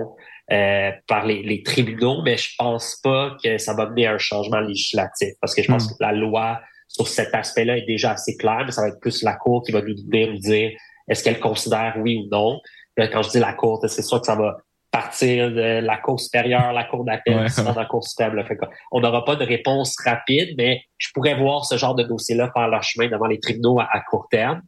euh, 0.51 0.91
par 1.07 1.25
les, 1.25 1.43
les 1.43 1.63
tribunaux, 1.63 2.21
mais 2.23 2.37
je 2.37 2.49
pense 2.57 2.99
pas 3.03 3.37
que 3.43 3.57
ça 3.57 3.73
va 3.73 3.85
mener 3.89 4.07
à 4.07 4.13
un 4.13 4.17
changement 4.17 4.59
législatif 4.59 5.29
parce 5.39 5.55
que 5.55 5.61
je 5.63 5.67
pense 5.71 5.85
Mm. 5.85 5.89
que 5.93 6.03
la 6.03 6.11
loi 6.11 6.59
sur 6.87 7.07
cet 7.07 7.33
aspect-là 7.33 7.77
est 7.77 7.85
déjà 7.85 8.11
assez 8.11 8.35
claire, 8.35 8.63
mais 8.65 8.71
ça 8.71 8.81
va 8.81 8.89
être 8.89 8.99
plus 8.99 9.23
la 9.23 9.33
Cour 9.35 9.63
qui 9.65 9.71
va 9.71 9.81
nous 9.81 9.95
venir 10.09 10.29
nous 10.31 10.39
dire 10.39 10.71
est-ce 11.07 11.23
qu'elle 11.23 11.39
considère 11.39 11.95
oui 11.99 12.17
ou 12.23 12.29
non. 12.29 12.59
Là, 12.97 13.07
quand 13.07 13.21
je 13.23 13.29
dis 13.29 13.39
la 13.39 13.53
Cour, 13.53 13.79
c'est 13.87 14.01
sûr 14.01 14.19
que 14.19 14.25
ça 14.25 14.35
va 14.35 14.57
partir 14.91 15.51
de 15.51 15.79
la 15.79 15.97
Cour 15.97 16.19
supérieure, 16.19 16.73
la 16.73 16.83
Cour 16.83 17.05
d'appel, 17.05 17.35
Ouais, 17.35 17.59
à 17.59 17.73
la 17.73 17.85
Cour 17.85 18.03
que 18.03 18.65
on 18.91 18.99
n'aura 18.99 19.23
pas 19.23 19.35
de 19.35 19.45
réponse 19.45 19.95
rapide, 20.05 20.53
mais 20.57 20.83
je 20.97 21.09
pourrais 21.13 21.35
voir 21.35 21.65
ce 21.65 21.77
genre 21.77 21.95
de 21.95 22.03
dossier-là 22.03 22.51
faire 22.53 22.67
leur 22.67 22.83
chemin 22.83 23.07
devant 23.07 23.27
les 23.27 23.39
tribunaux 23.39 23.79
à, 23.79 23.87
à 23.91 24.01
court 24.01 24.27
terme. 24.29 24.61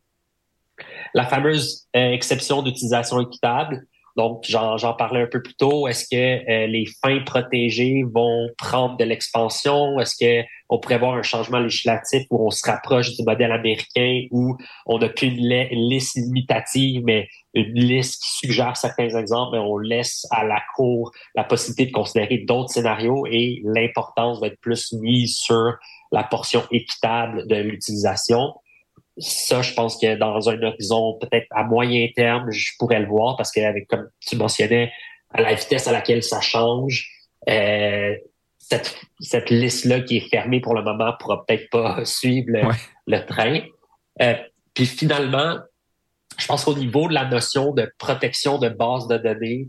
La 1.13 1.25
fameuse 1.25 1.87
euh, 1.95 2.11
exception 2.11 2.63
d'utilisation 2.63 3.19
équitable, 3.19 3.85
donc, 4.15 4.43
j'en 4.47 4.93
parlais 4.93 5.21
un 5.21 5.27
peu 5.27 5.41
plus 5.41 5.55
tôt. 5.55 5.87
Est-ce 5.87 6.05
que 6.05 6.15
euh, 6.15 6.67
les 6.67 6.85
fins 7.01 7.23
protégées 7.25 8.03
vont 8.13 8.47
prendre 8.59 8.95
de 8.97 9.03
l'expansion? 9.03 9.99
Est-ce 9.99 10.15
que 10.15 10.47
on 10.69 10.79
pourrait 10.79 10.99
voir 10.99 11.15
un 11.15 11.23
changement 11.23 11.59
législatif 11.59 12.23
où 12.29 12.47
on 12.47 12.51
se 12.51 12.65
rapproche 12.65 13.15
du 13.15 13.23
modèle 13.23 13.51
américain 13.51 14.25
où 14.31 14.55
on 14.85 14.99
n'a 14.99 15.09
plus 15.09 15.27
une 15.27 15.89
liste 15.89 16.15
limitative, 16.15 17.01
mais 17.03 17.27
une 17.53 17.73
liste 17.73 18.21
qui 18.23 18.29
suggère 18.37 18.77
certains 18.77 19.09
exemples, 19.09 19.57
mais 19.57 19.63
on 19.63 19.77
laisse 19.77 20.25
à 20.31 20.43
la 20.43 20.61
Cour 20.75 21.11
la 21.35 21.43
possibilité 21.43 21.87
de 21.87 21.91
considérer 21.91 22.39
d'autres 22.39 22.69
scénarios 22.69 23.25
et 23.27 23.61
l'importance 23.63 24.39
va 24.41 24.47
être 24.47 24.59
plus 24.61 24.93
mise 24.93 25.37
sur 25.37 25.73
la 26.11 26.23
portion 26.23 26.63
équitable 26.71 27.47
de 27.47 27.55
l'utilisation? 27.55 28.53
Ça, 29.17 29.61
je 29.61 29.73
pense 29.73 29.97
que 29.97 30.15
dans 30.15 30.49
un 30.49 30.61
horizon 30.63 31.17
peut-être 31.19 31.47
à 31.51 31.63
moyen 31.63 32.07
terme, 32.15 32.49
je 32.51 32.71
pourrais 32.79 32.99
le 32.99 33.07
voir 33.07 33.37
parce 33.37 33.51
qu'avec, 33.51 33.87
comme 33.87 34.09
tu 34.25 34.35
mentionnais, 34.35 34.91
à 35.29 35.41
la 35.41 35.53
vitesse 35.53 35.87
à 35.87 35.91
laquelle 35.91 36.23
ça 36.23 36.41
change, 36.41 37.09
euh, 37.49 38.15
cette, 38.57 38.95
cette 39.19 39.49
liste-là 39.49 40.01
qui 40.01 40.17
est 40.17 40.29
fermée 40.29 40.61
pour 40.61 40.73
le 40.73 40.81
moment 40.83 41.13
pourra 41.19 41.45
peut-être 41.45 41.69
pas 41.69 42.05
suivre 42.05 42.47
le, 42.49 42.65
Ouais. 42.65 42.75
le 43.07 43.25
train. 43.25 43.61
Euh, 44.21 44.35
puis 44.73 44.85
finalement, 44.85 45.57
je 46.37 46.47
pense 46.47 46.63
qu'au 46.65 46.75
niveau 46.75 47.07
de 47.07 47.13
la 47.13 47.25
notion 47.25 47.73
de 47.73 47.91
protection 47.99 48.57
de 48.57 48.69
base 48.69 49.07
de 49.07 49.17
données, 49.17 49.67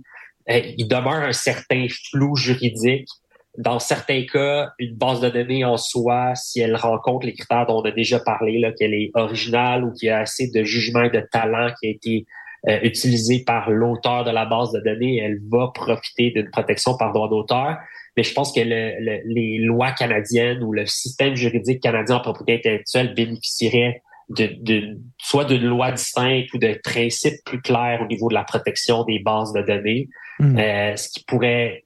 euh, 0.50 0.60
il 0.78 0.86
demeure 0.88 1.22
un 1.24 1.32
certain 1.32 1.86
flou 2.10 2.36
juridique 2.36 3.08
dans 3.56 3.78
certains 3.78 4.24
cas, 4.26 4.72
une 4.78 4.96
base 4.96 5.20
de 5.20 5.28
données 5.28 5.64
en 5.64 5.76
soi, 5.76 6.34
si 6.34 6.60
elle 6.60 6.74
rencontre 6.76 7.26
les 7.26 7.34
critères 7.34 7.66
dont 7.66 7.80
on 7.80 7.84
a 7.84 7.90
déjà 7.92 8.18
parlé, 8.18 8.58
là, 8.58 8.72
qu'elle 8.72 8.94
est 8.94 9.10
originale 9.14 9.84
ou 9.84 9.92
qu'il 9.92 10.08
y 10.08 10.10
a 10.10 10.18
assez 10.20 10.50
de 10.50 10.64
jugement 10.64 11.02
et 11.04 11.10
de 11.10 11.20
talent 11.30 11.70
qui 11.80 11.86
a 11.86 11.90
été 11.90 12.26
euh, 12.68 12.78
utilisé 12.82 13.44
par 13.44 13.70
l'auteur 13.70 14.24
de 14.24 14.30
la 14.30 14.46
base 14.46 14.72
de 14.72 14.80
données, 14.80 15.18
elle 15.18 15.38
va 15.50 15.70
profiter 15.74 16.30
d'une 16.30 16.50
protection 16.50 16.96
par 16.96 17.12
droit 17.12 17.28
d'auteur. 17.28 17.76
Mais 18.16 18.22
je 18.22 18.32
pense 18.32 18.52
que 18.52 18.60
le- 18.60 18.94
le- 19.00 19.20
les 19.26 19.58
lois 19.58 19.92
canadiennes 19.92 20.62
ou 20.62 20.72
le 20.72 20.86
système 20.86 21.34
juridique 21.34 21.82
canadien 21.82 22.16
en 22.16 22.20
propriété 22.20 22.70
intellectuelle 22.70 23.12
bénéficierait 23.14 24.02
de, 24.30 24.48
de- 24.62 24.98
soit 25.18 25.44
d'une 25.44 25.64
loi 25.66 25.92
distincte 25.92 26.54
ou 26.54 26.58
de 26.58 26.80
principes 26.82 27.44
plus 27.44 27.60
clairs 27.60 28.00
au 28.02 28.06
niveau 28.06 28.28
de 28.30 28.34
la 28.34 28.44
protection 28.44 29.04
des 29.04 29.18
bases 29.18 29.52
de 29.52 29.60
données, 29.62 30.08
Hmm. 30.40 30.58
euh, 30.58 30.96
ce 30.96 31.10
qui 31.10 31.22
pourrait 31.24 31.84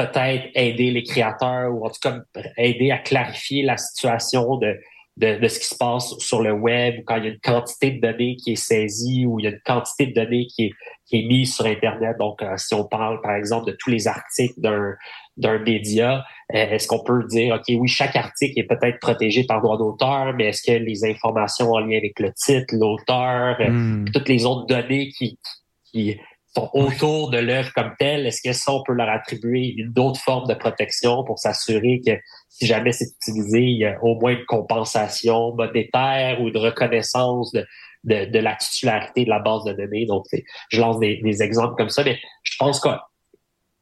peut-être 0.00 0.48
aider 0.54 0.90
les 0.90 1.02
créateurs 1.02 1.72
ou 1.72 1.84
en 1.84 1.90
tout 1.90 2.00
cas 2.02 2.18
aider 2.56 2.90
à 2.90 2.98
clarifier 2.98 3.62
la 3.62 3.76
situation 3.76 4.56
de, 4.56 4.78
de, 5.16 5.38
de 5.38 5.48
ce 5.48 5.58
qui 5.58 5.66
se 5.66 5.76
passe 5.76 6.16
sur 6.18 6.42
le 6.42 6.52
web 6.52 7.00
ou 7.00 7.02
quand 7.04 7.16
il 7.16 7.24
y 7.24 7.26
a 7.26 7.30
une 7.30 7.40
quantité 7.40 7.90
de 7.92 8.00
données 8.00 8.36
qui 8.36 8.52
est 8.52 8.56
saisie 8.56 9.26
ou 9.26 9.38
il 9.38 9.44
y 9.44 9.48
a 9.48 9.50
une 9.50 9.60
quantité 9.64 10.06
de 10.06 10.14
données 10.14 10.46
qui 10.46 10.66
est, 10.66 10.72
qui 11.06 11.18
est 11.18 11.26
mise 11.26 11.54
sur 11.54 11.66
Internet. 11.66 12.16
Donc, 12.18 12.42
euh, 12.42 12.56
si 12.56 12.74
on 12.74 12.84
parle, 12.84 13.20
par 13.20 13.34
exemple, 13.34 13.66
de 13.70 13.76
tous 13.78 13.90
les 13.90 14.08
articles 14.08 14.58
d'un 14.58 14.94
d'un 15.36 15.58
média, 15.58 16.22
euh, 16.54 16.70
est-ce 16.70 16.86
qu'on 16.86 17.02
peut 17.02 17.24
dire, 17.28 17.54
OK, 17.54 17.64
oui, 17.68 17.88
chaque 17.88 18.14
article 18.14 18.58
est 18.58 18.64
peut-être 18.64 18.98
protégé 19.00 19.44
par 19.44 19.62
droit 19.62 19.78
d'auteur, 19.78 20.34
mais 20.34 20.48
est-ce 20.48 20.62
que 20.62 20.76
les 20.76 21.02
informations 21.04 21.70
en 21.70 21.78
lien 21.78 21.96
avec 21.96 22.18
le 22.20 22.30
titre, 22.34 22.74
l'auteur, 22.74 23.56
euh, 23.60 23.70
Hmm. 23.70 24.04
toutes 24.12 24.28
les 24.28 24.44
autres 24.44 24.66
données 24.66 25.08
qui, 25.16 25.38
qui 25.84 26.18
sont 26.54 26.70
autour 26.74 27.30
de 27.30 27.38
l'œuvre 27.38 27.72
comme 27.74 27.92
telle, 27.98 28.26
est-ce 28.26 28.42
que 28.42 28.52
ça, 28.52 28.72
on 28.72 28.82
peut 28.82 28.92
leur 28.92 29.08
attribuer 29.08 29.74
une 29.76 29.92
autre 29.98 30.20
forme 30.20 30.48
de 30.48 30.54
protection 30.54 31.22
pour 31.24 31.38
s'assurer 31.38 32.00
que 32.04 32.12
si 32.48 32.66
jamais 32.66 32.92
c'est 32.92 33.06
utilisé, 33.20 33.60
il 33.60 33.78
y 33.78 33.86
a 33.86 34.02
au 34.02 34.18
moins 34.18 34.32
une 34.32 34.44
compensation 34.46 35.54
monétaire 35.54 36.40
ou 36.40 36.50
de 36.50 36.58
reconnaissance 36.58 37.52
de, 37.52 37.64
de, 38.04 38.24
de 38.24 38.38
la 38.38 38.56
titularité 38.56 39.24
de 39.24 39.30
la 39.30 39.38
base 39.38 39.64
de 39.64 39.72
données? 39.72 40.06
Donc, 40.06 40.24
je 40.70 40.80
lance 40.80 40.98
des, 40.98 41.20
des 41.22 41.42
exemples 41.42 41.74
comme 41.76 41.90
ça, 41.90 42.02
mais 42.02 42.18
je 42.42 42.56
pense 42.58 42.80
que 42.80 42.88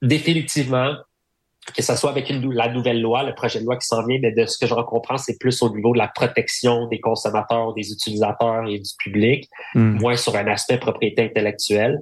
définitivement, 0.02 0.94
que 1.74 1.82
ce 1.82 1.96
soit 1.96 2.10
avec 2.10 2.30
une, 2.30 2.52
la 2.52 2.68
nouvelle 2.68 3.00
loi, 3.00 3.22
le 3.24 3.34
projet 3.34 3.60
de 3.60 3.64
loi 3.64 3.76
qui 3.76 3.86
s'en 3.86 4.04
vient, 4.06 4.18
mais 4.20 4.32
de 4.32 4.46
ce 4.46 4.58
que 4.58 4.66
je 4.66 4.74
comprends, 4.74 5.18
c'est 5.18 5.38
plus 5.38 5.62
au 5.62 5.74
niveau 5.74 5.92
de 5.92 5.98
la 5.98 6.08
protection 6.08 6.86
des 6.88 7.00
consommateurs, 7.00 7.74
des 7.74 7.92
utilisateurs 7.92 8.66
et 8.68 8.78
du 8.78 8.90
public 8.98 9.48
Hmm. 9.74 9.98
moins 10.00 10.16
sur 10.16 10.34
un 10.36 10.46
aspect 10.46 10.78
propriété 10.78 11.22
intellectuelle. 11.22 11.98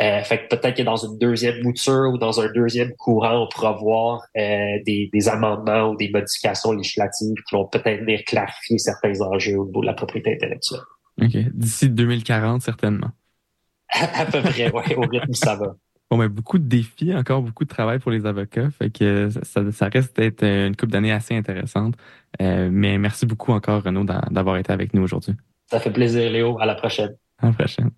Euh, 0.00 0.22
fait 0.22 0.46
que 0.46 0.56
peut-être 0.56 0.76
que 0.76 0.82
dans 0.82 0.96
une 0.96 1.18
deuxième 1.18 1.62
mouture 1.62 2.10
ou 2.12 2.16
dans 2.18 2.40
un 2.40 2.50
deuxième 2.52 2.92
courant, 2.96 3.42
on 3.44 3.48
pourra 3.48 3.72
voir 3.72 4.22
euh, 4.36 4.78
des, 4.86 5.10
des 5.12 5.28
amendements 5.28 5.90
ou 5.90 5.96
des 5.96 6.08
modifications 6.10 6.72
législatives 6.72 7.34
qui 7.48 7.54
vont 7.54 7.66
peut-être 7.66 8.00
venir 8.00 8.20
clarifier 8.26 8.78
certains 8.78 9.20
enjeux 9.20 9.56
au 9.58 9.66
niveau 9.66 9.82
de 9.82 9.86
la 9.86 9.92
propriété 9.94 10.32
intellectuelle. 10.34 10.80
OK. 11.20 11.36
D'ici 11.52 11.90
2040, 11.90 12.62
certainement. 12.62 13.10
à 13.92 14.24
peu 14.24 14.40
près, 14.40 14.72
ouais, 14.72 14.94
au 14.96 15.02
rythme 15.02 15.26
où 15.28 15.34
ça 15.34 15.56
va. 15.56 15.74
Bon, 16.12 16.18
ben, 16.18 16.26
beaucoup 16.26 16.58
de 16.58 16.64
défis, 16.64 17.14
encore 17.14 17.40
beaucoup 17.40 17.62
de 17.62 17.68
travail 17.68 18.00
pour 18.00 18.10
les 18.10 18.26
avocats. 18.26 18.68
Fait 18.72 18.90
que 18.90 19.28
ça, 19.30 19.70
ça- 19.70 19.88
reste 19.88 20.16
d'être 20.16 20.42
une 20.42 20.74
couple 20.74 20.90
d'années 20.90 21.12
assez 21.12 21.36
intéressante. 21.36 21.94
Euh, 22.42 22.68
mais 22.72 22.98
merci 22.98 23.26
beaucoup 23.26 23.52
encore, 23.52 23.84
Renaud, 23.84 24.02
d'a- 24.02 24.26
d'avoir 24.28 24.56
été 24.56 24.72
avec 24.72 24.92
nous 24.92 25.02
aujourd'hui. 25.02 25.34
Ça 25.70 25.78
fait 25.78 25.92
plaisir, 25.92 26.28
Léo. 26.32 26.58
À 26.58 26.66
la 26.66 26.74
prochaine. 26.74 27.14
À 27.38 27.46
la 27.46 27.52
prochaine. 27.52 27.90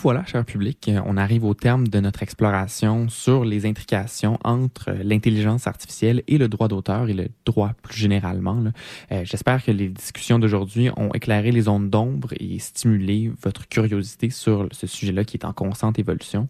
voilà, 0.02 0.24
cher 0.24 0.46
public, 0.46 0.90
on 1.04 1.18
arrive 1.18 1.44
au 1.44 1.52
terme 1.52 1.86
de 1.86 2.00
notre 2.00 2.22
exploration 2.22 3.10
sur 3.10 3.44
les 3.44 3.66
intrications 3.66 4.38
entre 4.44 4.92
l'intelligence 5.02 5.66
artificielle 5.66 6.22
et 6.26 6.38
le 6.38 6.48
droit 6.48 6.68
d'auteur 6.68 7.10
et 7.10 7.12
le 7.12 7.28
droit 7.44 7.72
plus 7.82 7.98
généralement. 7.98 8.64
Euh, 9.12 9.22
J'espère 9.24 9.62
que 9.62 9.70
les 9.70 9.88
discussions 9.88 10.38
d'aujourd'hui 10.38 10.88
ont 10.96 11.12
éclairé 11.12 11.52
les 11.52 11.62
zones 11.62 11.90
d'ombre 11.90 12.30
et 12.40 12.58
stimulé 12.58 13.30
votre 13.42 13.68
curiosité 13.68 14.30
sur 14.30 14.68
ce 14.72 14.86
sujet-là 14.86 15.24
qui 15.24 15.36
est 15.36 15.44
en 15.44 15.52
constante 15.52 15.98
évolution. 15.98 16.48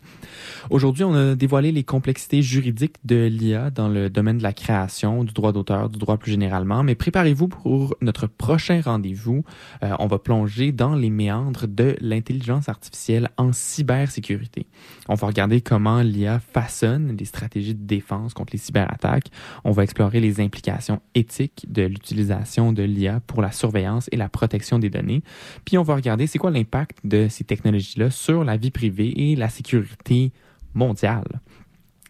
Aujourd'hui, 0.71 1.03
on 1.03 1.15
a 1.15 1.35
dévoilé 1.35 1.73
les 1.73 1.83
complexités 1.83 2.43
juridiques 2.43 2.97
de 3.05 3.27
l'IA 3.27 3.71
dans 3.71 3.89
le 3.89 4.11
domaine 4.11 4.39
de 4.39 4.45
la 4.45 4.53
création, 4.53 5.25
du 5.25 5.33
droit 5.33 5.53
d'auteur, 5.53 5.89
du 5.89 5.99
droit 5.99 6.19
plus 6.19 6.31
généralement, 6.31 6.85
mais 6.85 6.95
préparez-vous 6.95 7.49
pour 7.49 7.97
notre 8.01 8.29
prochain 8.29 8.81
rendez-vous. 8.85 9.45
Euh, 9.83 9.91
on 9.99 10.07
va 10.07 10.21
plonger 10.21 10.71
dans 10.71 10.95
les 10.95 11.11
méandres 11.11 11.67
de 11.67 11.97
l'intelligence 12.01 12.69
artificielle 12.69 13.29
en 13.41 13.53
cybersécurité. 13.53 14.67
On 15.09 15.15
va 15.15 15.27
regarder 15.27 15.61
comment 15.61 16.03
l'IA 16.03 16.41
façonne 16.41 17.17
les 17.17 17.25
stratégies 17.25 17.75
de 17.75 17.87
défense 17.87 18.35
contre 18.35 18.53
les 18.53 18.59
cyberattaques. 18.59 19.31
On 19.65 19.73
va 19.73 19.83
explorer 19.83 20.21
les 20.21 20.41
implications 20.41 21.01
éthiques 21.15 21.67
de 21.69 21.83
l'utilisation 21.83 22.73
de 22.73 22.83
l'IA 22.83 23.21
pour 23.27 23.41
la 23.41 23.51
surveillance 23.51 24.09
et 24.13 24.17
la 24.17 24.29
protection 24.29 24.79
des 24.79 24.91
données. 24.91 25.23
Puis 25.65 25.79
on 25.79 25.83
va 25.83 25.95
regarder 25.95 26.27
c'est 26.27 26.39
quoi 26.39 26.51
l'impact 26.51 26.99
de 27.05 27.29
ces 27.29 27.45
technologies-là 27.45 28.11
sur 28.11 28.45
la 28.45 28.57
vie 28.57 28.71
privée 28.71 29.31
et 29.31 29.37
la 29.37 29.49
sécurité 29.49 30.33
mondiale. 30.75 31.41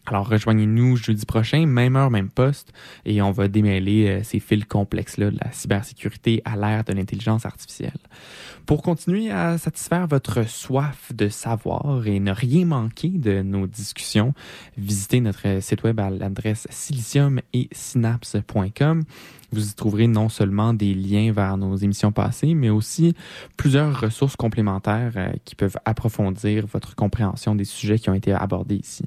Alors 0.07 0.29
rejoignez-nous 0.29 0.97
jeudi 0.97 1.25
prochain, 1.25 1.67
même 1.67 1.95
heure, 1.95 2.11
même 2.11 2.31
poste, 2.31 2.73
et 3.05 3.23
on 3.23 3.31
va 3.31 3.49
démêler 3.49 4.09
euh, 4.09 4.23
ces 4.25 4.41
fils 4.41 4.65
complexes-là 4.65 5.31
de 5.31 5.39
la 5.43 5.53
cybersécurité 5.53 6.43
à 6.45 6.57
l'ère 6.57 6.85
de 6.85 6.93
l'intelligence 6.93 7.47
artificielle. 7.47 7.99
Pour 8.67 8.83
continuer 8.83 9.31
à 9.31 9.59
satisfaire 9.59 10.07
votre 10.07 10.49
soif 10.49 11.13
de 11.15 11.29
savoir 11.29 12.07
et 12.07 12.19
ne 12.19 12.33
rien 12.33 12.65
manquer 12.65 13.09
de 13.09 13.43
nos 13.43 13.67
discussions, 13.67 14.35
visitez 14.77 15.21
notre 15.21 15.61
site 15.61 15.83
web 15.83 16.01
à 16.01 16.11
l'adresse 16.11 16.67
silicium 16.71 17.41
et 17.53 17.69
synapse.com. 17.73 19.05
Vous 19.53 19.71
y 19.71 19.75
trouverez 19.75 20.07
non 20.07 20.29
seulement 20.29 20.73
des 20.75 20.95
liens 20.95 21.33
vers 21.33 21.57
nos 21.57 21.77
émissions 21.77 22.13
passées, 22.13 22.55
mais 22.55 22.71
aussi 22.71 23.15
plusieurs 23.57 24.01
ressources 24.01 24.37
complémentaires 24.37 25.13
euh, 25.17 25.33
qui 25.45 25.55
peuvent 25.55 25.77
approfondir 25.85 26.67
votre 26.67 26.95
compréhension 26.95 27.55
des 27.55 27.65
sujets 27.65 27.99
qui 27.99 28.11
ont 28.11 28.15
été 28.15 28.33
abordés 28.33 28.77
ici. 28.77 29.05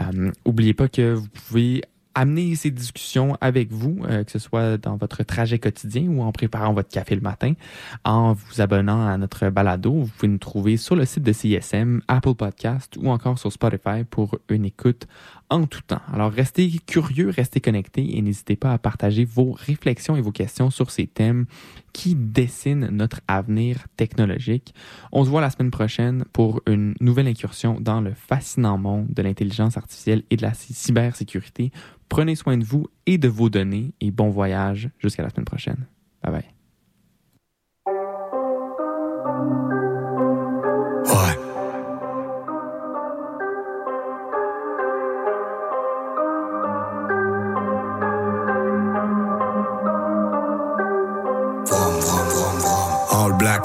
Euh, 0.00 0.30
oubliez 0.44 0.74
pas 0.74 0.88
que 0.88 1.14
vous 1.14 1.28
pouvez 1.28 1.82
amener 2.14 2.54
ces 2.54 2.70
discussions 2.70 3.36
avec 3.40 3.70
vous, 3.72 4.00
euh, 4.04 4.24
que 4.24 4.30
ce 4.30 4.38
soit 4.38 4.76
dans 4.76 4.96
votre 4.96 5.22
trajet 5.22 5.58
quotidien 5.58 6.08
ou 6.08 6.22
en 6.22 6.32
préparant 6.32 6.72
votre 6.72 6.88
café 6.88 7.14
le 7.14 7.20
matin, 7.20 7.54
en 8.04 8.32
vous 8.32 8.60
abonnant 8.60 9.06
à 9.06 9.16
notre 9.16 9.48
balado. 9.50 9.92
Vous 9.92 10.08
pouvez 10.08 10.28
nous 10.28 10.38
trouver 10.38 10.76
sur 10.76 10.96
le 10.96 11.04
site 11.04 11.22
de 11.22 11.32
CISM, 11.32 12.00
Apple 12.08 12.34
Podcast 12.34 12.96
ou 13.00 13.10
encore 13.10 13.38
sur 13.38 13.52
Spotify 13.52 14.04
pour 14.08 14.38
une 14.48 14.64
écoute 14.64 15.06
en 15.50 15.66
tout 15.66 15.82
temps. 15.82 16.00
Alors 16.12 16.32
restez 16.32 16.70
curieux, 16.86 17.28
restez 17.28 17.60
connectés 17.60 18.16
et 18.16 18.22
n'hésitez 18.22 18.56
pas 18.56 18.72
à 18.72 18.78
partager 18.78 19.24
vos 19.24 19.52
réflexions 19.52 20.16
et 20.16 20.20
vos 20.20 20.32
questions 20.32 20.70
sur 20.70 20.90
ces 20.90 21.06
thèmes 21.06 21.46
qui 21.92 22.14
dessinent 22.14 22.88
notre 22.90 23.20
avenir 23.28 23.86
technologique. 23.96 24.74
On 25.12 25.24
se 25.24 25.30
voit 25.30 25.40
la 25.40 25.50
semaine 25.50 25.70
prochaine 25.70 26.24
pour 26.32 26.62
une 26.66 26.94
nouvelle 27.00 27.26
incursion 27.26 27.78
dans 27.80 28.00
le 28.00 28.14
fascinant 28.14 28.78
monde 28.78 29.08
de 29.10 29.22
l'intelligence 29.22 29.76
artificielle 29.76 30.22
et 30.30 30.36
de 30.36 30.42
la 30.42 30.54
cybersécurité. 30.54 31.72
Prenez 32.08 32.36
soin 32.36 32.56
de 32.56 32.64
vous 32.64 32.86
et 33.06 33.18
de 33.18 33.28
vos 33.28 33.50
données 33.50 33.92
et 34.00 34.10
bon 34.10 34.30
voyage 34.30 34.88
jusqu'à 34.98 35.22
la 35.22 35.30
semaine 35.30 35.44
prochaine. 35.44 35.86
Bye 36.22 36.32
bye. 36.32 36.59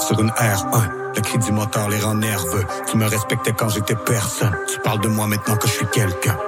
Sur 0.06 0.20
une 0.20 0.30
R1. 0.30 0.88
Le 1.16 1.20
cri 1.20 1.38
du 1.38 1.50
moteur 1.50 1.88
les 1.88 1.98
rend 1.98 2.14
nerveux. 2.14 2.64
Tu 2.88 2.96
me 2.96 3.06
respectais 3.06 3.52
quand 3.52 3.68
j'étais 3.68 3.96
personne. 3.96 4.56
Tu 4.72 4.78
parles 4.80 5.00
de 5.00 5.08
moi 5.08 5.26
maintenant 5.26 5.56
que 5.56 5.66
je 5.66 5.72
suis 5.72 5.86
quelqu'un. 5.86 6.38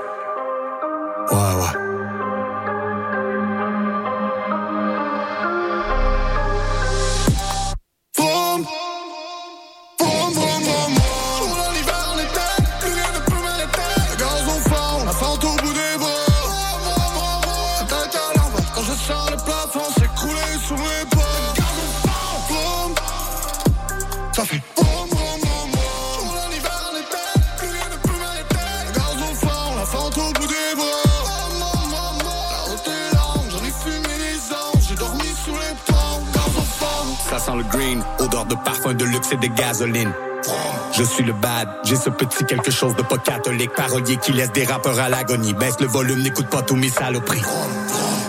Je 39.81 41.05
suis 41.05 41.23
le 41.23 41.33
bad, 41.33 41.69
j'ai 41.85 41.95
ce 41.95 42.11
petit 42.11 42.45
quelque 42.45 42.73
chose 42.73 42.97
de 42.97 43.03
pas 43.03 43.19
catholique, 43.19 43.73
parolier 43.75 44.17
qui 44.17 44.33
laisse 44.33 44.51
des 44.51 44.65
rappeurs 44.65 44.99
à 44.99 45.09
l'agonie. 45.09 45.55
Baisse 45.55 45.79
le 45.79 45.87
volume, 45.87 46.21
n'écoute 46.23 46.49
pas 46.49 46.63
tous 46.63 46.75
mes 46.75 46.89
saloperies. 46.89 47.43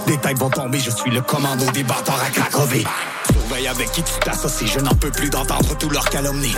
Des 0.06 0.18
têtes 0.18 0.38
vont 0.38 0.52
tomber, 0.52 0.80
je 0.80 0.92
suis 0.92 1.10
le 1.10 1.22
commando 1.22 1.66
des 1.72 1.84
bâtards 1.84 2.22
à 2.22 2.30
Cracovie. 2.30 2.86
Surveille 3.32 3.68
avec 3.68 3.92
qui 3.92 4.04
tu 4.04 4.14
t'associes, 4.24 4.68
je 4.68 4.80
n'en 4.80 4.94
peux 4.94 5.10
plus 5.10 5.32
d'entendre 5.32 5.76
tous 5.78 5.90
leurs 5.90 6.08
calomnies. 6.10 6.56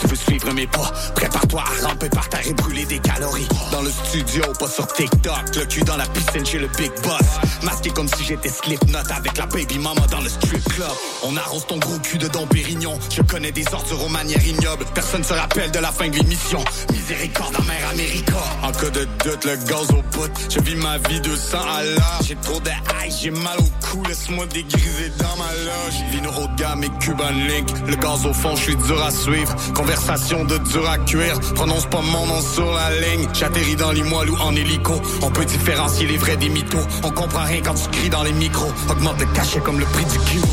Tu 0.00 0.06
veux 0.06 0.16
suivre 0.16 0.50
mes 0.52 0.66
pas, 0.66 0.90
prépare-toi 1.14 1.62
à 1.62 1.88
ramper 1.88 2.08
par 2.08 2.28
terre 2.30 2.46
et 2.46 2.54
brûler 2.54 2.86
des 2.86 3.00
calories. 3.00 3.48
Dans 3.70 3.82
le 3.82 3.90
studio, 3.90 4.44
pas 4.58 4.68
sur 4.68 4.86
TikTok, 4.86 5.56
le 5.56 5.64
cul 5.66 5.82
dans 5.82 5.96
la 5.98 6.06
piscine 6.06 6.46
chez 6.46 6.58
le 6.58 6.68
big 6.68 6.92
boss. 7.02 7.62
Masqué 7.62 7.90
comme 7.90 8.08
si 8.08 8.24
j'étais 8.24 8.48
Slipknot 8.48 8.98
avec 9.14 9.36
la 9.36 9.46
baby 9.46 9.78
mama 9.78 10.06
dans 10.10 10.20
le 10.20 10.30
strip 10.30 10.64
club. 10.72 10.88
On 11.24 11.36
arrose 11.36 11.66
ton 11.66 11.78
gros 11.78 11.98
cul 11.98 12.18
de 12.18 12.28
Pérignon. 12.50 12.98
Je 13.10 13.22
connais 13.22 13.52
des 13.52 13.64
ordures 13.72 14.04
aux 14.04 14.08
manières 14.08 14.44
ignobles. 14.44 14.84
Personne 14.94 15.22
se 15.22 15.32
rappelle 15.32 15.70
de 15.70 15.78
la 15.78 15.92
fin 15.92 16.08
de 16.08 16.16
l'émission. 16.16 16.58
Miséricorde 16.92 17.56
mer 17.66 17.88
America. 17.92 18.38
En 18.62 18.72
cas 18.72 18.90
de 18.90 19.06
doute, 19.24 19.44
le 19.44 19.56
gaz 19.68 19.90
au 19.90 20.02
bout. 20.16 20.30
Je 20.48 20.60
vis 20.60 20.74
ma 20.74 20.98
vie 20.98 21.20
de 21.20 21.36
sang 21.36 21.62
à 21.62 21.82
l'heure. 21.84 22.20
J'ai 22.26 22.34
trop 22.36 22.58
de 22.60 22.70
haï, 22.70 23.12
j'ai 23.20 23.30
mal 23.30 23.58
au 23.58 23.86
cou. 23.86 24.02
Laisse-moi 24.08 24.46
dégriser 24.46 25.12
dans 25.18 25.36
ma 25.36 25.52
loge. 25.52 26.10
Vino 26.10 26.30
haut 26.30 26.48
de 26.48 26.60
gamme 26.60 26.82
et 26.84 26.90
Cuban 26.98 27.30
Link. 27.30 27.68
Le 27.86 27.96
gaz 27.96 28.26
au 28.26 28.32
fond, 28.32 28.56
je 28.56 28.62
suis 28.62 28.76
dur 28.76 29.02
à 29.02 29.10
suivre. 29.10 29.54
Conversation 29.74 30.44
de 30.44 30.58
dur 30.58 30.90
à 30.90 30.98
cuire. 30.98 31.38
Prononce 31.54 31.86
pas 31.86 32.00
mon 32.00 32.26
nom 32.26 32.40
sur 32.40 32.72
la 32.72 32.90
ligne. 33.00 33.28
J'atterris 33.32 33.76
dans 33.76 33.92
l'imoile 33.92 34.30
ou 34.30 34.36
en 34.38 34.54
hélico. 34.56 35.00
On 35.22 35.30
peut 35.30 35.44
différencier 35.44 36.06
les 36.08 36.16
vrais 36.16 36.36
des 36.36 36.48
mythos. 36.48 36.86
On 37.04 37.10
comprend 37.10 37.44
rien 37.44 37.62
quand 37.62 37.74
tu 37.74 37.88
cries 37.90 38.10
dans 38.10 38.24
les 38.24 38.32
micros. 38.32 38.72
Augmente 38.90 39.20
le 39.20 39.26
cachet 39.26 39.60
comme 39.60 39.78
le 39.78 39.86
prix 39.86 40.04
du 40.06 40.18
kilo. 40.18 40.48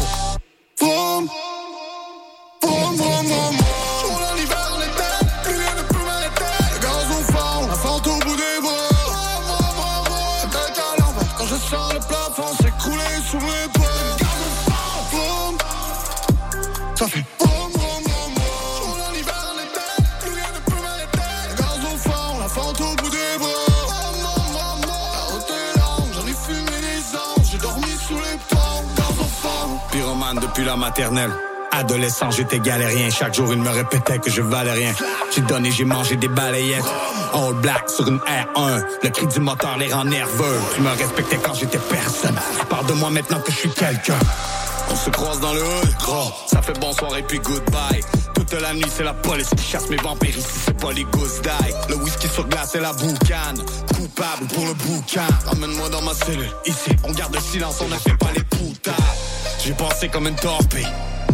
Adolescent, 31.71 32.31
j'étais 32.31 32.59
galérien. 32.59 33.09
Chaque 33.09 33.33
jour, 33.33 33.53
il 33.53 33.61
me 33.61 33.69
répétait 33.69 34.17
que 34.19 34.29
je 34.29 34.41
valais 34.41 34.71
rien. 34.71 34.93
J'ai 35.33 35.41
donné, 35.41 35.71
j'ai 35.71 35.85
mangé 35.85 36.15
des 36.15 36.27
balayettes. 36.27 36.83
All 37.33 37.53
black 37.61 37.89
sur 37.89 38.07
une 38.07 38.17
R1. 38.17 38.83
Le 39.03 39.09
cri 39.09 39.27
du 39.27 39.39
moteur 39.39 39.77
les 39.77 39.93
rend 39.93 40.05
nerveux. 40.05 40.59
Tu 40.75 40.81
me 40.81 40.89
respectais 40.89 41.37
quand 41.37 41.53
j'étais 41.53 41.77
personne. 41.77 42.35
Parle 42.69 42.87
de 42.87 42.93
moi 42.93 43.09
maintenant 43.09 43.39
que 43.39 43.51
je 43.51 43.57
suis 43.57 43.69
quelqu'un. 43.69 44.19
On 44.91 44.95
se 44.95 45.09
croise 45.11 45.39
dans 45.39 45.53
le 45.53 45.61
hood, 45.61 45.95
gros. 45.99 46.31
Ça 46.47 46.61
fait 46.61 46.77
bonsoir 46.79 47.15
et 47.17 47.23
puis 47.23 47.39
goodbye. 47.39 48.01
Toute 48.33 48.53
la 48.53 48.73
nuit, 48.73 48.89
c'est 48.89 49.03
la 49.03 49.13
police 49.13 49.49
qui 49.55 49.63
chasse 49.63 49.89
mes 49.89 49.97
vampires 49.97 50.37
ici, 50.37 50.59
c'est 50.65 50.77
pas 50.79 50.91
les 50.91 51.03
gosses 51.03 51.41
d'ail. 51.41 51.75
Le 51.89 51.95
whisky 51.97 52.27
sur 52.27 52.47
glace 52.47 52.73
et 52.73 52.79
la 52.79 52.93
boucane. 52.93 53.61
Coupable 53.95 54.47
pour 54.53 54.65
le 54.65 54.73
bouquin. 54.73 55.27
Emmène-moi 55.51 55.89
dans 55.89 56.01
ma 56.01 56.13
cellule. 56.13 56.49
Ici, 56.65 56.91
on 57.03 57.11
garde 57.11 57.35
le 57.35 57.41
silence, 57.41 57.79
on 57.81 57.87
ne 57.89 57.95
fait 57.95 58.17
pas 58.17 58.31
les 58.33 58.43
putains. 58.43 58.91
J'ai 59.69 59.75
pensé 59.75 60.09
comme 60.09 60.25
une 60.25 60.35
torpille. 60.35 60.87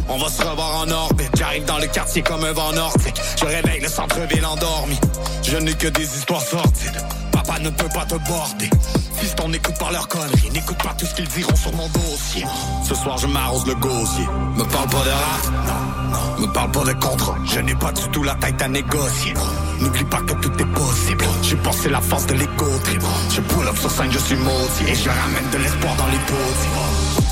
On 0.09 0.17
va 0.17 0.27
se 0.27 0.41
revoir 0.41 0.81
en 0.81 0.91
orbite. 0.91 1.31
J'arrive 1.37 1.63
dans 1.63 1.77
le 1.77 1.87
quartier 1.87 2.21
comme 2.21 2.43
un 2.43 2.51
vent 2.51 2.73
nordique. 2.73 3.15
Je 3.39 3.45
réveille 3.45 3.79
le 3.79 3.87
centre-ville 3.87 4.45
endormi. 4.45 4.99
Je 5.41 5.55
n'ai 5.55 5.73
que 5.73 5.87
des 5.87 6.03
histoires 6.03 6.41
sordides. 6.41 7.01
Papa 7.31 7.59
ne 7.59 7.69
peut 7.69 7.87
pas 7.93 8.03
te 8.03 8.15
border. 8.27 8.69
Fils, 9.15 9.33
on 9.41 9.47
n'écoute 9.47 9.77
pas 9.79 9.89
leurs 9.89 10.09
conneries. 10.09 10.49
N'écoute 10.51 10.83
pas 10.83 10.93
tout 10.97 11.05
ce 11.05 11.15
qu'ils 11.15 11.29
diront 11.29 11.55
sur 11.55 11.73
mon 11.77 11.87
dossier. 11.87 12.43
Ce 12.85 12.93
soir, 12.93 13.17
je 13.19 13.27
m'arrose 13.27 13.65
le 13.67 13.75
gosier. 13.75 14.27
Me 14.57 14.65
parle 14.65 14.89
pas 14.89 15.05
de 15.05 15.11
rap, 15.11 15.67
non, 15.67 16.11
non. 16.11 16.41
Me 16.41 16.51
parle 16.51 16.71
pas 16.71 16.83
de 16.83 16.93
contrat. 16.99 17.37
Je 17.45 17.61
n'ai 17.61 17.75
pas 17.75 17.93
du 17.93 18.05
tout 18.09 18.23
la 18.23 18.35
tête 18.35 18.61
à 18.61 18.67
négocier. 18.67 19.33
N'oublie 19.79 20.03
pas 20.03 20.19
que 20.19 20.33
tout 20.33 20.61
est 20.61 20.73
possible. 20.73 21.23
J'ai 21.41 21.55
pensé 21.55 21.87
la 21.87 22.01
force 22.01 22.27
de 22.27 22.33
l'ego 22.33 22.79
trip. 22.83 23.01
Je 23.33 23.39
pull 23.39 23.65
up 23.65 23.77
sur 23.77 23.91
scène, 23.91 24.11
je 24.11 24.19
suis 24.19 24.35
maudit. 24.35 24.89
Et 24.89 24.95
je 24.95 25.07
ramène 25.07 25.49
de 25.53 25.57
l'espoir 25.57 25.95
dans 25.95 26.07
les 26.07 26.19
pauses. 26.27 27.24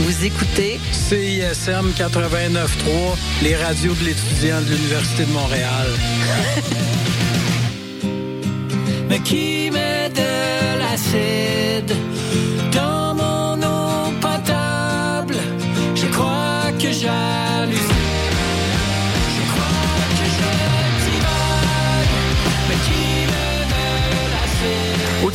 Vous 0.00 0.24
écoutez 0.24 0.78
CISM 0.90 1.92
89.3, 1.96 3.16
les 3.42 3.56
radios 3.56 3.94
de 3.94 4.04
l'étudiant 4.04 4.60
de 4.60 4.66
l'Université 4.66 5.24
de 5.24 5.32
Montréal. 5.32 5.88
Mais 9.08 9.20
qui 9.20 9.70
met 9.70 10.10
de 10.10 10.78
l'acide? 10.78 12.11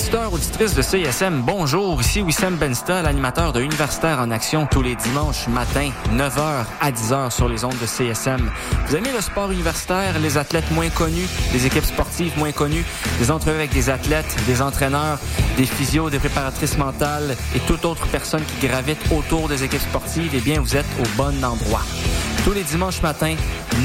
Auditeurs, 0.08 0.32
auditrices 0.32 0.74
de 0.74 0.82
CISM, 0.82 1.42
bonjour. 1.42 2.00
Ici 2.00 2.22
Wissam 2.22 2.56
Bensta, 2.56 3.02
l'animateur 3.02 3.52
de 3.52 3.60
Universitaire 3.60 4.20
en 4.22 4.32
Action 4.32 4.66
tous 4.66 4.82
les 4.82 4.96
dimanches 4.96 5.50
matin, 5.50 5.90
9h 6.14 6.64
à 6.80 6.92
10h 6.92 7.30
sur 7.30 7.50
les 7.50 7.66
ondes 7.66 7.78
de 7.82 7.86
CSM. 7.86 8.50
Vous 8.86 8.96
aimez 8.96 9.12
le 9.12 9.20
sport 9.20 9.52
universitaire, 9.52 10.18
les 10.20 10.38
athlètes 10.38 10.72
moins 10.72 10.90
connus, 10.90 11.28
les 11.52 11.66
équipes 11.66 11.84
sportives 11.84 12.38
moins 12.38 12.54
connues, 12.54 12.86
des 13.20 13.32
entrevues 13.32 13.58
avec 13.58 13.74
des 13.74 13.90
athlètes, 13.90 14.34
des 14.46 14.62
entraîneurs, 14.62 15.20
des 15.58 15.66
physios, 15.66 16.10
des 16.10 16.20
préparatrices 16.20 16.78
mentales 16.78 17.36
et 17.54 17.60
toute 17.60 17.84
autre 17.84 18.08
personne 18.08 18.44
qui 18.46 18.66
gravite 18.66 19.12
autour 19.12 19.50
des 19.50 19.66
équipes 19.66 19.82
sportives, 19.82 20.32
eh 20.34 20.40
bien, 20.40 20.62
vous 20.62 20.78
êtes 20.78 20.88
au 21.02 21.18
bon 21.18 21.44
endroit. 21.44 21.82
Tous 22.48 22.54
les 22.54 22.64
dimanches 22.64 23.02
matins, 23.02 23.36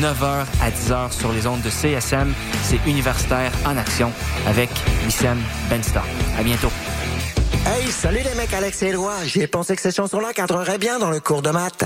9h 0.00 0.46
à 0.62 0.70
10h 0.70 1.10
sur 1.10 1.32
les 1.32 1.48
ondes 1.48 1.62
de 1.62 1.68
CSM, 1.68 2.32
c'est 2.62 2.78
Universitaire 2.86 3.50
en 3.66 3.76
Action 3.76 4.12
avec 4.46 4.70
Wissam 5.04 5.36
Bensta. 5.68 6.04
À 6.38 6.44
bientôt. 6.44 6.70
Hey, 7.66 7.90
salut 7.90 8.20
les 8.24 8.36
mecs, 8.36 8.54
Alex 8.54 8.80
et 8.84 8.90
Éloi. 8.90 9.14
J'ai 9.24 9.48
pensé 9.48 9.74
que 9.74 9.82
cette 9.82 9.96
chanson-là 9.96 10.32
cadrerait 10.32 10.78
bien 10.78 11.00
dans 11.00 11.10
le 11.10 11.18
cours 11.18 11.42
de 11.42 11.50
maths. 11.50 11.82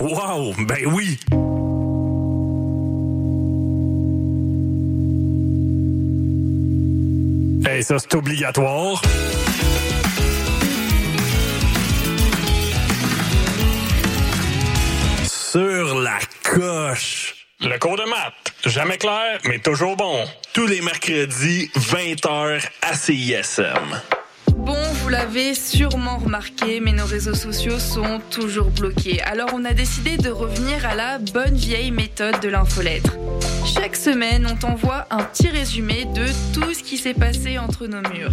Wow, 0.00 0.54
ben 0.66 0.86
oui! 0.86 1.20
Hey, 7.68 7.84
ça 7.84 7.98
c'est 7.98 8.14
obligatoire. 8.14 9.02
Sur 15.54 16.00
la 16.00 16.18
coche. 16.42 17.46
Le 17.60 17.78
cours 17.78 17.96
de 17.96 18.02
maths, 18.02 18.52
jamais 18.66 18.98
clair, 18.98 19.38
mais 19.44 19.60
toujours 19.60 19.96
bon. 19.96 20.24
Tous 20.52 20.66
les 20.66 20.80
mercredis, 20.80 21.70
20h 21.76 22.60
à 22.82 22.94
CISM. 22.94 24.02
Bon, 24.56 24.82
vous 24.94 25.08
l'avez 25.08 25.54
sûrement 25.54 26.18
remarqué, 26.18 26.80
mais 26.80 26.90
nos 26.90 27.06
réseaux 27.06 27.36
sociaux 27.36 27.78
sont 27.78 28.20
toujours 28.32 28.70
bloqués. 28.70 29.22
Alors 29.22 29.50
on 29.54 29.64
a 29.64 29.74
décidé 29.74 30.16
de 30.16 30.28
revenir 30.28 30.84
à 30.86 30.96
la 30.96 31.18
bonne 31.18 31.54
vieille 31.54 31.92
méthode 31.92 32.40
de 32.40 32.48
l'infolettre. 32.48 33.16
Chaque 33.64 33.94
semaine, 33.94 34.48
on 34.50 34.56
t'envoie 34.56 35.06
un 35.10 35.22
petit 35.22 35.50
résumé 35.50 36.04
de 36.06 36.26
tout 36.52 36.74
ce 36.74 36.82
qui 36.82 36.98
s'est 36.98 37.14
passé 37.14 37.58
entre 37.60 37.86
nos 37.86 38.02
murs. 38.10 38.32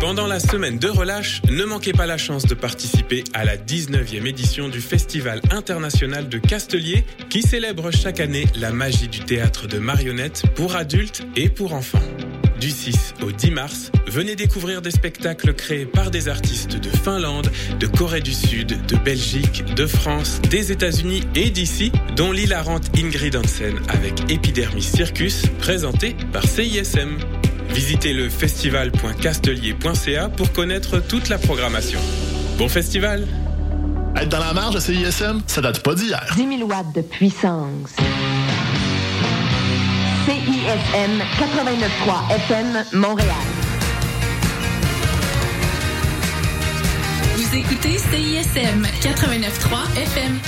Pendant 0.00 0.28
la 0.28 0.38
semaine 0.38 0.78
de 0.78 0.88
relâche, 0.88 1.42
ne 1.50 1.64
manquez 1.64 1.92
pas 1.92 2.06
la 2.06 2.16
chance 2.16 2.46
de 2.46 2.54
participer 2.54 3.24
à 3.34 3.44
la 3.44 3.56
19e 3.56 4.26
édition 4.26 4.68
du 4.68 4.80
Festival 4.80 5.40
international 5.50 6.28
de 6.28 6.38
Castelier 6.38 7.04
qui 7.28 7.42
célèbre 7.42 7.90
chaque 7.90 8.20
année 8.20 8.46
la 8.54 8.70
magie 8.70 9.08
du 9.08 9.18
théâtre 9.18 9.66
de 9.66 9.78
marionnettes 9.78 10.44
pour 10.54 10.76
adultes 10.76 11.26
et 11.34 11.48
pour 11.48 11.72
enfants. 11.72 11.98
Du 12.60 12.70
6 12.70 13.14
au 13.22 13.32
10 13.32 13.50
mars, 13.50 13.90
venez 14.06 14.36
découvrir 14.36 14.82
des 14.82 14.92
spectacles 14.92 15.52
créés 15.52 15.86
par 15.86 16.12
des 16.12 16.28
artistes 16.28 16.76
de 16.76 16.90
Finlande, 16.90 17.50
de 17.80 17.86
Corée 17.88 18.20
du 18.20 18.34
Sud, 18.34 18.86
de 18.86 18.96
Belgique, 18.96 19.64
de 19.74 19.86
France, 19.86 20.40
des 20.48 20.70
États-Unis 20.70 21.22
et 21.34 21.50
d'ici, 21.50 21.90
dont 22.14 22.30
l'hilarante 22.30 22.88
Ingrid 22.96 23.34
Hansen 23.34 23.74
avec 23.88 24.30
Epidermis 24.30 24.82
Circus, 24.82 25.42
présenté 25.58 26.16
par 26.32 26.44
CISM. 26.44 27.18
Visitez 27.70 28.12
le 28.12 28.28
festival.castelier.ca 28.28 30.28
pour 30.30 30.52
connaître 30.52 30.98
toute 31.00 31.28
la 31.28 31.38
programmation. 31.38 32.00
Bon 32.56 32.68
festival 32.68 33.26
Être 34.16 34.28
dans 34.28 34.38
la 34.40 34.52
marge 34.52 34.74
de 34.74 34.80
CISM, 34.80 35.40
ça 35.46 35.60
date 35.60 35.80
pas 35.82 35.94
d'hier. 35.94 36.24
10 36.36 36.58
000 36.58 36.68
watts 36.68 36.92
de 36.94 37.02
puissance. 37.02 37.90
CISM 40.26 41.22
89.3 41.38 42.34
FM 42.34 42.84
Montréal. 42.94 43.28
Vous 47.36 47.56
écoutez 47.56 47.96
CISM 47.98 48.82
89.3 49.02 50.00
FM. 50.02 50.38